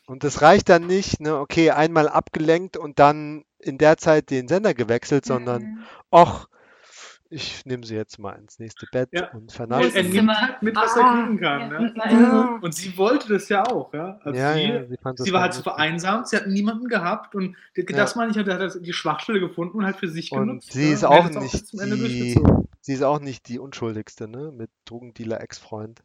und 0.07 0.23
das 0.23 0.41
reicht 0.41 0.69
dann 0.69 0.87
nicht, 0.87 1.21
ne, 1.21 1.37
okay, 1.37 1.71
einmal 1.71 2.09
abgelenkt 2.09 2.75
und 2.77 2.99
dann 2.99 3.45
in 3.59 3.77
der 3.77 3.97
Zeit 3.97 4.29
den 4.29 4.47
Sender 4.47 4.73
gewechselt, 4.73 5.25
sondern, 5.25 5.61
Mhm. 5.63 5.83
ach, 6.11 6.47
ich 7.31 7.65
nehme 7.65 7.85
sie 7.85 7.95
jetzt 7.95 8.19
mal 8.19 8.33
ins 8.33 8.59
nächste 8.59 8.85
Bett 8.91 9.09
Ja. 9.11 9.31
und 9.31 9.49
Er, 9.51 9.55
vernasche 9.55 9.95
er 9.95 10.03
sie. 10.03 10.09
nimmt 10.11 10.31
halt 10.37 10.61
mit, 10.61 10.75
was 10.75 10.95
Ah, 10.97 10.99
er 10.99 11.23
kriegen 11.25 11.39
kann. 11.39 11.61
Ja, 11.71 11.79
ne? 11.79 11.93
immer- 12.11 12.59
Und 12.61 12.75
sie 12.75 12.95
wollte 12.97 13.29
das 13.29 13.49
ja 13.49 13.63
auch, 13.65 13.93
ja. 13.93 14.19
Also 14.23 14.39
Ja, 14.39 14.53
sie, 14.53 14.61
ja, 14.63 14.85
sie 14.85 14.97
fand 15.01 15.19
das 15.19 15.25
sie 15.25 15.33
war 15.33 15.41
halt 15.41 15.53
so 15.53 15.63
vereinsamt, 15.63 16.27
sie 16.27 16.35
hat 16.37 16.47
niemanden 16.47 16.87
gehabt 16.87 17.33
und 17.35 17.55
Ja. 17.75 17.83
das 17.85 18.15
meine 18.15 18.31
ich, 18.31 18.37
hat 18.37 18.47
hat 18.47 18.77
die 18.85 18.93
Schwachstelle 18.93 19.39
gefunden 19.39 19.77
und 19.77 19.85
halt 19.85 19.95
für 19.95 20.09
sich 20.09 20.31
Und 20.31 20.39
genutzt. 20.47 20.73
sie 20.73 20.87
ja. 20.89 20.93
ist 20.93 21.03
er 21.03 21.09
auch 21.11 21.29
nicht 21.29 21.67
zum 21.67 21.79
Ende 21.79 21.95
die, 21.95 22.01
durchgezogen. 22.33 22.67
sie 22.81 22.93
ist 22.93 23.03
auch 23.03 23.19
nicht 23.19 23.47
die 23.47 23.59
Unschuldigste, 23.59 24.27
ne, 24.27 24.51
mit 24.55 24.69
Drogendealer-Ex-Freund. 24.85 26.01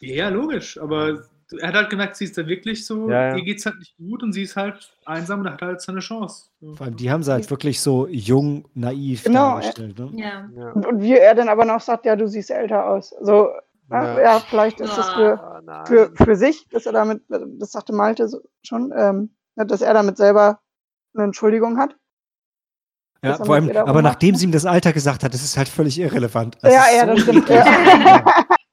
Ja, 0.00 0.14
ja, 0.14 0.28
logisch, 0.30 0.78
aber 0.78 1.24
er 1.58 1.68
hat 1.68 1.74
halt 1.74 1.90
gemerkt, 1.90 2.16
sie 2.16 2.24
ist 2.24 2.36
da 2.38 2.46
wirklich 2.46 2.86
so, 2.86 3.08
Ja, 3.10 3.28
ja. 3.28 3.36
ihr 3.36 3.42
geht's 3.44 3.64
halt 3.66 3.78
nicht 3.78 3.96
gut 3.96 4.22
und 4.22 4.32
sie 4.32 4.42
ist 4.42 4.56
halt 4.56 4.96
einsam 5.04 5.40
und 5.40 5.50
hat 5.50 5.62
halt 5.62 5.80
seine 5.80 6.00
Chance. 6.00 6.50
So. 6.60 6.74
Vor 6.74 6.86
allem, 6.86 6.96
die 6.96 7.10
haben 7.10 7.22
sie 7.22 7.32
halt 7.32 7.48
wirklich 7.50 7.80
so 7.80 8.06
jung, 8.08 8.68
naiv 8.74 9.24
Genau, 9.24 9.54
dargestellt. 9.56 9.98
Ne? 9.98 10.10
Ja. 10.14 10.48
Ja. 10.56 10.70
Und, 10.72 10.86
und 10.86 11.00
wie 11.02 11.16
er 11.16 11.34
dann 11.34 11.48
aber 11.48 11.64
noch 11.64 11.80
sagt, 11.80 12.06
ja, 12.06 12.16
du 12.16 12.26
siehst 12.28 12.50
älter 12.50 12.86
aus. 12.86 13.14
So, 13.20 13.50
ja, 13.90 14.04
Ja. 14.04 14.20
ja 14.20 14.40
vielleicht 14.40 14.80
ist 14.80 14.96
das 14.96 15.10
für, 15.12 15.40
Ah, 15.66 15.84
für, 15.86 16.12
für 16.16 16.34
sich, 16.36 16.68
dass 16.70 16.86
er 16.86 16.92
damit, 16.92 17.22
das 17.28 17.72
sagte 17.72 17.92
Malte 17.92 18.28
so 18.28 18.40
schon, 18.62 18.92
ähm, 18.96 19.30
ja, 19.56 19.64
dass 19.64 19.80
er 19.80 19.94
damit 19.94 20.16
selber 20.16 20.60
eine 21.14 21.24
Entschuldigung 21.24 21.78
hat. 21.78 21.94
Ja, 23.24 23.36
vor 23.36 23.54
allem, 23.54 23.70
aber 23.70 23.82
rummacht, 23.92 24.02
nachdem 24.02 24.34
sie 24.34 24.46
ihm 24.46 24.50
das 24.52 24.66
Alter 24.66 24.92
gesagt 24.92 25.22
hat, 25.22 25.32
das 25.32 25.44
ist 25.44 25.56
halt 25.56 25.68
völlig 25.68 25.96
irrelevant. 26.00 26.58
Ja, 26.62 26.86
ja, 26.92 27.06
das 27.06 27.20
stimmt. 27.20 27.48
Ja. 27.48 27.64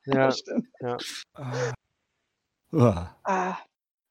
Ja, 0.06 0.26
das 0.26 0.40
stimmt. 0.40 0.68
Uah. 2.72 3.16
Ah, 3.24 3.58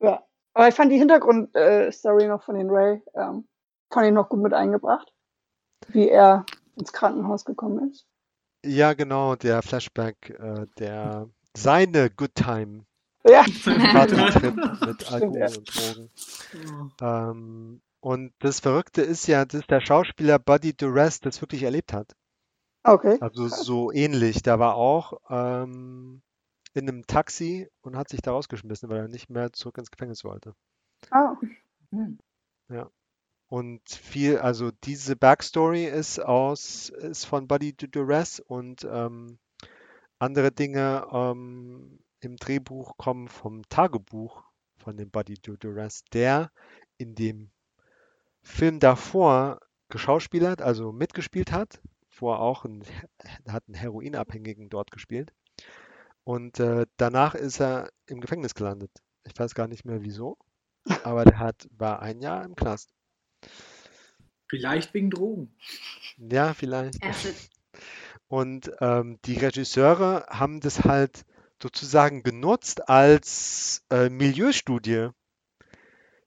ja. 0.00 0.22
Aber 0.54 0.68
ich 0.68 0.74
fand 0.74 0.90
die 0.92 0.98
Hintergrundstory 0.98 2.26
noch 2.26 2.42
von 2.42 2.56
den 2.56 2.68
Ray, 2.70 3.02
ähm, 3.14 3.46
fand 3.92 4.06
ich 4.06 4.12
noch 4.12 4.28
gut 4.28 4.40
mit 4.40 4.52
eingebracht. 4.54 5.12
Wie 5.88 6.08
er 6.08 6.44
ins 6.76 6.92
Krankenhaus 6.92 7.44
gekommen 7.44 7.90
ist. 7.90 8.06
ja, 8.64 8.92
genau, 8.94 9.36
der 9.36 9.62
Flashback, 9.62 10.30
äh, 10.38 10.66
der 10.78 11.28
seine 11.56 12.10
Good 12.10 12.34
Time 12.34 12.84
Ja, 13.28 13.42
mit 13.46 14.28
Stimmt, 14.32 15.12
Alkohol 15.12 15.38
ja. 15.38 15.46
und 15.46 15.68
Drogen. 15.76 16.10
Ähm, 17.00 17.82
und 18.00 18.32
das 18.40 18.60
Verrückte 18.60 19.02
ist 19.02 19.26
ja, 19.26 19.44
dass 19.44 19.66
der 19.66 19.80
Schauspieler 19.80 20.38
Buddy 20.38 20.72
Duress 20.76 21.20
das 21.20 21.40
wirklich 21.40 21.62
erlebt 21.62 21.92
hat. 21.92 22.14
okay. 22.84 23.18
Also 23.20 23.48
so 23.48 23.92
ähnlich. 23.92 24.42
Der 24.42 24.58
war 24.58 24.74
auch 24.76 25.14
ähm, 25.30 26.22
in 26.74 26.88
einem 26.88 27.06
Taxi 27.06 27.68
und 27.82 27.96
hat 27.96 28.08
sich 28.08 28.20
da 28.22 28.32
rausgeschmissen, 28.32 28.88
weil 28.88 28.98
er 28.98 29.08
nicht 29.08 29.30
mehr 29.30 29.52
zurück 29.52 29.78
ins 29.78 29.90
Gefängnis 29.90 30.24
wollte. 30.24 30.54
Ah, 31.10 31.36
Und 33.48 33.88
viel, 33.88 34.38
also 34.38 34.70
diese 34.84 35.16
Backstory 35.16 35.84
ist 35.86 36.18
aus, 36.18 36.90
ist 36.90 37.24
von 37.24 37.48
Buddy 37.48 37.72
Du- 37.74 37.88
Duress 37.88 38.40
und 38.40 38.86
ähm, 38.90 39.38
andere 40.18 40.52
Dinge 40.52 41.06
ähm, 41.12 42.00
im 42.20 42.36
Drehbuch 42.36 42.96
kommen 42.98 43.28
vom 43.28 43.62
Tagebuch 43.68 44.44
von 44.78 44.96
dem 44.96 45.10
Buddy 45.10 45.34
Du- 45.40 45.56
Duress, 45.56 46.04
der 46.12 46.50
in 46.98 47.14
dem 47.14 47.50
Film 48.42 48.80
davor 48.80 49.60
geschauspielert, 49.88 50.62
also 50.62 50.92
mitgespielt 50.92 51.52
hat, 51.52 51.80
davor 52.10 52.40
auch, 52.40 52.64
ein, 52.64 52.84
hat 53.48 53.64
einen 53.68 53.74
Heroinabhängigen 53.74 54.68
dort 54.68 54.90
gespielt. 54.90 55.32
Und 56.28 56.60
äh, 56.60 56.84
danach 56.98 57.34
ist 57.34 57.58
er 57.58 57.90
im 58.04 58.20
Gefängnis 58.20 58.54
gelandet. 58.54 58.90
Ich 59.24 59.38
weiß 59.38 59.54
gar 59.54 59.66
nicht 59.66 59.86
mehr 59.86 60.02
wieso, 60.02 60.36
aber 61.02 61.24
der 61.24 61.38
hat, 61.38 61.66
war 61.70 62.02
ein 62.02 62.20
Jahr 62.20 62.44
im 62.44 62.54
Knast. 62.54 62.92
Vielleicht 64.46 64.92
wegen 64.92 65.08
Drogen. 65.08 65.56
Ja, 66.18 66.52
vielleicht. 66.52 67.02
Acid. 67.02 67.34
Und 68.26 68.70
ähm, 68.82 69.18
die 69.24 69.38
Regisseure 69.38 70.26
haben 70.28 70.60
das 70.60 70.84
halt 70.84 71.24
sozusagen 71.62 72.22
genutzt 72.22 72.90
als 72.90 73.86
äh, 73.88 74.10
Milieustudie. 74.10 75.08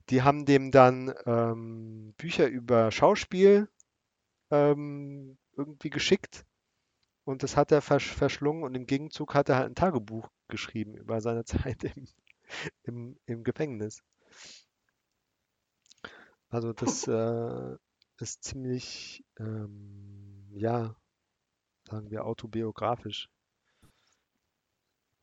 Die 0.09 0.23
haben 0.23 0.47
dem 0.47 0.71
dann 0.71 1.13
ähm, 1.27 2.15
Bücher 2.17 2.47
über 2.47 2.89
Schauspiel 2.89 3.69
ähm, 4.49 5.37
irgendwie 5.55 5.91
geschickt 5.91 6.43
und 7.23 7.43
das 7.43 7.55
hat 7.55 7.71
er 7.71 7.81
versch 7.81 8.11
verschlungen 8.11 8.63
und 8.63 8.75
im 8.75 8.85
Gegenzug 8.85 9.33
hat 9.33 9.49
er 9.49 9.57
halt 9.57 9.71
ein 9.71 9.75
Tagebuch 9.75 10.29
geschrieben 10.47 10.95
über 10.95 11.21
seine 11.21 11.45
Zeit 11.45 11.83
im, 11.83 12.07
im, 12.83 13.19
im 13.25 13.43
Gefängnis. 13.43 14.03
Also 16.49 16.73
das 16.73 17.07
äh, 17.07 17.77
ist 18.17 18.43
ziemlich, 18.43 19.23
ähm, 19.39 20.47
ja, 20.53 20.95
sagen 21.89 22.11
wir 22.11 22.25
autobiografisch 22.25 23.29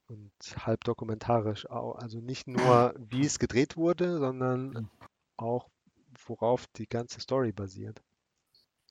und 0.09 0.33
halb 0.67 0.85
dokumentarisch. 0.85 1.69
Also 1.71 2.21
nicht 2.21 2.47
nur, 2.47 2.95
wie 2.99 3.25
es 3.25 3.39
gedreht 3.39 3.77
wurde, 3.77 4.19
sondern 4.19 4.91
auch, 5.37 5.69
worauf 6.27 6.67
die 6.77 6.89
ganze 6.89 7.21
Story 7.21 7.53
basiert. 7.53 8.03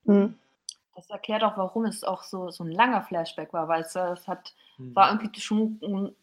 Mhm. 0.05 0.37
Das 0.97 1.09
erklärt 1.11 1.43
auch, 1.43 1.57
warum 1.57 1.85
es 1.85 2.03
auch 2.03 2.23
so, 2.23 2.49
so 2.49 2.63
ein 2.63 2.71
langer 2.71 3.03
Flashback 3.03 3.53
war, 3.53 3.67
weil 3.67 3.83
es, 3.83 3.95
äh, 3.95 4.11
es 4.13 4.27
hat, 4.27 4.55
Hm. 4.77 4.95
war 4.95 5.11
irgendwie 5.11 5.39
schon, 5.39 5.77
um 5.81 6.15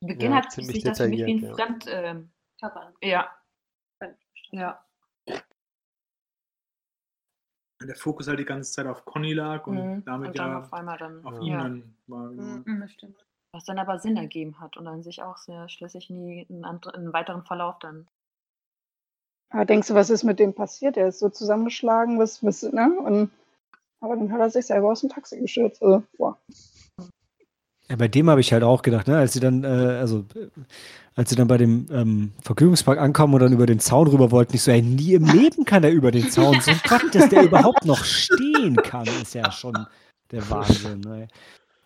Beginn 0.00 0.32
Ja, 0.32 0.38
hat 0.38 0.50
sich 0.50 0.82
das 0.82 0.98
für 0.98 1.08
mich 1.08 1.18
wie 1.26 1.32
ein 1.34 1.40
detailliert, 1.40 1.56
Fremd, 1.56 2.30
Körper. 2.58 2.92
ja, 3.02 3.30
ja, 4.50 4.84
Der 7.82 7.96
Fokus 7.96 8.28
halt 8.28 8.38
die 8.38 8.44
ganze 8.46 8.72
Zeit 8.72 8.86
auf 8.86 9.04
Conny 9.04 9.34
lag 9.34 9.66
und 9.66 9.76
mhm. 9.76 10.04
damit 10.06 10.28
und 10.28 10.38
dann 10.38 10.50
ja 10.52 10.58
auf 10.60 10.72
einmal 10.72 10.96
dann, 10.96 11.24
auf 11.24 11.34
Ja. 11.34 11.40
ihn 11.40 11.52
ja. 11.52 11.58
dann 11.58 11.96
war. 12.06 12.28
genau. 12.30 12.42
Mhm. 12.42 12.62
Mhm, 12.64 12.80
das 12.80 12.92
stimmt. 12.92 13.26
was 13.52 13.64
dann 13.64 13.78
aber 13.78 13.98
Sinn 13.98 14.16
ergeben 14.16 14.58
hat 14.58 14.76
und 14.76 14.86
dann 14.86 15.02
sich 15.02 15.22
auch 15.22 15.36
sehr 15.36 15.68
schlüssig 15.68 16.10
in, 16.10 16.26
die, 16.26 16.42
in, 16.48 16.64
andre, 16.64 16.90
in 16.90 17.02
einen 17.02 17.12
weiteren 17.12 17.44
Verlauf 17.44 17.78
dann. 17.78 18.08
Aber 19.50 19.64
denkst 19.64 19.88
du, 19.88 19.94
was 19.94 20.10
ist 20.10 20.24
mit 20.24 20.38
dem 20.40 20.54
passiert? 20.54 20.96
Er 20.96 21.08
ist 21.08 21.20
so 21.20 21.28
zusammengeschlagen, 21.28 22.18
was, 22.18 22.42
was, 22.42 22.62
ne? 22.64 22.98
Und, 22.98 23.30
aber 24.04 24.16
dann 24.16 24.32
hat 24.32 24.40
er 24.40 24.50
sich 24.50 24.66
selber 24.66 24.92
aus 24.92 25.00
dem 25.00 25.10
Taxi 25.10 25.40
gestürzt. 25.40 25.82
Also, 25.82 26.02
boah. 26.16 26.38
Ja, 27.88 27.96
bei 27.96 28.08
dem 28.08 28.30
habe 28.30 28.40
ich 28.40 28.52
halt 28.52 28.62
auch 28.62 28.82
gedacht, 28.82 29.08
ne, 29.08 29.18
als 29.18 29.34
sie 29.34 29.40
dann, 29.40 29.62
äh, 29.62 29.66
also 29.66 30.24
als 31.16 31.28
sie 31.28 31.36
dann 31.36 31.48
bei 31.48 31.58
dem 31.58 31.86
ähm, 31.90 32.32
Vergnügungspark 32.42 32.98
ankommen 32.98 33.34
und 33.34 33.40
dann 33.40 33.52
über 33.52 33.66
den 33.66 33.78
Zaun 33.78 34.06
rüber 34.06 34.30
wollten, 34.30 34.54
ich 34.54 34.62
so, 34.62 34.70
ey, 34.70 34.80
nie 34.80 35.12
im 35.12 35.26
Leben 35.26 35.64
kann 35.64 35.84
er 35.84 35.90
über 35.90 36.10
den 36.10 36.30
Zaun. 36.30 36.60
So 36.60 36.70
ein 36.70 36.80
Gott, 36.88 37.14
dass 37.14 37.28
der 37.28 37.42
überhaupt 37.42 37.84
noch 37.84 38.02
stehen 38.04 38.76
kann, 38.76 39.06
ist 39.22 39.34
ja 39.34 39.52
schon 39.52 39.86
der 40.30 40.48
Wahnsinn. 40.48 41.00
Ne? 41.00 41.28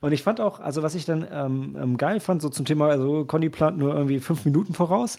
Und 0.00 0.12
ich 0.12 0.22
fand 0.22 0.40
auch, 0.40 0.60
also 0.60 0.82
was 0.82 0.94
ich 0.94 1.04
dann 1.04 1.26
ähm, 1.30 1.76
ähm, 1.80 1.96
geil 1.96 2.20
fand, 2.20 2.42
so 2.42 2.48
zum 2.48 2.64
Thema, 2.64 2.88
also 2.88 3.24
Conny 3.24 3.50
plant 3.50 3.78
nur 3.78 3.94
irgendwie 3.94 4.20
fünf 4.20 4.44
Minuten 4.44 4.74
voraus. 4.74 5.18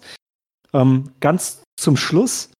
Ähm, 0.73 1.11
ganz 1.19 1.63
zum 1.77 1.97
Schluss, 1.97 2.51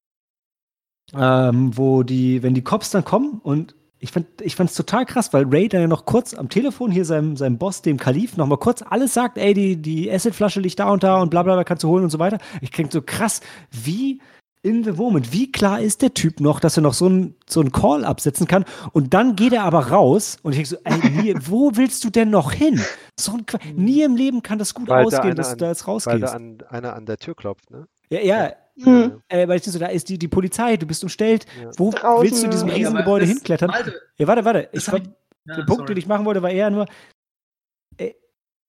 ähm, 1.14 1.78
wo 1.78 2.04
die, 2.04 2.44
wenn 2.44 2.54
die 2.54 2.64
Cops 2.64 2.92
dann 2.92 3.06
kommen 3.06 3.40
und 3.42 3.76
ich 4.00 4.12
fand 4.12 4.28
ich 4.42 4.56
fand's 4.56 4.76
total 4.76 5.06
krass, 5.06 5.34
weil 5.34 5.46
Ray 5.46 5.68
dann 5.68 5.82
ja 5.82 5.88
noch 5.88 6.06
kurz 6.06 6.34
am 6.34 6.50
Telefon 6.50 6.90
hier 6.92 7.06
seinem, 7.06 7.36
seinem 7.38 7.58
Boss, 7.58 7.82
dem 7.82 7.98
Kalif, 7.98 8.38
noch 8.38 8.48
mal 8.48 8.58
kurz 8.58 8.82
alles 8.82 9.14
sagt, 9.14 9.38
ey, 9.38 9.54
die, 9.54 9.76
die 9.78 10.10
Acidflasche 10.12 10.62
liegt 10.62 10.80
da 10.80 10.90
und 10.90 11.04
da 11.04 11.22
und 11.22 11.30
bla 11.30 11.44
bla 11.44 11.54
bla, 11.56 11.64
kannst 11.64 11.84
du 11.84 11.90
holen 11.90 12.04
und 12.06 12.10
so 12.10 12.20
weiter. 12.20 12.38
Ich 12.62 12.72
krieg 12.72 12.92
so 12.92 13.02
krass, 13.02 13.42
wie 13.72 14.22
in 14.62 14.84
the 14.84 14.92
moment, 14.92 15.32
wie 15.32 15.52
klar 15.52 15.80
ist 15.80 16.02
der 16.02 16.14
Typ 16.14 16.42
noch, 16.42 16.60
dass 16.60 16.78
er 16.78 16.84
noch 16.84 16.94
so 16.94 17.06
einen 17.06 17.36
so 17.48 17.62
einen 17.62 17.72
Call 17.72 18.04
absetzen 18.04 18.46
kann 18.46 18.66
und 18.92 19.14
dann 19.14 19.38
geht 19.38 19.54
er 19.54 19.64
aber 19.64 19.88
raus 19.88 20.38
und 20.44 20.52
ich 20.52 20.58
denk 20.58 20.68
so, 20.68 20.78
ey, 20.84 21.10
nie, 21.12 21.34
wo 21.48 21.72
willst 21.76 22.04
du 22.04 22.10
denn 22.10 22.30
noch 22.30 22.52
hin? 22.52 22.82
So 23.18 23.34
ein 23.34 23.46
nie 23.76 24.02
im 24.04 24.16
Leben 24.18 24.44
kann 24.44 24.60
das 24.60 24.74
gut 24.74 24.90
Weil 24.90 25.04
da 25.04 25.08
ausgehen, 25.08 25.24
einer 25.28 25.36
dass 25.36 25.52
an- 25.52 25.58
du 25.60 25.64
da 25.66 25.70
jetzt 25.70 25.88
Weil 25.88 25.94
rausgehst. 25.94 26.24
da 26.24 26.28
an, 26.34 26.58
einer 26.70 26.94
an 26.94 27.06
der 27.06 27.18
Tür 27.18 27.36
klopft, 27.36 27.72
ne? 27.72 27.88
ja, 28.10 28.20
ja, 28.22 28.52
Mhm. 28.86 29.22
äh, 29.28 29.48
weil 29.48 29.58
ich 29.58 29.64
so, 29.64 29.78
da 29.80 29.88
ist 29.88 30.10
die, 30.10 30.18
die 30.18 30.28
Polizei, 30.28 30.78
du 30.78 30.86
bist 30.86 31.04
umstellt. 31.04 31.46
Ja. 31.62 31.72
Wo 31.78 31.92
Draußen, 31.92 32.24
willst 32.24 32.42
du 32.42 32.46
in 32.46 32.52
diesem 32.52 32.70
Riesengebäude 32.70 33.26
das- 33.26 33.34
hinklettern? 33.34 33.70
Malte, 33.70 33.94
Ja, 34.18 34.28
warte, 34.28 34.46
warte. 34.46 34.70
Ich, 34.72 34.88
hab 34.88 34.94
war- 34.94 35.02
ich- 35.02 35.08
ja, 35.46 35.56
der 35.56 35.64
Punkt, 35.64 35.82
sorry. 35.82 35.94
den 35.94 35.98
ich 35.98 36.08
machen 36.08 36.26
wollte, 36.26 36.42
war 36.42 36.50
eher 36.52 36.70
nur, 36.70 36.86
ey, 37.98 38.16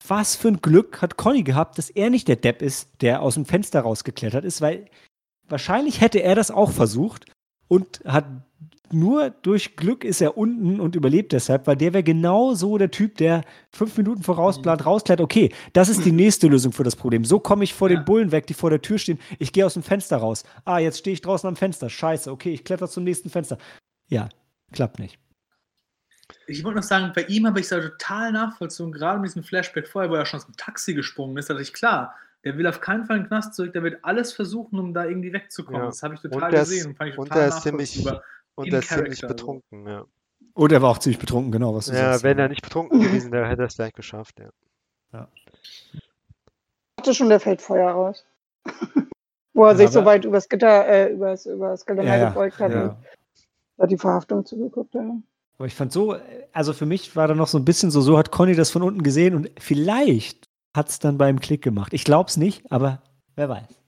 was 0.07 0.37
für 0.37 0.49
ein 0.49 0.61
Glück 0.61 1.03
hat 1.03 1.17
Conny 1.17 1.43
gehabt, 1.43 1.79
dass 1.79 1.91
er 1.91 2.11
nicht 2.11 2.29
der 2.29 2.37
Depp 2.37 2.63
ist, 2.63 2.89
der 3.03 3.23
aus 3.23 3.35
dem 3.35 3.45
Fenster 3.45 3.81
rausgeklettert 3.81 4.45
ist, 4.45 4.61
weil 4.61 4.87
wahrscheinlich 5.49 6.01
hätte 6.01 6.21
er 6.23 6.35
das 6.35 6.51
auch 6.51 6.71
versucht 6.71 7.27
und 7.69 8.01
hat 8.05 8.25
nur 8.93 9.31
durch 9.31 9.77
Glück 9.77 10.05
ist 10.05 10.21
er 10.21 10.37
unten 10.37 10.81
und 10.81 10.97
überlebt 10.97 11.33
deshalb, 11.33 11.67
weil 11.67 11.77
der 11.77 11.93
wäre 11.93 12.03
genau 12.03 12.55
so 12.55 12.79
der 12.79 12.91
Typ, 12.91 13.17
der 13.19 13.43
fünf 13.71 13.97
Minuten 13.97 14.23
vorausplant, 14.23 14.85
rausklettert. 14.87 15.25
Okay, 15.25 15.53
das 15.73 15.89
ist 15.89 16.05
die 16.05 16.13
nächste 16.13 16.49
Lösung 16.49 16.73
für 16.73 16.85
das 16.85 16.97
Problem. 16.97 17.25
So 17.25 17.39
komme 17.41 17.65
ich 17.65 17.75
vor 17.75 17.91
Ja. 17.91 17.97
den 17.97 18.05
Bullen 18.05 18.33
weg, 18.33 18.47
die 18.47 18.55
vor 18.55 18.71
der 18.71 18.83
Tür 18.83 18.99
stehen. 18.99 19.19
Ich 19.39 19.53
gehe 19.53 19.65
aus 19.67 19.75
dem 19.75 19.83
Fenster 19.83 20.17
raus. 20.19 20.45
Ah, 20.65 20.79
jetzt 20.79 20.99
stehe 20.99 21.15
ich 21.15 21.21
draußen 21.21 21.49
am 21.49 21.57
Fenster. 21.57 21.89
Scheiße, 21.91 22.31
okay, 22.31 22.53
ich 22.53 22.65
kletter 22.65 22.89
zum 22.89 23.05
nächsten 23.05 23.31
Fenster. 23.31 23.59
Ja, 24.09 24.29
klappt 24.73 24.99
nicht. 24.99 25.19
Ich 26.47 26.63
wollte 26.65 26.79
noch 26.79 26.85
sagen, 26.85 27.13
bei 27.15 27.23
ihm 27.25 27.47
habe 27.47 27.59
ich 27.61 27.67
es 27.67 27.71
ja 27.71 27.81
total 27.81 28.33
nachvollzogen, 28.33 28.93
gerade 28.93 29.19
mit 29.21 29.31
diesem 29.31 29.43
Flashback 29.43 29.89
vorher, 29.89 30.11
wo 30.11 30.15
er 30.15 30.27
schon 30.27 30.39
aus 30.41 30.47
dem 30.47 30.57
Taxi 30.57 30.95
gesprungen 30.95 31.37
ist, 31.37 31.51
da 31.51 31.55
dachte 31.55 31.63
ich, 31.63 31.73
klar, 31.73 32.15
der 32.45 32.57
will 32.57 32.67
auf 32.67 32.81
keinen 32.81 33.05
Fall 33.05 33.17
in 33.17 33.23
den 33.25 33.29
Knast 33.29 33.55
zurück, 33.55 33.73
der 33.73 33.83
wird 33.83 33.99
alles 34.03 34.33
versuchen, 34.33 34.79
um 34.79 34.95
da 34.95 35.05
irgendwie 35.05 35.33
wegzukommen. 35.33 35.81
Ja. 35.83 35.87
Das 35.87 36.03
habe 36.03 36.15
ich 36.15 36.25
Und 36.25 36.31
total 36.33 36.55
ist- 36.55 36.61
gesehen 36.71 36.87
und 36.89 36.97
fand 36.97 37.11
ich 37.11 37.19
und 37.19 37.27
total 37.27 37.39
der 37.41 37.49
ist 37.49 37.63
ziemlich- 37.63 37.97
nachvollziehbar. 37.97 38.25
Und 38.55 38.67
In 38.69 38.73
er 38.75 38.79
ist 38.81 38.89
ziemlich 38.89 39.21
Character, 39.21 39.29
so. 39.29 39.35
betrunken, 39.35 39.87
ja. 39.87 40.05
Und 40.55 40.73
er 40.73 40.83
war 40.83 40.91
auch 40.91 40.99
ziemlich 40.99 41.19
betrunken, 41.19 41.53
genau, 41.53 41.75
was 41.75 41.87
du 41.87 41.93
Ja, 41.93 42.13
sagst. 42.13 42.25
wenn 42.25 42.39
er 42.39 42.49
nicht 42.49 42.63
betrunken 42.63 43.01
gewesen 43.01 43.31
wäre, 43.33 43.49
hätte 43.49 43.63
er 43.63 43.67
es 43.69 43.77
gleich 43.77 43.93
geschafft, 43.95 44.41
ja. 45.13 45.29
Ich 45.43 46.01
dachte 46.97 47.15
schon, 47.15 47.29
der 47.29 47.41
fällt 47.41 47.63
Feuer 47.63 47.91
raus. 47.91 48.25
Wo 49.55 49.65
er 49.65 49.73
Ja, 49.73 49.77
sich 49.77 49.91
so 49.91 50.05
weit 50.05 50.25
übers 50.25 50.49
Gitter, 50.49 50.87
äh, 50.87 51.13
übers, 51.13 51.47
übers 51.47 51.85
Geländer 51.87 52.17
ja, 52.17 52.29
gebeugt 52.29 52.59
hat 52.59 52.73
ja. 52.73 52.83
und 52.85 52.97
da 53.79 53.87
die 53.87 53.99
Verhaftung 53.99 54.45
zugeguckt 54.45 54.95
hat. 54.95 55.03
Aber 55.59 55.67
ich 55.67 55.75
fand 55.75 55.93
so, 55.93 56.17
also 56.53 56.73
für 56.73 56.87
mich 56.87 57.17
war 57.17 57.27
da 57.29 57.35
noch 57.35 57.49
so 57.49 57.59
ein 57.59 57.65
bisschen 57.65 57.91
so, 57.91 58.01
so 58.01 58.17
hat 58.17 58.31
Conny 58.31 58.55
das 58.55 58.71
von 58.71 58.83
unten 58.83 59.03
gesehen 59.03 59.35
und 59.35 59.51
vielleicht 59.59 60.49
hat 60.75 60.89
es 60.89 60.99
dann 61.01 61.19
beim 61.19 61.41
Klick 61.41 61.63
gemacht. 61.63 61.93
Ich 61.93 62.05
glaube 62.05 62.29
es 62.29 62.37
nicht, 62.37 62.71
aber 62.71 63.03
wer 63.35 63.49
weiß. 63.49 63.81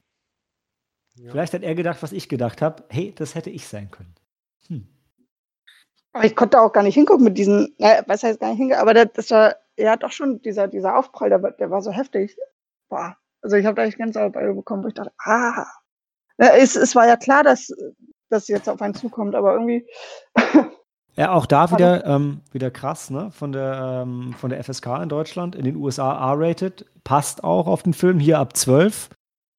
Ja. 1.16 1.30
Vielleicht 1.30 1.54
hat 1.54 1.62
er 1.62 1.74
gedacht, 1.74 2.02
was 2.02 2.12
ich 2.12 2.28
gedacht 2.28 2.60
habe. 2.62 2.82
Hey, 2.88 3.12
das 3.14 3.34
hätte 3.34 3.50
ich 3.50 3.68
sein 3.68 3.90
können. 3.90 4.14
Hm. 4.68 4.86
Aber 6.12 6.24
ich 6.24 6.36
konnte 6.36 6.60
auch 6.60 6.72
gar 6.72 6.82
nicht 6.82 6.94
hingucken 6.94 7.24
mit 7.24 7.38
diesen, 7.38 7.74
äh, 7.78 8.02
was 8.06 8.22
heißt 8.22 8.40
gar 8.40 8.48
nicht 8.50 8.58
hingucken, 8.58 8.82
aber 8.82 8.92
das, 8.94 9.30
war, 9.30 9.56
ja 9.78 9.96
doch 9.96 10.12
schon, 10.12 10.42
dieser, 10.42 10.68
dieser 10.68 10.96
Aufprall, 10.96 11.30
der, 11.30 11.42
war- 11.42 11.52
der 11.52 11.70
war 11.70 11.82
so 11.82 11.90
heftig. 11.90 12.36
Boah. 12.88 13.16
Also 13.40 13.56
ich 13.56 13.66
habe 13.66 13.74
da 13.74 13.84
echt 13.84 13.98
ganz 13.98 14.14
bei 14.14 14.52
bekommen, 14.52 14.84
wo 14.84 14.88
ich 14.88 14.94
dachte, 14.94 15.12
ah. 15.18 15.66
Ja, 16.38 16.48
es, 16.56 16.76
es 16.76 16.94
war 16.94 17.06
ja 17.06 17.16
klar, 17.16 17.42
dass 17.42 17.72
das 18.28 18.48
jetzt 18.48 18.68
auf 18.68 18.80
einen 18.82 18.94
zukommt, 18.94 19.34
aber 19.34 19.52
irgendwie, 19.54 19.86
Ja, 21.14 21.32
auch 21.32 21.44
da 21.44 21.70
wieder, 21.70 22.06
ähm, 22.06 22.40
wieder 22.52 22.70
krass, 22.70 23.10
ne? 23.10 23.30
Von 23.32 23.52
der, 23.52 24.02
ähm, 24.02 24.32
von 24.38 24.48
der 24.48 24.64
FSK 24.64 25.02
in 25.02 25.10
Deutschland, 25.10 25.54
in 25.54 25.64
den 25.64 25.76
USA 25.76 26.32
R-rated, 26.32 26.86
passt 27.04 27.44
auch 27.44 27.66
auf 27.66 27.82
den 27.82 27.92
Film 27.92 28.18
hier 28.18 28.38
ab 28.38 28.56
12, 28.56 29.10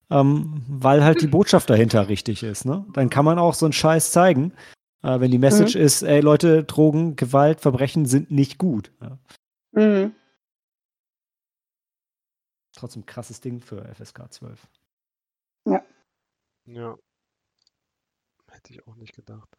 ähm, 0.10 0.64
weil 0.68 1.04
halt 1.04 1.22
die 1.22 1.28
Botschaft 1.28 1.70
dahinter 1.70 2.08
richtig 2.10 2.42
ist, 2.42 2.66
ne? 2.66 2.86
Dann 2.94 3.12
kann 3.12 3.24
man 3.24 3.38
auch 3.38 3.54
so 3.54 3.68
einen 3.68 3.74
Scheiß 3.74 4.12
zeigen, 4.12 4.52
äh, 5.04 5.20
wenn 5.20 5.32
die 5.32 5.38
Message 5.38 5.76
ist, 5.76 6.02
ey 6.02 6.22
Leute, 6.22 6.64
Drogen, 6.64 7.16
Gewalt, 7.16 7.62
Verbrechen 7.62 8.06
sind 8.06 8.32
nicht 8.32 8.58
gut. 8.58 8.92
Ja. 9.02 9.18
mhm. 9.72 10.16
Trotzdem 12.76 13.06
krasses 13.06 13.40
Ding 13.40 13.62
für 13.62 13.86
FSK 13.94 14.34
12. 14.34 14.68
Ja. 16.66 16.98
Hätte 18.50 18.74
ich 18.74 18.88
auch 18.88 18.96
nicht 18.96 19.14
gedacht. 19.14 19.58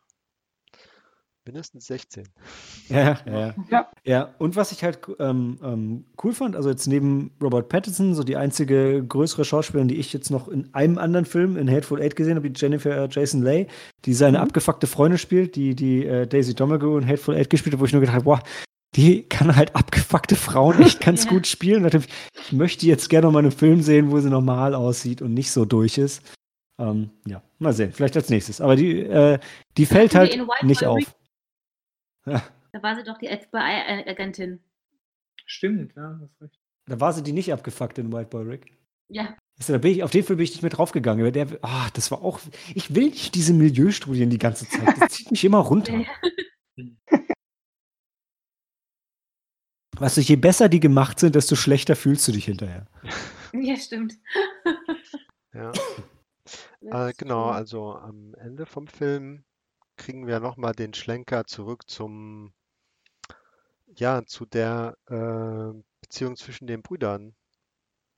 Mindestens 1.47 1.87
16. 1.89 2.25
Ja, 2.89 3.19
ja, 3.27 3.55
Ja. 3.71 3.89
ja. 4.03 4.35
und 4.39 4.57
was 4.57 4.73
ich 4.73 4.83
halt 4.83 4.99
ähm, 5.19 5.59
ähm, 5.63 6.05
cool 6.23 6.33
fand, 6.33 6.57
also 6.57 6.71
jetzt 6.71 6.87
neben 6.87 7.33
Robert 7.43 7.69
Pattinson, 7.69 8.15
so 8.15 8.25
die 8.25 8.37
einzige 8.39 9.05
größere 9.07 9.45
Schauspielerin, 9.45 9.89
die 9.89 9.97
ich 9.97 10.15
jetzt 10.15 10.31
noch 10.31 10.49
in 10.49 10.73
einem 10.73 10.97
anderen 10.97 11.27
Film, 11.27 11.59
in 11.59 11.71
Hateful 11.71 12.01
Eight 12.01 12.17
gesehen 12.17 12.37
habe, 12.37 12.49
die 12.51 12.59
Jennifer 12.59 13.09
Jason 13.11 13.43
Leigh, 13.43 13.67
die 14.07 14.15
seine 14.15 14.39
Mhm. 14.39 14.45
abgefuckte 14.45 14.87
Freundin 14.87 15.19
spielt, 15.19 15.55
die, 15.57 15.75
die 15.75 16.07
äh, 16.07 16.27
Daisy 16.27 16.55
Domergue 16.55 16.97
in 16.99 17.07
Hateful 17.07 17.35
Eight 17.37 17.51
gespielt 17.51 17.75
hat, 17.75 17.81
wo 17.81 17.85
ich 17.85 17.93
nur 17.93 18.01
gedacht 18.01 18.15
habe, 18.17 18.25
boah, 18.25 18.43
die 18.97 19.25
kann 19.25 19.55
halt 19.55 19.77
abgefuckte 19.77 20.37
Frauen 20.37 20.81
echt 20.83 21.01
ganz 21.03 21.25
Ja. 21.27 21.31
gut 21.31 21.47
spielen. 21.47 21.83
Dachte, 21.83 22.01
ich 22.47 22.53
möchte 22.53 22.87
jetzt 22.87 23.11
gerne 23.11 23.27
noch 23.27 23.33
mal 23.33 23.41
einen 23.41 23.51
Film 23.53 23.83
sehen, 23.83 24.11
wo 24.11 24.19
sie 24.19 24.31
normal 24.31 24.75
aussieht 24.75 25.21
und 25.21 25.35
nicht 25.35 25.51
so 25.51 25.67
durch 25.67 25.99
ist. 25.99 26.23
Ähm, 26.81 27.11
ja, 27.27 27.43
mal 27.59 27.75
sehen, 27.75 27.93
vielleicht 27.93 28.17
als 28.17 28.31
nächstes. 28.31 28.63
Aber 28.63 28.77
die, 28.77 29.01
äh, 29.01 29.39
die 29.77 29.85
fällt 29.85 30.15
halt 30.15 30.41
nicht 30.63 30.85
auf. 30.87 31.01
Ja. 32.27 32.43
Da 32.75 32.83
war 32.83 32.97
sie 32.97 33.05
doch 33.05 33.19
die 33.19 33.29
FBI-Agentin. 33.29 34.59
Stimmt, 35.47 35.95
ja, 35.95 36.19
hast 36.21 36.43
recht. 36.43 36.59
Da 36.87 36.99
war 36.99 37.13
sie 37.13 37.23
die 37.23 37.31
nicht 37.31 37.53
abgefuckt 37.53 37.99
in 37.99 38.13
White 38.13 38.31
Boy 38.31 38.43
Rick. 38.43 38.77
Ja. 39.09 39.37
Du, 39.65 39.73
da 39.73 39.79
bin 39.79 39.93
ich, 39.93 40.03
auf 40.03 40.11
den 40.11 40.25
Film 40.25 40.39
bin 40.39 40.45
ich 40.45 40.51
nicht 40.51 40.63
mehr 40.63 40.71
draufgegangen. 40.71 41.33
Der, 41.33 41.47
ah, 41.63 41.89
das 41.95 42.11
war 42.11 42.23
auch. 42.23 42.41
Ich 42.75 42.93
will 42.93 43.11
nicht 43.11 43.37
diese 43.37 43.53
Milieustudien 43.53 44.29
die 44.29 44.39
ganze 44.39 44.69
Zeit. 44.69 45.01
Das 45.01 45.13
zieht 45.13 45.31
mich 45.31 45.45
immer 45.45 45.59
runter. 45.59 46.05
Weißt 49.97 50.17
du, 50.17 50.23
je 50.23 50.35
besser 50.35 50.69
die 50.69 50.81
gemacht 50.81 51.21
sind, 51.21 51.37
desto 51.37 51.55
schlechter 51.55 51.95
fühlst 51.95 52.27
du 52.27 52.33
dich 52.33 52.47
hinterher. 52.47 52.89
Ja, 53.53 53.77
stimmt. 53.77 54.15
Ja. 55.53 55.71
Äh, 56.83 57.15
genau, 57.17 57.45
also 57.45 57.95
am 57.95 58.35
Ende 58.35 58.67
vom 58.67 58.87
Film 58.87 59.45
kriegen 59.97 60.27
wir 60.27 60.41
nochmal 60.41 60.73
den 60.73 60.95
Schlenker 60.95 61.47
zurück 61.47 61.89
zum, 61.89 62.53
ja, 63.87 64.25
zu 64.27 64.47
der 64.47 64.97
äh, 65.07 65.83
Beziehung 66.01 66.37
zwischen 66.37 66.67
den 66.67 66.83
Brüdern, 66.83 67.35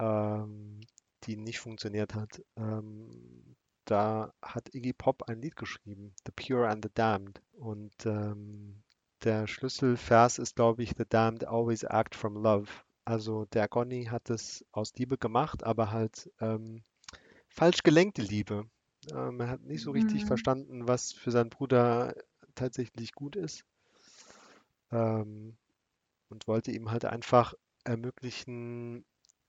ähm, 0.01 0.81
die 1.25 1.37
nicht 1.37 1.61
funktioniert 1.61 2.15
hat. 2.15 2.43
Ähm, 2.57 3.57
da 3.85 4.33
hat 4.43 4.75
Iggy 4.75 4.93
Pop 4.93 5.23
ein 5.29 5.41
Lied 5.41 5.57
geschrieben, 5.57 6.15
The 6.27 6.33
Pure 6.33 6.69
and 6.69 6.85
the 6.85 6.91
Damned. 6.93 7.41
Und 7.53 7.95
ähm, 8.05 8.83
der 9.23 9.47
Schlüsselvers 9.47 10.39
ist, 10.39 10.57
glaube 10.57 10.83
ich, 10.83 10.95
The 10.97 11.05
Damned 11.09 11.47
always 11.47 11.85
act 11.85 12.15
from 12.15 12.37
love. 12.37 12.71
Also 13.05 13.45
der 13.47 13.69
Conny 13.69 14.07
hat 14.07 14.31
es 14.31 14.65
aus 14.73 14.93
Liebe 14.97 15.17
gemacht, 15.17 15.63
aber 15.63 15.93
halt 15.93 16.31
ähm, 16.41 16.83
falsch 17.49 17.85
gelenkte 17.85 18.23
Liebe. 18.23 18.69
Ähm, 19.13 19.41
er 19.41 19.49
hat 19.49 19.63
nicht 19.63 19.83
so 19.83 19.91
richtig 19.93 20.25
Mhm. 20.25 20.27
verstanden, 20.27 20.87
was 20.89 21.13
für 21.13 21.31
seinen 21.33 21.51
Bruder 21.51 22.15
tatsächlich 22.55 23.13
gut 23.15 23.37
ist. 23.37 23.65
Ähm, 24.91 25.57
und 26.31 26.49
wollte 26.49 26.73
ihm 26.73 26.91
halt 26.91 27.05
einfach 27.07 27.55
ermöglichen, 27.85 29.05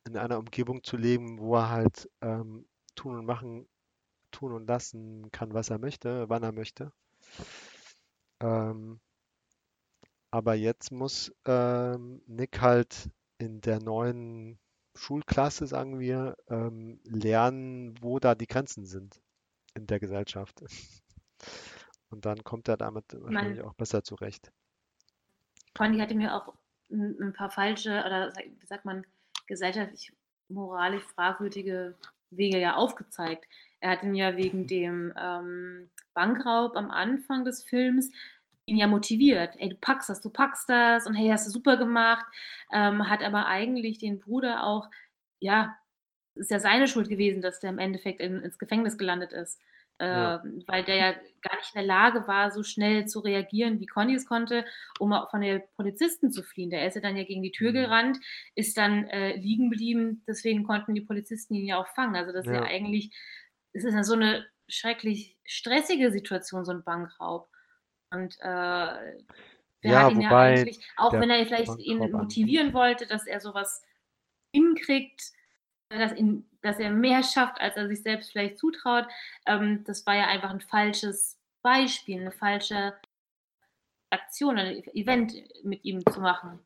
in 0.05 0.17
einer 0.17 0.39
Umgebung 0.39 0.83
zu 0.83 0.97
leben, 0.97 1.39
wo 1.39 1.55
er 1.57 1.69
halt 1.69 2.09
ähm, 2.21 2.67
tun 2.95 3.17
und 3.19 3.25
machen, 3.25 3.67
tun 4.31 4.53
und 4.53 4.67
lassen 4.67 5.31
kann, 5.31 5.53
was 5.53 5.69
er 5.71 5.79
möchte, 5.79 6.29
wann 6.29 6.43
er 6.43 6.53
möchte. 6.53 6.93
Ähm, 8.41 8.99
aber 10.31 10.53
jetzt 10.55 10.91
muss 10.91 11.33
ähm, 11.45 12.21
Nick 12.27 12.61
halt 12.61 13.09
in 13.39 13.61
der 13.61 13.79
neuen 13.81 14.59
Schulklasse, 14.95 15.67
sagen 15.67 15.99
wir, 15.99 16.35
ähm, 16.49 16.99
lernen, 17.03 17.95
wo 18.01 18.19
da 18.19 18.33
die 18.35 18.47
Grenzen 18.47 18.85
sind 18.85 19.21
in 19.77 19.87
der 19.87 19.99
Gesellschaft. 19.99 20.61
Und 22.09 22.25
dann 22.25 22.43
kommt 22.43 22.67
er 22.67 22.77
damit 22.77 23.05
wahrscheinlich 23.13 23.61
auch 23.61 23.73
besser 23.73 24.03
zurecht. 24.03 24.51
Conny 25.75 25.99
hatte 25.99 26.15
mir 26.15 26.33
auch 26.33 26.53
ein, 26.89 27.33
paar 27.33 27.51
falsche 27.51 28.03
oder 28.05 28.33
wie 28.35 28.65
sagt 28.65 28.85
man, 28.85 29.05
gesellschaftlich, 29.45 30.11
moralisch 30.49 31.03
fragwürdige 31.03 31.95
Wege 32.31 32.59
ja 32.59 32.75
aufgezeigt. 32.75 33.45
Er 33.79 33.91
hat 33.91 34.03
ihn 34.03 34.15
ja 34.15 34.37
wegen 34.37 34.67
dem 34.67 35.13
ähm, 35.19 35.89
Bankraub 36.13 36.75
am 36.75 36.89
Anfang 36.89 37.45
des 37.45 37.63
Films 37.63 38.11
ihn 38.65 38.77
ja 38.77 38.87
motiviert. 38.87 39.55
Ey, 39.57 39.69
du 39.69 39.75
packst 39.75 40.09
das, 40.09 40.21
du 40.21 40.29
packst 40.29 40.69
das 40.69 41.07
und 41.07 41.15
hey, 41.15 41.29
hast 41.29 41.47
du 41.47 41.51
super 41.51 41.77
gemacht. 41.77 42.25
Ähm, 42.71 43.09
hat 43.09 43.23
aber 43.23 43.45
eigentlich 43.45 43.97
den 43.97 44.19
Bruder 44.19 44.63
auch, 44.63 44.89
ja, 45.39 45.77
ist 46.37 46.51
ja 46.51 46.59
seine 46.59 46.87
Schuld 46.87 47.09
gewesen, 47.09 47.41
dass 47.41 47.59
der 47.59 47.69
im 47.71 47.79
Endeffekt 47.79 48.19
in, 48.21 48.41
ins 48.41 48.57
Gefängnis 48.59 48.97
gelandet 48.97 49.33
ist. 49.33 49.59
Äh, 49.99 50.05
Ja. 50.11 50.37
Weil 50.67 50.83
der 50.85 50.95
ja 50.95 51.11
gar 51.41 51.55
nicht 51.57 51.73
in 51.73 51.79
der 51.79 51.87
Lage 51.87 52.27
war, 52.27 52.51
so 52.51 52.63
schnell 52.63 53.07
zu 53.07 53.19
reagieren, 53.19 53.79
wie 53.79 53.87
Conny 53.87 54.13
es 54.15 54.27
konnte, 54.27 54.65
um 54.99 55.11
auch 55.13 55.31
von 55.31 55.41
den 55.41 55.63
Polizisten 55.75 56.31
zu 56.31 56.43
fliehen. 56.43 56.69
Der 56.69 56.85
ist 56.87 56.95
ja 56.95 57.01
dann 57.01 57.17
ja 57.17 57.23
gegen 57.23 57.41
die 57.41 57.51
Tür 57.51 57.71
Mhm. 57.71 57.73
gerannt, 57.73 58.19
ist 58.55 58.77
dann 58.77 59.05
äh, 59.07 59.35
liegen 59.37 59.71
geblieben, 59.71 60.23
deswegen 60.27 60.63
konnten 60.63 60.93
die 60.93 61.01
Polizisten 61.01 61.55
ihn 61.55 61.65
ja 61.67 61.77
auch 61.79 61.87
fangen. 61.95 62.15
Also 62.15 62.31
das 62.31 62.45
ist 62.47 62.53
ja 62.53 62.63
eigentlich, 62.63 63.11
es 63.73 63.83
ist 63.83 63.93
ja 63.95 64.03
so 64.03 64.13
eine 64.13 64.45
schrecklich 64.67 65.37
stressige 65.45 66.11
Situation, 66.11 66.65
so 66.65 66.71
ein 66.73 66.83
Bankraub. 66.83 67.49
Und 68.11 68.35
äh, 68.39 69.23
wer 69.81 69.93
Ja, 69.93 69.97
hat 69.97 70.09
ihn 70.11 70.21
ja 70.21 70.35
eigentlich, 70.37 70.85
auch 70.95 71.19
wenn 71.19 71.29
er 71.29 71.45
vielleicht 71.45 71.77
ihn 71.79 72.11
motivieren 72.11 72.73
wollte, 72.73 73.07
dass 73.07 73.27
er 73.27 73.39
sowas 73.39 73.83
hinkriegt, 74.53 75.31
dass, 75.89 76.13
ihn, 76.13 76.45
dass 76.61 76.79
er 76.79 76.91
mehr 76.91 77.23
schafft, 77.23 77.59
als 77.59 77.75
er 77.77 77.87
sich 77.87 78.01
selbst 78.01 78.31
vielleicht 78.31 78.57
zutraut, 78.59 79.07
ähm, 79.45 79.83
das 79.85 80.05
war 80.05 80.15
ja 80.15 80.27
einfach 80.27 80.49
ein 80.49 80.61
falsches 80.61 81.37
Beispiel, 81.61 82.21
eine 82.21 82.31
falsche 82.31 82.93
Aktion, 84.09 84.57
ein 84.57 84.83
Event 84.93 85.33
mit 85.63 85.83
ihm 85.83 86.05
zu 86.11 86.19
machen. 86.21 86.59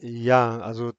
Ja, 0.00 0.58
also 0.60 0.92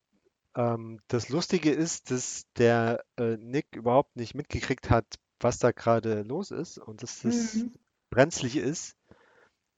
ähm, 0.56 1.00
das 1.08 1.30
Lustige 1.30 1.72
ist, 1.72 2.12
dass 2.12 2.46
der 2.58 3.04
äh, 3.18 3.38
Nick 3.38 3.76
überhaupt 3.76 4.16
nicht 4.16 4.36
mitgekriegt 4.36 4.90
hat, 4.90 5.06
was 5.40 5.58
da 5.60 5.72
gerade 5.72 6.22
los 6.24 6.52
ist 6.52 6.78
und 6.78 7.04
dass 7.04 7.22
das 7.22 7.56
Mhm. 7.56 7.74
brenzlig 8.10 8.56
ist. 8.58 8.96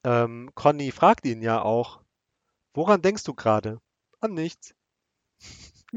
Ähm, 0.03 0.51
Conny 0.55 0.91
fragt 0.91 1.25
ihn 1.25 1.41
ja 1.41 1.61
auch, 1.61 2.01
woran 2.73 3.01
denkst 3.01 3.23
du 3.23 3.33
gerade? 3.33 3.79
An 4.19 4.33
nichts. 4.33 4.75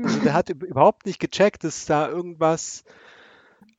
Also 0.05 0.21
der 0.21 0.35
hat 0.35 0.51
üb- 0.51 0.65
überhaupt 0.65 1.07
nicht 1.07 1.19
gecheckt, 1.21 1.65
dass 1.65 1.87
da 1.87 2.09
irgendwas 2.09 2.85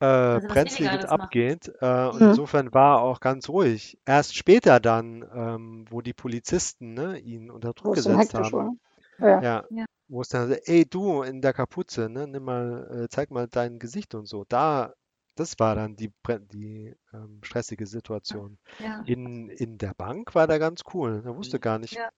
äh, 0.00 0.04
Also 0.06 0.48
Brenzliges 0.48 1.04
abgeht. 1.04 1.72
Äh, 1.80 2.06
und 2.08 2.20
Mhm. 2.20 2.28
insofern 2.30 2.72
war 2.72 2.98
er 2.98 3.02
auch 3.02 3.20
ganz 3.20 3.48
ruhig. 3.48 3.98
Erst 4.06 4.34
später 4.36 4.80
dann, 4.80 5.24
ähm, 5.34 5.84
wo 5.90 6.00
die 6.00 6.14
Polizisten 6.14 6.94
ne, 6.94 7.18
ihn 7.18 7.50
unter 7.50 7.72
Druck 7.74 7.94
gesetzt 7.96 8.34
haben. 8.34 8.80
Ja. 9.18 9.42
ja, 9.42 9.64
Ja. 9.70 9.84
wo 10.08 10.22
es 10.22 10.28
dann, 10.28 10.48
so, 10.48 10.54
ey 10.64 10.86
du 10.86 11.22
in 11.22 11.42
der 11.42 11.52
Kapuze, 11.52 12.08
ne, 12.08 12.26
nimm 12.26 12.44
mal, 12.44 13.04
äh, 13.04 13.08
zeig 13.08 13.30
mal 13.30 13.46
dein 13.48 13.78
Gesicht 13.78 14.14
und 14.14 14.26
so. 14.26 14.44
Da, 14.48 14.94
das 15.36 15.58
war 15.58 15.74
dann 15.74 15.96
die, 15.96 16.10
die 16.52 16.94
ähm, 17.12 17.40
stressige 17.42 17.86
Situation. 17.86 18.58
Ja. 18.78 19.02
In, 19.06 19.50
in 19.50 19.76
der 19.76 19.92
Bank 19.94 20.34
war 20.34 20.46
der 20.46 20.58
ganz 20.58 20.80
cool. 20.94 21.22
Er 21.24 21.36
wusste 21.36 21.60
gar 21.60 21.78
nicht, 21.78 21.94
Ja. 21.96 22.08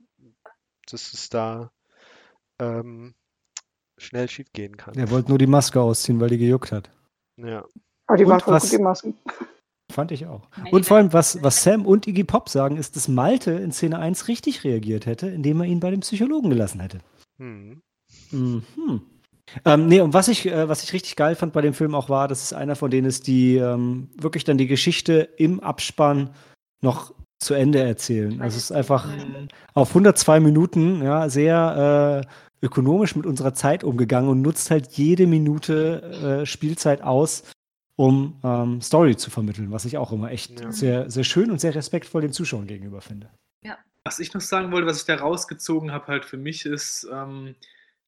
dass 0.89 1.13
es 1.13 1.29
da 1.29 1.73
ähm, 2.61 3.15
schnell 4.03 4.29
schief 4.29 4.53
gehen 4.53 4.77
kann. 4.77 4.95
Er 4.95 5.11
wollte 5.11 5.29
nur 5.29 5.39
die 5.39 5.47
Maske 5.47 5.81
ausziehen, 5.81 6.21
weil 6.21 6.29
die 6.29 6.39
gejuckt 6.39 6.73
hat. 6.73 6.91
Ja. 7.37 7.65
Aber 8.07 8.17
die 8.17 8.27
waren 8.27 8.41
gut, 8.41 8.73
die 8.73 8.79
Masken. 8.79 9.15
Fand 9.91 10.11
ich 10.11 10.27
auch. 10.27 10.49
Und 10.71 10.87
vor 10.87 10.97
allem, 10.97 11.13
was, 11.13 11.43
was 11.43 11.63
Sam 11.63 11.87
und 11.87 12.07
Iggy 12.07 12.25
Pop 12.25 12.49
sagen, 12.49 12.77
ist, 12.77 12.97
dass 12.97 13.09
Malte 13.09 13.53
in 13.53 13.73
Szene 13.73 13.99
1 13.99 14.29
richtig 14.29 14.65
reagiert 14.65 15.07
hätte, 15.07 15.29
indem 15.29 15.61
er 15.61 15.67
ihn 15.67 15.81
bei 15.81 15.91
dem 15.91 16.01
Psychologen 16.01 16.51
gelassen 16.51 16.81
hätte. 16.81 16.99
Hm. 17.39 17.83
Mhm. 18.31 18.63
Ähm, 19.65 19.87
nee, 19.87 20.01
und 20.01 20.15
was 20.15 20.29
ich, 20.29 20.47
äh, 20.47 20.69
was 20.69 20.83
ich 20.83 20.93
richtig 20.93 21.17
geil 21.17 21.35
fand 21.35 21.53
bei 21.53 21.61
dem 21.61 21.75
Film 21.75 21.95
auch 21.95 22.09
war, 22.09 22.27
dass 22.27 22.43
es 22.43 22.53
einer 22.53 22.75
von 22.75 22.91
denen 22.91 23.07
ist, 23.07 23.27
die 23.27 23.57
ähm, 23.57 24.09
wirklich 24.17 24.45
dann 24.45 24.57
die 24.57 24.67
Geschichte 24.67 25.29
im 25.37 25.61
Abspann 25.61 26.31
noch 26.81 27.13
zu 27.39 27.55
Ende 27.55 27.81
erzählen. 27.81 28.41
Also 28.41 28.57
es 28.57 28.65
ist 28.65 28.73
einfach 28.73 29.09
auf 29.75 29.89
102 29.89 30.41
Minuten 30.41 31.03
ja, 31.03 31.29
sehr 31.29 32.25
äh, 32.25 32.31
ökonomisch 32.63 33.17
mit 33.17 33.27
unserer 33.27 33.55
Zeit 33.55 33.85
umgegangen 33.85 34.31
und 34.31 34.41
nutzt 34.41 34.71
halt 34.71 34.93
jede 34.93 35.27
Minute 35.27 36.43
äh, 36.43 36.47
Spielzeit 36.47 37.03
aus, 37.03 37.51
um 37.97 38.41
ähm, 38.45 38.81
Story 38.81 39.17
zu 39.17 39.31
vermitteln, 39.31 39.71
was 39.73 39.85
ich 39.85 39.99
auch 39.99 40.13
immer 40.13 40.31
echt 40.31 40.61
Ja. 40.61 40.73
sehr, 40.73 41.11
sehr 41.11 41.25
schön 41.25 41.51
und 41.51 41.61
sehr 41.61 41.75
respektvoll 41.75 42.23
den 42.23 42.33
Zuschauern 42.33 42.67
gegenüber 42.67 43.01
finde. 43.01 43.29
Was 44.05 44.19
ich 44.19 44.35
noch 44.35 44.41
sagen 44.41 44.73
wollte, 44.73 44.89
was 44.89 44.99
ich 44.99 45.05
da 45.05 45.15
rausgezogen 45.15 45.93
habe, 45.93 46.09
halt 46.09 46.25
für 46.25 46.37
mich 46.37 46.67
ist, 46.67 47.09
ähm, 47.13 47.55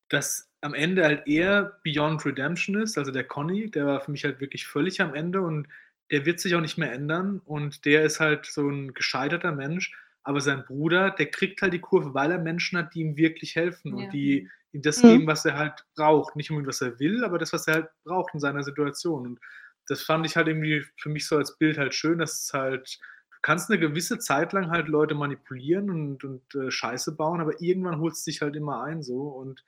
dass 0.09 0.51
am 0.61 0.75
Ende 0.75 1.05
halt 1.05 1.23
er 1.27 1.79
Beyond 1.85 2.27
Redemption 2.27 2.83
ist, 2.83 2.99
also 2.99 3.13
der 3.13 3.25
Conny, 3.25 3.71
der 3.71 3.87
war 3.87 4.01
für 4.01 4.11
mich 4.11 4.25
halt 4.25 4.41
wirklich 4.41 4.67
völlig 4.67 5.01
am 5.01 5.15
Ende 5.15 5.41
und 5.41 5.69
der 6.11 6.27
wird 6.27 6.41
sich 6.41 6.55
auch 6.57 6.61
nicht 6.61 6.79
mehr 6.79 6.93
ändern 6.93 7.41
und 7.45 7.85
der 7.85 8.03
ist 8.03 8.19
halt 8.19 8.47
so 8.47 8.69
ein 8.69 8.93
gescheiterter 8.93 9.53
Mensch, 9.53 9.93
aber 10.25 10.41
sein 10.41 10.65
Bruder, 10.65 11.11
der 11.11 11.31
kriegt 11.31 11.63
halt 11.63 11.73
die 11.75 11.81
Kurve, 11.81 12.15
weil 12.15 12.31
er 12.33 12.39
Menschen 12.39 12.79
hat, 12.79 12.95
die 12.95 13.01
ihm 13.03 13.17
wirklich 13.17 13.57
helfen 13.57 13.97
Ja. 13.99 14.07
und 14.07 14.13
die 14.13 14.49
ihm 14.73 14.83
das 14.83 15.03
Mhm. 15.03 15.09
geben, 15.09 15.27
was 15.27 15.45
er 15.45 15.57
halt 15.59 15.85
braucht. 15.97 16.37
Nicht 16.37 16.51
unbedingt, 16.51 16.69
was 16.69 16.81
er 16.81 16.99
will, 16.99 17.25
aber 17.25 17.39
das, 17.39 17.53
was 17.53 17.67
er 17.69 17.75
halt 17.75 17.89
braucht 18.05 18.35
in 18.35 18.41
seiner 18.41 18.63
Situation. 18.65 19.27
Und 19.27 19.41
das 19.87 20.03
fand 20.03 20.27
ich 20.27 20.37
halt 20.37 20.49
irgendwie 20.49 20.85
für 20.99 21.11
mich 21.11 21.27
so 21.29 21.37
als 21.37 21.57
Bild 21.59 21.79
halt 21.79 21.95
schön, 21.95 22.19
dass 22.19 22.45
es 22.45 22.53
halt 22.53 22.99
du 23.33 23.39
kannst 23.43 23.71
eine 23.71 23.79
gewisse 23.79 24.19
Zeit 24.19 24.55
lang 24.55 24.71
halt 24.71 24.89
Leute 24.89 25.15
manipulieren 25.15 25.91
und, 25.91 26.25
und 26.25 26.55
äh, 26.55 26.71
Scheiße 26.71 27.15
bauen, 27.17 27.41
aber 27.43 27.61
irgendwann 27.61 28.01
holst 28.01 28.27
du 28.27 28.31
dich 28.31 28.41
halt 28.41 28.57
immer 28.57 28.83
ein 28.83 29.03
so 29.03 29.29
und 29.29 29.63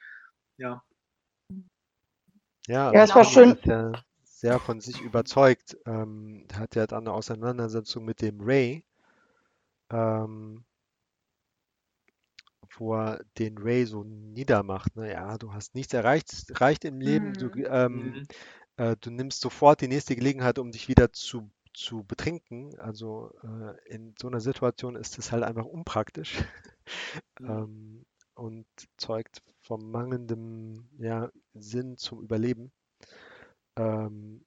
ja. 0.58 0.82
Ja, 2.68 2.90
Ja, 2.92 3.02
also 3.02 3.04
es 3.04 3.14
war 3.14 3.24
Conny 3.24 3.34
schön. 3.34 3.50
ist 3.52 3.66
ja 3.66 3.92
sehr 4.24 4.58
von 4.60 4.80
sich 4.80 5.00
überzeugt. 5.02 5.76
Ähm, 5.86 6.46
er 6.50 6.58
hat 6.60 6.74
ja 6.74 6.86
dann 6.86 7.04
eine 7.06 7.12
Auseinandersetzung 7.12 8.04
mit 8.06 8.22
dem 8.22 8.40
Ray, 8.40 8.84
ähm, 9.90 10.64
wo 12.78 12.94
er 12.94 13.24
den 13.38 13.58
Ray 13.58 13.86
so 13.86 14.04
niedermacht. 14.04 14.96
Ne? 14.96 15.12
Ja, 15.12 15.38
du 15.38 15.52
hast 15.52 15.74
nichts 15.74 15.94
erreicht, 15.94 16.50
erreicht 16.50 16.84
im 16.84 17.00
Leben. 17.00 17.32
Du, 17.34 17.46
Mhm. 17.46 17.64
ähm, 17.66 18.16
Mhm. 18.16 18.26
äh, 18.76 18.96
du 19.00 19.10
nimmst 19.10 19.40
sofort 19.40 19.80
die 19.80 19.88
nächste 19.88 20.16
Gelegenheit, 20.16 20.58
um 20.58 20.70
dich 20.72 20.88
wieder 20.88 21.12
zu, 21.12 21.50
zu 21.74 22.04
betrinken. 22.04 22.78
Also 22.78 23.32
äh, 23.42 23.76
in 23.94 24.14
so 24.20 24.28
einer 24.28 24.40
Situation 24.40 24.96
ist 24.96 25.18
es 25.18 25.32
halt 25.32 25.44
einfach 25.44 25.66
unpraktisch. 25.66 26.34
Mhm. 27.40 27.64
Ähm, 27.64 28.06
und 28.34 28.66
zeugt 28.96 29.42
vom 29.62 29.90
mangelndem 29.90 30.88
ja, 30.98 31.30
Sinn 31.54 31.96
zum 31.96 32.22
Überleben. 32.22 32.72
Ähm, 33.76 34.44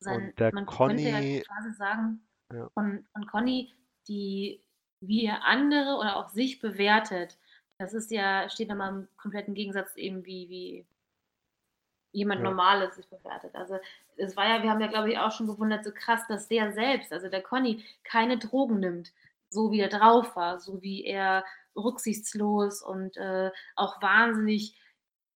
Sein, 0.00 0.32
und 0.32 0.38
der 0.38 0.52
man 0.52 0.66
könnte 0.66 1.08
ja 1.08 1.20
Conny, 1.20 1.44
quasi 1.46 1.72
sagen, 1.74 2.26
Ja. 2.52 2.70
von, 2.74 3.06
von 3.12 3.26
Conny, 3.26 3.72
die, 4.08 4.60
wie 5.02 5.26
er 5.26 5.44
andere 5.44 5.96
oder 5.96 6.16
auch 6.16 6.30
sich 6.30 6.60
bewertet, 6.60 7.36
das 7.78 7.92
ist 7.94 8.10
ja, 8.10 8.48
steht 8.48 8.68
nochmal 8.68 8.90
im 8.90 9.08
kompletten 9.16 9.54
Gegensatz 9.54 9.96
eben 9.96 10.24
wie, 10.24 10.48
wie 10.48 10.86
jemand 12.12 12.40
Ja. 12.42 12.50
Normales 12.50 12.96
sich 12.96 13.08
bewertet. 13.08 13.54
Also 13.54 13.78
es 14.16 14.36
war 14.36 14.48
ja, 14.48 14.62
wir 14.62 14.70
haben 14.70 14.80
ja 14.80 14.86
glaube 14.86 15.10
ich 15.10 15.18
auch 15.18 15.32
schon 15.32 15.48
gewundert, 15.48 15.84
so 15.84 15.90
krass, 15.92 16.20
dass 16.28 16.48
der 16.48 16.72
selbst, 16.72 17.12
also 17.12 17.28
der 17.28 17.42
Conny, 17.42 17.84
keine 18.04 18.38
Drogen 18.38 18.80
nimmt, 18.80 19.12
so 19.48 19.72
wie 19.72 19.80
er 19.80 19.88
drauf 19.88 20.36
war, 20.36 20.60
so 20.60 20.80
wie 20.82 21.04
er 21.04 21.44
rücksichtslos 21.76 22.82
und 22.82 23.16
äh, 23.16 23.50
auch 23.76 24.00
wahnsinnig 24.02 24.78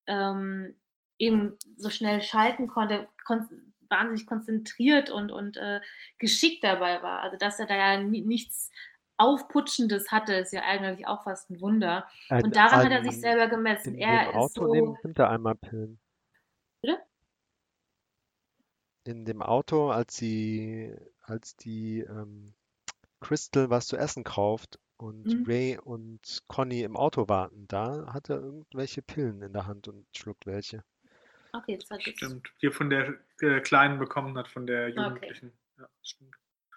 ähm, 0.07 0.77
eben 1.19 1.57
so 1.77 1.91
schnell 1.91 2.23
schalten 2.23 2.69
konnte, 2.69 3.09
kon 3.25 3.49
wahnsinnig 3.89 4.27
konzentriert 4.27 5.11
und, 5.11 5.31
und 5.31 5.57
äh, 5.57 5.81
geschickt 6.19 6.65
dabei 6.65 7.03
war. 7.03 7.21
Also 7.21 7.37
dass 7.37 7.61
er 7.61 7.67
da 7.67 7.77
ja 7.77 8.03
ni 8.03 8.21
nichts 8.21 8.71
Aufputschendes 9.19 10.11
hatte, 10.13 10.35
ist 10.35 10.53
ja 10.53 10.63
eigentlich 10.63 11.07
auch 11.07 11.25
fast 11.25 11.51
ein 11.51 11.61
Wunder. 11.61 12.09
ein, 12.29 12.45
Und 12.45 12.57
daran 12.57 12.83
hat 12.85 12.93
er 12.93 13.03
sich 13.03 13.15
ein, 13.15 13.21
selber 13.21 13.49
gemessen. 13.49 13.95
in 13.95 14.01
Er 14.01 14.25
dem 14.25 14.31
ist 14.31 14.35
Auto 14.35 14.67
so. 14.67 14.73
nimmt, 14.75 15.03
nimmt 15.05 15.19
er 15.19 15.31
einmal 15.31 15.55
Pillen. 15.55 15.99
Bitte? 16.83 16.99
In 19.05 19.25
dem 19.25 19.41
Auto, 19.43 19.91
als 19.91 20.17
sie, 20.17 20.95
als 21.23 21.57
die 21.57 22.01
ähm, 22.01 22.55
Crystal 23.21 23.71
was 23.71 23.87
zu 23.87 23.97
essen 23.97 24.25
kauft 24.25 24.79
und 24.97 25.25
Mhm. 25.27 25.45
Ray 25.47 25.79
und 25.79 26.43
Conny 26.49 26.83
im 26.83 26.97
Auto 26.97 27.29
warten, 27.29 27.67
da 27.69 28.13
hat 28.13 28.31
er 28.31 28.37
irgendwelche 28.41 29.03
Pillen 29.03 29.43
in 29.43 29.53
der 29.53 29.67
Hand 29.67 29.89
und 29.89 30.07
schluckt 30.17 30.47
welche. 30.47 30.83
Okay, 31.53 31.73
jetzt 31.73 31.91
hat. 31.91 32.03
Stimmt. 32.03 32.53
Die 32.61 32.67
er 32.67 32.73
von 32.73 32.91
der 32.91 33.15
äh, 33.41 33.61
Kleinen 33.61 33.99
bekommen 33.99 34.37
hat, 34.37 34.49
von 34.49 34.67
der 34.67 34.89
Jugendlichen. 34.91 35.53
Ja, 35.79 35.89
stimmt. 36.03 36.35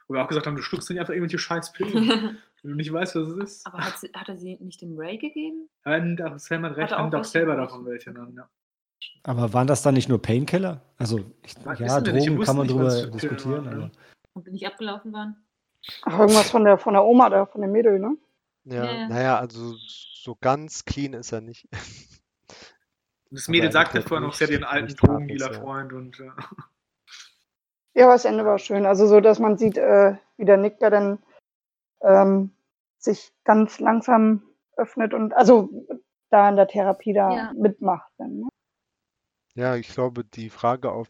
Wo 0.10 0.16
wir 0.16 0.24
auch 0.24 0.28
gesagt 0.28 0.48
haben, 0.48 0.56
du 0.56 0.64
schluckst 0.64 0.90
nicht 0.90 1.00
einfach 1.00 1.14
irgendwelche 1.14 1.38
scheiß 1.38 1.72
Pillen, 1.72 1.94
wenn 2.64 2.72
du 2.72 2.76
nicht 2.76 2.92
weißt, 2.92 3.16
was 3.16 3.28
es 3.28 3.38
ist. 3.38 3.68
Aber 3.68 3.78
hat, 3.78 4.00
sie, 4.00 4.10
hat 4.14 4.28
er 4.28 4.38
sie 4.38 4.58
nicht 4.60 4.82
dem 4.82 4.98
Ray 4.98 5.20
gegeben? 5.20 5.70
Und 5.86 6.20
auch 6.24 6.40
Sam 6.40 6.66
hat 6.66 6.78
recht, 6.78 6.94
auch 6.94 7.02
nimmt 7.02 7.14
auch 7.14 7.20
welche 7.20 7.30
selber 7.30 7.56
davon 7.56 7.86
welche 7.86 8.12
dann, 8.12 8.34
ja. 8.34 8.50
Aber 9.22 9.54
waren 9.54 9.68
das 9.68 9.84
dann 9.84 9.94
nicht 9.94 10.10
nur 10.10 10.20
Painkiller? 10.20 10.82
Also, 10.98 11.20
ich, 11.44 11.54
ja, 11.78 12.02
Drogen 12.02 12.42
kann 12.42 12.58
man 12.58 12.66
nicht, 12.66 12.76
drüber 12.76 13.08
diskutieren, 13.08 13.66
waren, 13.66 13.74
aber. 13.74 13.92
Und 14.34 14.52
nicht 14.52 14.66
abgelaufen 14.66 15.14
waren. 15.14 15.36
Ach, 16.04 16.20
irgendwas 16.20 16.50
von 16.50 16.64
der, 16.64 16.80
von 16.80 16.94
der 16.94 17.06
Oma 17.06 17.30
da, 17.30 17.46
von 17.46 17.62
dem 17.62 17.72
Mädel, 17.72 18.00
ne? 18.00 18.18
Ja, 18.66 18.86
Ja, 18.86 18.92
ja. 18.92 19.08
naja, 19.08 19.40
also 19.40 19.76
so 19.78 20.36
ganz 20.42 20.86
clean 20.86 21.14
ist 21.14 21.32
er 21.32 21.42
nicht. 21.42 21.68
Das 23.32 23.48
Mädel 23.48 23.72
sagt 23.72 23.94
ja 23.94 24.02
vorher 24.02 24.26
noch, 24.26 24.34
sie 24.34 24.44
hat 24.44 24.52
ihren 24.52 24.64
alten 24.64 24.96
Drogendealer-Freund 24.96 25.94
und 25.94 26.20
äh, 26.20 26.32
Ja, 27.94 28.06
aber 28.06 28.14
das 28.14 28.26
Ende 28.26 28.46
war 28.46 28.58
schön. 28.60 28.86
Also 28.86 29.08
so, 29.08 29.20
dass 29.20 29.40
man 29.40 29.58
sieht, 29.58 29.78
äh, 29.78 30.16
wie 30.38 30.46
der 30.46 30.58
Nick 30.58 30.80
da 30.80 30.90
dann 30.90 31.20
ähm, 32.02 32.52
sich 32.98 33.34
ganz 33.44 33.80
langsam 33.80 34.44
öffnet 34.78 35.14
und 35.14 35.34
also 35.34 35.70
da 36.30 36.50
in 36.50 36.56
der 36.56 36.68
Therapie 36.68 37.14
da 37.14 37.36
Ja. 37.36 37.54
mitmacht. 37.54 38.12
Dann, 38.18 38.40
ne? 38.42 38.50
Ja, 39.56 39.76
ich 39.76 39.90
glaube, 39.90 40.24
die 40.24 40.50
Frage, 40.50 40.92
auf 40.92 41.10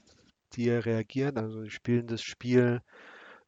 die 0.53 0.69
er 0.69 0.85
reagiert, 0.85 1.37
also 1.37 1.61
die 1.61 1.69
spielen 1.69 2.07
das 2.07 2.21
Spiel, 2.21 2.81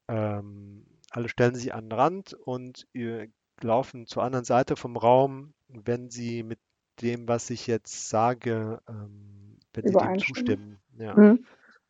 ähm, 0.08 0.86
alle 1.10 1.28
stellen 1.28 1.54
sich 1.54 1.74
an 1.74 1.88
den 1.88 1.92
Rand 1.92 2.34
und 2.34 2.86
äh, 2.94 3.28
laufen 3.60 4.06
zur 4.06 4.22
anderen 4.22 4.44
Seite 4.44 4.76
vom 4.76 4.96
Raum, 4.96 5.54
wenn 5.68 6.10
sie 6.10 6.42
mit 6.42 6.60
dem, 7.00 7.26
was 7.26 7.50
ich 7.50 7.66
jetzt 7.66 8.08
sage, 8.08 8.80
ähm, 8.88 9.58
wenn 9.72 9.86
sie 9.86 9.96
dem 9.96 10.18
zustimmen. 10.18 10.78
Ja. 10.96 11.16
Mhm. 11.16 11.46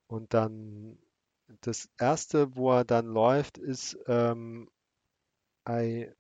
Und 0.07 0.34
dann 0.34 0.99
das 1.62 1.88
Erste, 1.98 2.54
wo 2.56 2.72
er 2.72 2.84
dann 2.84 3.06
läuft, 3.06 3.58
ist, 3.58 3.98
ähm, 4.06 4.68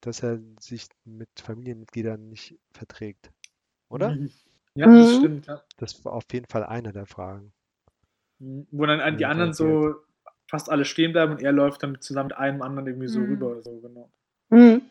dass 0.00 0.22
er 0.22 0.40
sich 0.60 0.86
mit 1.04 1.28
Familienmitgliedern 1.40 2.28
nicht 2.28 2.56
verträgt. 2.70 3.30
Oder? 3.88 4.10
Mhm. 4.10 4.30
Ja, 4.74 4.86
das 4.86 5.10
Mhm. 5.10 5.18
stimmt, 5.18 5.46
ja. 5.46 5.62
Das 5.78 6.04
war 6.04 6.12
auf 6.12 6.24
jeden 6.32 6.46
Fall 6.46 6.64
eine 6.64 6.92
der 6.92 7.06
Fragen. 7.06 7.52
Mhm. 8.38 8.66
Wo 8.70 8.86
dann 8.86 9.00
an 9.00 9.18
die 9.18 9.26
anderen 9.26 9.52
so 9.52 9.96
fast 10.48 10.70
alle 10.70 10.84
stehen 10.84 11.12
bleiben 11.12 11.32
und 11.32 11.42
er 11.42 11.52
läuft 11.52 11.82
dann 11.82 12.00
zusammen 12.00 12.28
mit 12.28 12.36
einem 12.38 12.62
anderen 12.62 12.86
irgendwie 12.86 13.08
so 13.08 13.20
Mhm. 13.20 13.32
rüber. 13.32 13.62
So, 13.62 13.80
genau. 13.80 14.10
Mhm. 14.50 14.82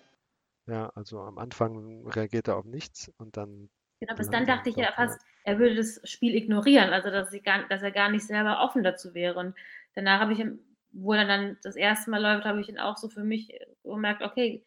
Ja, 0.68 0.90
also 0.96 1.22
am 1.22 1.38
Anfang 1.38 2.08
reagiert 2.08 2.48
er 2.48 2.58
auf 2.58 2.66
nichts 2.66 3.12
und 3.18 3.38
dann 3.38 3.70
Genau, 4.02 4.16
bis 4.16 4.32
dann 4.32 4.48
dachte 4.48 4.70
ich 4.70 4.78
ja 4.78 4.92
fast, 4.94 5.22
er 5.44 5.60
würde 5.60 5.76
das 5.76 6.02
Spiel 6.10 6.34
ignorieren, 6.34 6.90
also 6.92 7.12
dass, 7.12 7.32
gar, 7.44 7.68
dass 7.68 7.84
er 7.84 7.92
gar 7.92 8.10
nicht 8.10 8.26
selber 8.26 8.64
offen 8.64 8.82
dazu 8.84 9.14
wäre. 9.14 9.38
Und 9.38 9.54
danach 9.96 10.20
habe 10.22 10.34
ich, 10.34 10.40
ihn- 10.40 10.60
wo 10.92 11.14
er 11.14 11.26
dann 11.26 11.58
das 11.64 11.76
erste 11.76 12.12
Mal 12.12 12.22
läuft, 12.22 12.46
habe 12.46 12.60
ich 12.62 12.70
ihn 12.70 12.80
auch 12.80 12.98
so 12.98 13.08
für 13.10 13.24
mich 13.24 13.50
gemerkt, 13.84 14.22
okay, 14.24 14.64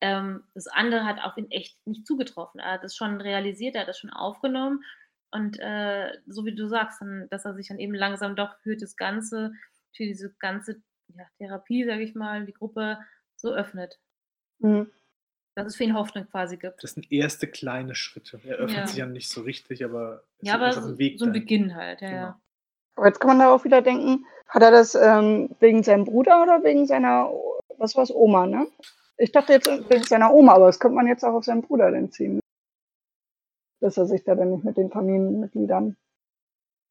ähm, 0.00 0.44
das 0.54 0.66
andere 0.66 1.04
hat 1.04 1.22
auf 1.22 1.36
ihn 1.36 1.50
echt 1.50 1.78
nicht 1.86 2.06
zugetroffen. 2.06 2.60
Er 2.60 2.72
hat 2.72 2.84
das 2.84 2.94
schon 2.96 3.20
realisiert, 3.20 3.74
er 3.74 3.82
hat 3.82 3.88
das 3.88 3.98
schon 3.98 4.10
aufgenommen. 4.10 4.82
Und 5.30 5.58
äh, 5.60 6.12
so 6.26 6.44
wie 6.46 6.54
du 6.54 6.66
sagst, 6.68 7.00
dann, 7.00 7.28
dass 7.30 7.44
er 7.44 7.54
sich 7.54 7.68
dann 7.68 7.78
eben 7.78 7.94
langsam 7.94 8.36
doch 8.36 8.56
für 8.60 8.76
das 8.76 8.96
Ganze, 8.96 9.52
für 9.94 10.04
diese 10.04 10.32
ganze 10.38 10.82
ja, 11.14 11.24
Therapie, 11.38 11.84
sage 11.84 12.02
ich 12.02 12.14
mal, 12.14 12.44
die 12.46 12.52
Gruppe 12.52 12.98
so 13.36 13.52
öffnet. 13.52 13.98
Mhm. 14.60 14.90
Dass 15.54 15.66
es 15.68 15.76
für 15.76 15.84
ihn 15.84 15.94
Hoffnung 15.94 16.28
quasi 16.28 16.56
gibt. 16.58 16.82
Das 16.82 16.92
sind 16.92 17.10
erste 17.10 17.46
kleine 17.48 17.94
Schritte. 17.94 18.40
Er 18.44 18.56
öffnet 18.56 18.78
Ja. 18.78 18.86
sich 18.86 18.96
ja 18.98 19.06
nicht 19.06 19.28
so 19.30 19.42
richtig, 19.42 19.84
aber 19.84 20.24
es 20.38 20.48
Ja, 20.48 20.54
ist 20.54 20.56
aber 20.56 20.66
einfach 20.66 20.82
so, 20.82 20.88
ein 20.90 20.98
Weg 20.98 21.18
so 21.18 21.24
ein 21.24 21.32
dahin. 21.32 21.42
Beginn 21.42 21.74
halt, 21.74 22.00
ja. 22.02 22.08
Genau. 22.08 22.20
ja. 22.22 22.40
Aber 22.96 23.06
jetzt 23.06 23.20
kann 23.20 23.28
man 23.28 23.38
darauf 23.38 23.64
wieder 23.64 23.82
denken, 23.82 24.26
hat 24.48 24.62
er 24.62 24.70
das 24.70 24.94
ähm, 24.94 25.50
wegen 25.60 25.82
seinem 25.82 26.04
Bruder 26.04 26.42
oder 26.42 26.64
wegen 26.64 26.86
seiner, 26.86 27.30
was 27.78 27.96
war's, 27.96 28.10
Oma, 28.10 28.46
ne? 28.46 28.66
Ich 29.18 29.32
dachte 29.32 29.52
jetzt 29.54 29.66
wegen 29.66 30.04
seiner 30.04 30.32
Oma, 30.32 30.54
aber 30.54 30.66
das 30.66 30.78
könnte 30.78 30.96
man 30.96 31.06
jetzt 31.06 31.24
auch 31.24 31.34
auf 31.34 31.44
seinen 31.44 31.62
Bruder 31.62 31.90
dann 31.90 32.10
ziehen. 32.10 32.40
Dass 33.80 33.96
er 33.96 34.06
sich 34.06 34.24
da 34.24 34.34
dann 34.34 34.50
nicht 34.50 34.64
mit 34.64 34.76
den 34.76 34.90
Familienmitgliedern, 34.90 35.96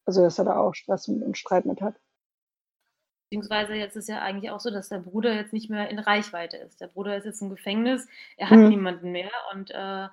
also 0.06 0.22
dass 0.22 0.38
er 0.38 0.44
da 0.44 0.56
auch 0.58 0.74
Stress 0.74 1.08
und, 1.08 1.22
und 1.22 1.36
Streit 1.38 1.66
mit 1.66 1.80
hat. 1.80 1.94
Beziehungsweise 3.28 3.74
jetzt 3.74 3.96
ist 3.96 4.08
ja 4.08 4.20
eigentlich 4.22 4.52
auch 4.52 4.60
so, 4.60 4.70
dass 4.70 4.88
der 4.88 5.00
Bruder 5.00 5.34
jetzt 5.34 5.52
nicht 5.52 5.68
mehr 5.68 5.88
in 5.88 5.98
Reichweite 5.98 6.56
ist. 6.58 6.80
Der 6.80 6.86
Bruder 6.86 7.16
ist 7.16 7.24
jetzt 7.24 7.42
im 7.42 7.50
Gefängnis, 7.50 8.06
er 8.36 8.50
hat 8.50 8.58
Mhm. 8.58 8.68
niemanden 8.68 9.10
mehr 9.10 9.32
und 9.52 9.72
äh, 9.72 10.08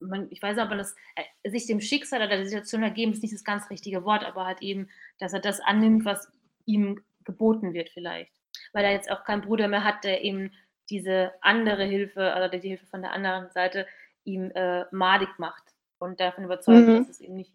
man, 0.00 0.26
ich 0.30 0.42
weiß 0.42 0.56
nicht, 0.56 0.62
ob 0.64 0.70
man 0.70 0.78
das, 0.78 0.94
äh, 1.16 1.50
sich 1.50 1.66
dem 1.66 1.80
Schicksal 1.80 2.20
oder 2.20 2.28
der 2.36 2.46
Situation 2.46 2.82
ergeben, 2.82 3.12
ist 3.12 3.22
nicht 3.22 3.34
das 3.34 3.44
ganz 3.44 3.70
richtige 3.70 4.04
Wort, 4.04 4.24
aber 4.24 4.46
halt 4.46 4.62
eben, 4.62 4.88
dass 5.18 5.32
er 5.32 5.40
das 5.40 5.60
annimmt, 5.60 6.04
was 6.04 6.28
ihm 6.66 7.02
geboten 7.24 7.72
wird 7.74 7.90
vielleicht. 7.90 8.32
Weil 8.72 8.84
er 8.84 8.92
jetzt 8.92 9.10
auch 9.10 9.24
keinen 9.24 9.42
Bruder 9.42 9.68
mehr 9.68 9.84
hat, 9.84 10.04
der 10.04 10.22
ihm 10.22 10.50
diese 10.88 11.32
andere 11.40 11.84
Hilfe 11.84 12.32
oder 12.36 12.48
die 12.48 12.68
Hilfe 12.68 12.86
von 12.86 13.02
der 13.02 13.12
anderen 13.12 13.50
Seite 13.50 13.86
ihm 14.24 14.50
äh, 14.54 14.84
madig 14.90 15.28
macht 15.38 15.62
und 15.98 16.18
davon 16.18 16.44
überzeugt, 16.44 16.86
Mhm. 16.86 16.98
dass 16.98 17.08
es 17.08 17.20
eben 17.20 17.34
nicht 17.34 17.54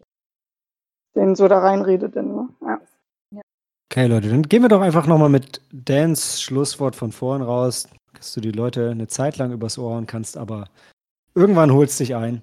Den 1.14 1.34
so 1.34 1.48
da 1.48 1.58
reinredet 1.60 2.16
dann, 2.16 2.34
ne? 2.34 2.48
Ja. 2.62 2.80
Okay, 3.90 4.06
Leute, 4.06 4.28
dann 4.28 4.42
gehen 4.42 4.62
wir 4.62 4.68
doch 4.68 4.80
einfach 4.82 5.06
nochmal 5.06 5.28
mit 5.28 5.60
Dans 5.72 6.42
Schlusswort 6.42 6.96
von 6.96 7.12
vorn 7.12 7.40
raus, 7.42 7.88
dass 8.14 8.34
du 8.34 8.40
die 8.40 8.50
Leute 8.50 8.90
eine 8.90 9.06
Zeit 9.06 9.38
lang 9.38 9.52
übers 9.52 9.78
Ohr 9.78 9.94
hauen 9.94 10.06
kannst, 10.06 10.36
aber 10.36 10.68
irgendwann 11.36 11.72
holst 11.72 12.00
dich 12.00 12.16
ein. 12.16 12.42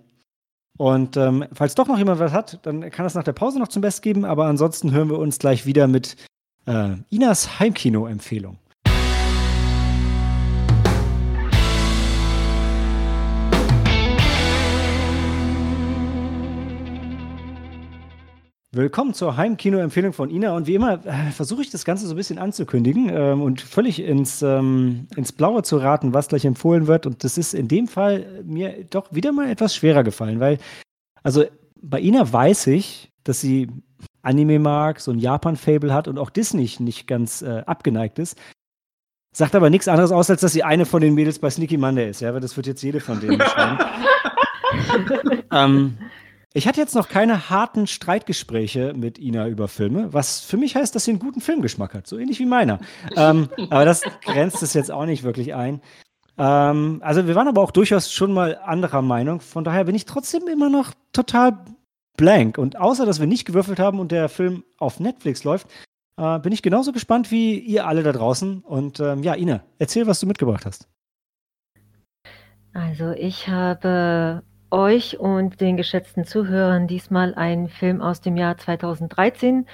Und 0.78 1.18
ähm, 1.18 1.46
falls 1.54 1.76
doch 1.76 1.88
noch 1.88 1.98
jemand 1.98 2.20
was 2.20 2.32
hat, 2.32 2.66
dann 2.66 2.89
kann 2.89 3.06
es 3.06 3.14
nach 3.14 3.24
der 3.24 3.34
Pause 3.34 3.60
noch 3.60 3.68
zum 3.68 3.82
Best 3.82 4.02
geben, 4.02 4.26
aber 4.26 4.46
ansonsten 4.46 4.91
hören 4.91 5.10
wir 5.10 5.20
uns 5.20 5.38
gleich 5.38 5.66
wieder 5.66 5.88
mit 5.88 6.16
äh, 6.66 6.96
Inas 7.10 7.60
Heimkino-Empfehlung. 7.60 8.58
Willkommen 18.76 19.13
zur 19.13 19.38
Heimkino-Empfehlung 19.38 20.13
von 20.13 20.32
Ina. 20.32 20.55
Und 20.55 20.65
wie 20.65 20.74
immer 20.74 21.05
äh, 21.05 21.30
versuche 21.30 21.61
ich 21.61 21.69
das 21.69 21.86
Ganze 21.86 22.07
so 22.07 22.15
ein 22.15 22.17
bisschen 22.17 22.39
anzukündigen 22.39 23.07
ähm, 23.13 23.43
und 23.43 23.61
völlig 23.61 23.99
ins, 24.01 24.41
ähm, 24.41 25.05
ins 25.15 25.32
Blaue 25.32 25.61
zu 25.61 25.78
raten, 25.78 26.15
was 26.15 26.28
gleich 26.28 26.43
empfohlen 26.43 26.88
wird. 26.88 27.05
Und 27.05 27.24
das 27.24 27.38
ist 27.38 27.53
in 27.53 27.67
dem 27.67 27.88
Fall 27.88 28.41
mir 28.43 28.84
doch 28.86 29.13
wieder 29.13 29.32
mal 29.32 29.47
etwas 29.47 29.76
schwerer 29.76 30.03
gefallen, 30.03 30.39
weil, 30.39 30.57
also 31.21 31.45
bei 31.84 32.01
Ina 32.01 32.34
weiß 32.34 32.65
ich, 32.65 33.11
dass 33.24 33.41
sie 33.41 33.67
Anime 34.24 34.57
mag, 34.57 35.01
so 35.01 35.11
ein 35.11 35.19
Japan-Fable 35.19 35.93
hat 35.93 36.07
und 36.07 36.17
auch 36.17 36.32
Disney 36.32 36.67
nicht 36.80 37.05
ganz 37.05 37.43
äh, 37.43 37.61
abgeneigt 37.67 38.17
ist. 38.17 38.39
Sagt 39.36 39.53
aber 39.53 39.69
nichts 39.69 39.88
anderes 39.88 40.11
aus, 40.11 40.32
als 40.32 40.41
dass 40.41 40.51
sie 40.51 40.63
eine 40.63 40.88
von 40.88 40.99
den 40.99 41.13
Mädels 41.13 41.38
bei 41.38 41.51
Sneaky 41.51 41.78
Monday 41.78 42.09
ist, 42.09 42.21
ja, 42.21 42.34
weil 42.34 42.41
das 42.41 42.57
wird 42.57 42.65
jetzt 42.65 42.82
jede 42.82 43.01
von 43.01 43.19
denen 43.19 43.39
schreiben. 43.47 43.78
ähm, 45.51 45.97
ich 46.54 46.68
hatte 46.68 46.80
jetzt 46.80 46.95
noch 46.95 47.10
keine 47.10 47.49
harten 47.49 47.88
Streitgespräche 47.88 48.93
mit 48.95 49.18
Ina 49.18 49.47
über 49.47 49.68
Filme, 49.68 50.14
was 50.14 50.41
für 50.41 50.58
mich 50.58 50.76
heißt, 50.76 50.93
dass 50.93 51.06
sie 51.06 51.12
einen 51.12 51.20
guten 51.20 51.41
Filmgeschmack 51.41 51.93
hat, 51.95 52.08
so 52.08 52.18
ähnlich 52.18 52.39
wie 52.39 52.45
meiner. 52.45 52.80
ähm, 53.16 53.49
aber 53.70 53.86
das 53.86 54.01
grenzt 54.24 54.62
es 54.62 54.74
jetzt 54.74 54.91
auch 54.91 55.06
nicht 55.06 55.24
wirklich 55.24 55.56
ein. 55.56 55.82
Ähm, 56.38 56.99
also 57.04 57.28
wir 57.28 57.36
waren 57.36 57.47
aber 57.47 57.62
auch 57.62 57.72
durchaus 57.72 58.12
schon 58.12 58.34
mal 58.34 58.58
anderer 58.64 59.01
Meinung. 59.01 59.39
Von 59.39 59.64
daher 59.64 59.86
bin 59.86 59.95
ich 59.95 60.06
trotzdem 60.06 60.47
immer 60.47 60.70
noch 60.70 60.93
total 61.12 61.66
blank. 62.18 62.58
Und 62.58 62.78
außer, 62.78 63.06
dass 63.06 63.20
wir 63.20 63.28
nicht 63.28 63.45
gewürfelt 63.45 63.80
haben 63.80 63.99
und 63.99 64.12
der 64.12 64.30
Film 64.30 64.64
auf 64.78 64.99
Netflix 64.99 65.43
läuft, 65.43 65.68
äh, 66.18 66.39
bin 66.39 66.54
ich 66.54 66.62
genauso 66.62 66.91
gespannt 66.91 67.32
wie 67.32 67.58
ihr 67.58 67.88
alle 67.88 68.04
da 68.04 68.12
draußen. 68.12 68.62
Und 68.62 68.99
ähm, 68.99 69.24
ja, 69.24 69.36
Ina, 69.36 69.64
erzähl, 69.80 70.06
was 70.06 70.20
du 70.20 70.28
mitgebracht 70.28 70.66
hast. 70.66 70.88
Also 72.74 73.12
ich 73.12 73.47
habe 73.47 74.43
euch 74.74 75.19
und 75.19 75.61
den 75.61 75.78
geschätzten 75.78 76.26
Zuhörern 76.26 76.88
diesmal 76.88 77.36
einen 77.36 77.69
Film 77.69 78.01
aus 78.01 78.19
dem 78.19 78.36
Jahr 78.36 78.57
2013 78.57 79.67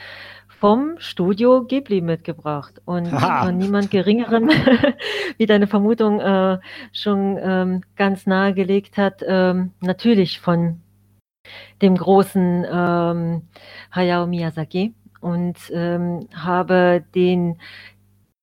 vom 0.59 0.95
Studio 0.97 1.63
Ghibli 1.63 2.01
mitgebracht. 2.01 2.81
Und 2.85 3.11
Aha. 3.13 3.45
von 3.45 3.57
niemand 3.57 3.89
Geringerem, 3.89 4.49
wie 5.37 5.45
deine 5.45 5.67
Vermutung 5.67 6.19
äh, 6.19 6.59
schon 6.91 7.39
ähm, 7.41 7.81
ganz 7.95 8.27
nahegelegt 8.27 8.97
hat, 8.97 9.23
ähm, 9.25 9.71
natürlich 9.79 10.39
von 10.39 10.81
dem 11.81 11.95
großen 11.95 12.65
ähm, 12.69 13.41
Hayao 13.91 14.27
Miyazaki 14.27 14.93
und 15.21 15.57
ähm, 15.71 16.27
habe 16.35 17.03
den 17.15 17.57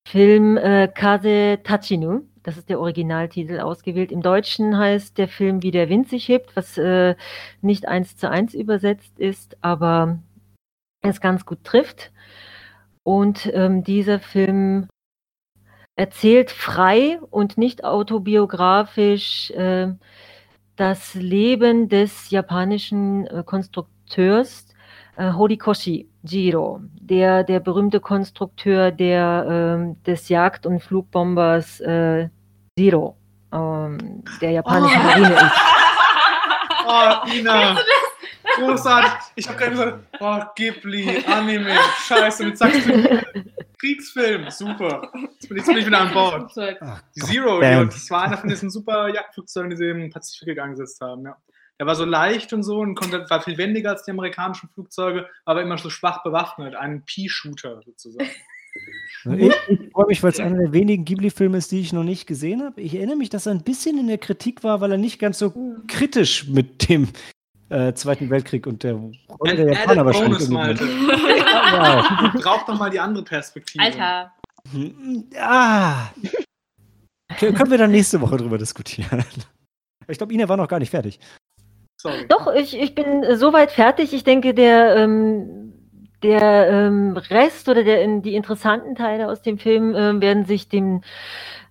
Film 0.09 0.57
äh, 0.57 0.88
Kase 0.88 1.59
Tachinu, 1.62 2.22
das 2.47 2.57
ist 2.57 2.68
der 2.68 2.78
Originaltitel, 2.78 3.59
ausgewählt. 3.59 4.12
Im 4.12 4.22
Deutschen 4.22 4.78
heißt 4.78 5.18
der 5.18 5.26
Film 5.26 5.64
Wie 5.64 5.72
der 5.72 5.88
Wind 5.88 6.09
sich 6.09 6.28
hebt, 6.28 6.55
was 6.55 6.78
äh, 6.78 7.16
nicht 7.61 7.88
eins 7.88 8.16
zu 8.16 8.30
eins 8.30 8.55
übersetzt 8.55 9.18
ist, 9.18 9.57
aber 9.62 10.20
es 11.03 11.20
ganz 11.20 11.44
gut 11.44 11.64
trifft. 11.64 12.12
Und 13.03 13.51
ähm, 13.53 13.82
dieser 13.82 14.20
Film 14.20 14.86
erzählt 15.97 16.53
frei 16.53 17.18
und 17.30 17.59
nicht 17.59 17.82
autobiografisch 17.82 19.51
äh, 19.51 19.88
das 20.76 21.14
Leben 21.14 21.88
des 21.88 22.30
japanischen 22.30 23.26
äh, 23.26 23.42
Konstrukteurs 23.44 24.68
äh, 25.16 25.32
Horikoshi 25.32 26.09
Jiro, 26.22 26.80
der, 27.01 27.42
der 27.42 27.59
berühmte 27.59 27.99
Konstrukteur 27.99 28.92
der, 28.92 29.47
ähm, 29.49 30.03
des 30.05 30.28
Jagd- 30.28 30.64
und 30.66 30.80
Flugbombers 30.80 31.80
äh, 31.80 32.28
Zero, 32.79 33.16
ähm, 33.53 34.22
der 34.41 34.51
japanischen 34.51 35.01
Oh. 35.01 35.05
Marine 35.05 35.35
ist. 35.35 35.43
Oh, 36.89 37.29
Ina. 37.33 37.77
Großartig. 38.55 39.11
Ich 39.35 39.49
habe 39.49 39.59
gerade 39.59 39.70
gesagt, 39.72 39.99
oh, 40.20 40.41
Ghibli, 40.55 41.24
Anime, 41.27 41.77
scheiße, 42.07 42.45
mit 42.45 42.57
sagst 42.59 42.87
du 42.87 43.24
Kriegsfilm, 43.81 44.49
super. 44.51 45.11
Jetzt 45.12 45.49
bin 45.49 45.57
ich, 45.57 45.57
jetzt 45.57 45.66
bin 45.66 45.79
ich 45.79 45.87
wieder 45.87 46.01
an 46.01 46.12
Bord. 46.14 46.53
Ach, 46.81 47.03
Zero, 47.11 47.61
ja, 47.61 47.85
das 47.85 48.09
war 48.09 48.22
einer 48.22 48.39
von 48.39 48.49
diesen 48.49 48.70
super 48.70 49.09
Jagdflugzeugen, 49.12 49.70
die 49.70 49.77
sie 49.77 49.89
im 49.89 50.11
Pazifik 50.11 50.61
eingesetzt 50.61 51.01
haben, 51.01 51.24
ja. 51.24 51.37
Der 51.81 51.87
war 51.89 51.97
so 51.97 52.05
leicht 52.05 52.53
und 52.53 52.62
so 52.62 52.79
und 52.79 52.95
konnte, 52.95 53.29
war 53.29 53.43
viel 53.43 53.59
wendiger 53.59 53.91
als 53.91 54.05
die 54.05 54.12
amerikanischen 54.12 54.68
Flugzeuge, 54.70 55.29
aber 55.45 55.61
immer 55.61 55.77
so 55.77 55.91
schwach 55.91 56.22
bewaffnet. 56.22 56.77
Ein 56.77 57.05
Pea-Shooter 57.05 57.83
sozusagen. 57.85 58.31
Ich, 59.37 59.53
ich 59.68 59.91
freue 59.93 60.07
mich, 60.07 60.22
weil 60.22 60.31
es 60.31 60.39
einer 60.39 60.59
der 60.59 60.72
wenigen 60.72 61.05
Ghibli-Filme 61.05 61.59
ist, 61.59 61.72
die 61.72 61.81
ich 61.81 61.93
noch 61.93 62.05
nicht 62.05 62.27
gesehen 62.27 62.62
habe. 62.62 62.81
Ich 62.81 62.95
erinnere 62.95 63.16
mich, 63.16 63.29
dass 63.29 63.47
er 63.47 63.53
ein 63.53 63.62
bisschen 63.62 63.99
in 63.99 64.07
der 64.07 64.18
Kritik 64.18 64.62
war, 64.62 64.81
weil 64.81 64.93
er 64.93 64.99
nicht 64.99 65.18
ganz 65.18 65.39
so 65.39 65.53
kritisch 65.89 66.47
mit 66.47 66.89
dem 66.89 67.09
äh, 67.70 67.93
Zweiten 67.95 68.31
Weltkrieg 68.31 68.68
und 68.68 68.85
der 68.85 68.95
Rolle 68.95 69.57
der 69.57 69.72
Japaner 69.72 70.07
wahrscheinlich 70.07 70.49
Bonus, 70.49 70.81
ist. 70.81 70.89
Wow. 70.91 72.33
Braucht 72.43 72.68
doch 72.68 72.79
mal 72.79 72.91
die 72.91 73.01
andere 73.01 73.24
Perspektive. 73.24 73.83
Alter, 73.83 74.33
Ah. 75.39 76.11
Okay, 77.31 77.53
können 77.53 77.70
wir 77.70 77.79
dann 77.79 77.91
nächste 77.91 78.20
Woche 78.20 78.37
drüber 78.37 78.59
diskutieren. 78.59 79.24
Ich 80.09 80.18
glaube, 80.18 80.33
Ina 80.33 80.49
war 80.49 80.57
noch 80.57 80.68
gar 80.68 80.79
nicht 80.79 80.91
fertig. 80.91 81.18
Sorry. 82.01 82.27
Doch, 82.29 82.53
ich, 82.55 82.79
ich 82.79 82.95
bin 82.95 83.24
soweit 83.37 83.72
fertig. 83.72 84.12
Ich 84.12 84.24
denke, 84.24 84.55
der, 84.55 84.97
ähm, 84.97 85.76
der 86.23 86.69
ähm, 86.71 87.17
Rest 87.17 87.69
oder 87.69 87.85
der, 87.85 88.07
die 88.19 88.35
interessanten 88.35 88.95
Teile 88.95 89.29
aus 89.29 89.43
dem 89.43 89.59
Film 89.59 89.95
ähm, 89.95 90.21
werden 90.21 90.45
sich 90.45 90.69
dem, 90.69 91.03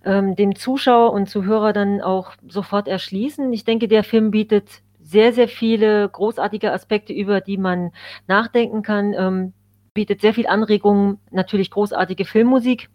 ähm, 0.04 0.36
dem 0.36 0.54
Zuschauer 0.54 1.12
und 1.12 1.28
Zuhörer 1.28 1.72
dann 1.72 2.00
auch 2.00 2.32
sofort 2.48 2.88
erschließen. 2.88 3.52
Ich 3.52 3.64
denke, 3.64 3.88
der 3.88 4.04
Film 4.04 4.30
bietet 4.30 4.82
sehr, 5.00 5.32
sehr 5.32 5.48
viele 5.48 6.08
großartige 6.08 6.72
Aspekte, 6.72 7.12
über 7.12 7.40
die 7.40 7.58
man 7.58 7.92
nachdenken 8.26 8.82
kann. 8.82 9.14
Ähm, 9.14 9.52
bietet 9.94 10.20
sehr 10.20 10.34
viel 10.34 10.46
Anregungen, 10.46 11.18
natürlich 11.30 11.70
großartige 11.70 12.24
Filmmusik. 12.24 12.90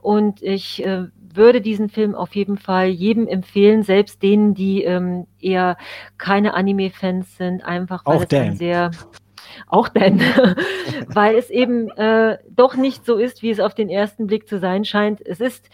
Und 0.00 0.42
ich 0.42 0.84
äh, 0.84 1.06
würde 1.34 1.60
diesen 1.60 1.88
Film 1.88 2.14
auf 2.14 2.34
jeden 2.36 2.58
Fall 2.58 2.88
jedem 2.88 3.26
empfehlen, 3.26 3.82
selbst 3.82 4.22
denen, 4.22 4.54
die 4.54 4.84
ähm, 4.84 5.26
eher 5.40 5.76
keine 6.18 6.54
Anime-Fans 6.54 7.38
sind, 7.38 7.64
einfach 7.64 8.04
weil 8.04 8.16
Auch 8.18 8.24
es 8.24 8.32
ein 8.32 8.56
sehr 8.56 8.90
auch 9.66 9.88
Dan, 9.88 10.20
weil 11.08 11.36
es 11.36 11.50
eben 11.50 11.90
äh, 11.90 12.38
doch 12.50 12.76
nicht 12.76 13.04
so 13.04 13.16
ist, 13.16 13.42
wie 13.42 13.50
es 13.50 13.60
auf 13.60 13.74
den 13.74 13.88
ersten 13.88 14.26
Blick 14.26 14.48
zu 14.48 14.58
sein 14.58 14.84
scheint. 14.84 15.20
Es 15.24 15.40
ist 15.40 15.68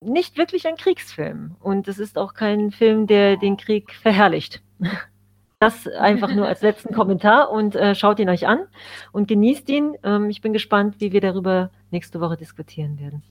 nicht 0.00 0.38
wirklich 0.38 0.66
ein 0.66 0.76
Kriegsfilm 0.76 1.56
und 1.60 1.86
es 1.88 1.98
ist 1.98 2.16
auch 2.16 2.34
kein 2.34 2.70
Film, 2.70 3.06
der 3.06 3.36
den 3.36 3.56
Krieg 3.56 3.92
verherrlicht. 3.92 4.62
Das 5.62 5.86
einfach 5.86 6.34
nur 6.34 6.48
als 6.48 6.62
letzten 6.62 6.94
Kommentar 6.94 7.50
und 7.50 7.76
äh, 7.76 7.94
schaut 7.94 8.18
ihn 8.18 8.30
euch 8.30 8.46
an 8.46 8.60
und 9.12 9.28
genießt 9.28 9.68
ihn. 9.68 9.94
Ähm, 10.02 10.30
ich 10.30 10.40
bin 10.40 10.54
gespannt, 10.54 10.96
wie 11.00 11.12
wir 11.12 11.20
darüber 11.20 11.70
nächste 11.90 12.18
Woche 12.18 12.38
diskutieren 12.38 12.98
werden. 12.98 13.22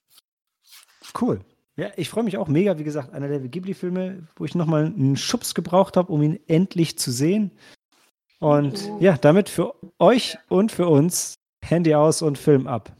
Cool. 1.19 1.39
Ja, 1.75 1.87
ich 1.95 2.09
freue 2.09 2.23
mich 2.23 2.37
auch 2.37 2.47
mega. 2.47 2.77
Wie 2.77 2.83
gesagt, 2.83 3.13
einer 3.13 3.29
der 3.29 3.39
Ghibli-Filme, 3.39 4.27
wo 4.35 4.45
ich 4.45 4.53
nochmal 4.53 4.85
einen 4.85 5.17
Schubs 5.17 5.55
gebraucht 5.55 5.97
habe, 5.97 6.13
um 6.13 6.21
ihn 6.21 6.39
endlich 6.45 6.99
zu 6.99 7.09
sehen. 7.09 7.49
Und 8.39 8.89
ja, 8.99 9.17
damit 9.17 9.49
für 9.49 9.75
euch 9.99 10.37
und 10.47 10.71
für 10.71 10.87
uns 10.87 11.35
Handy 11.63 11.93
aus 11.93 12.21
und 12.21 12.37
Film 12.37 12.67
ab. 12.67 12.91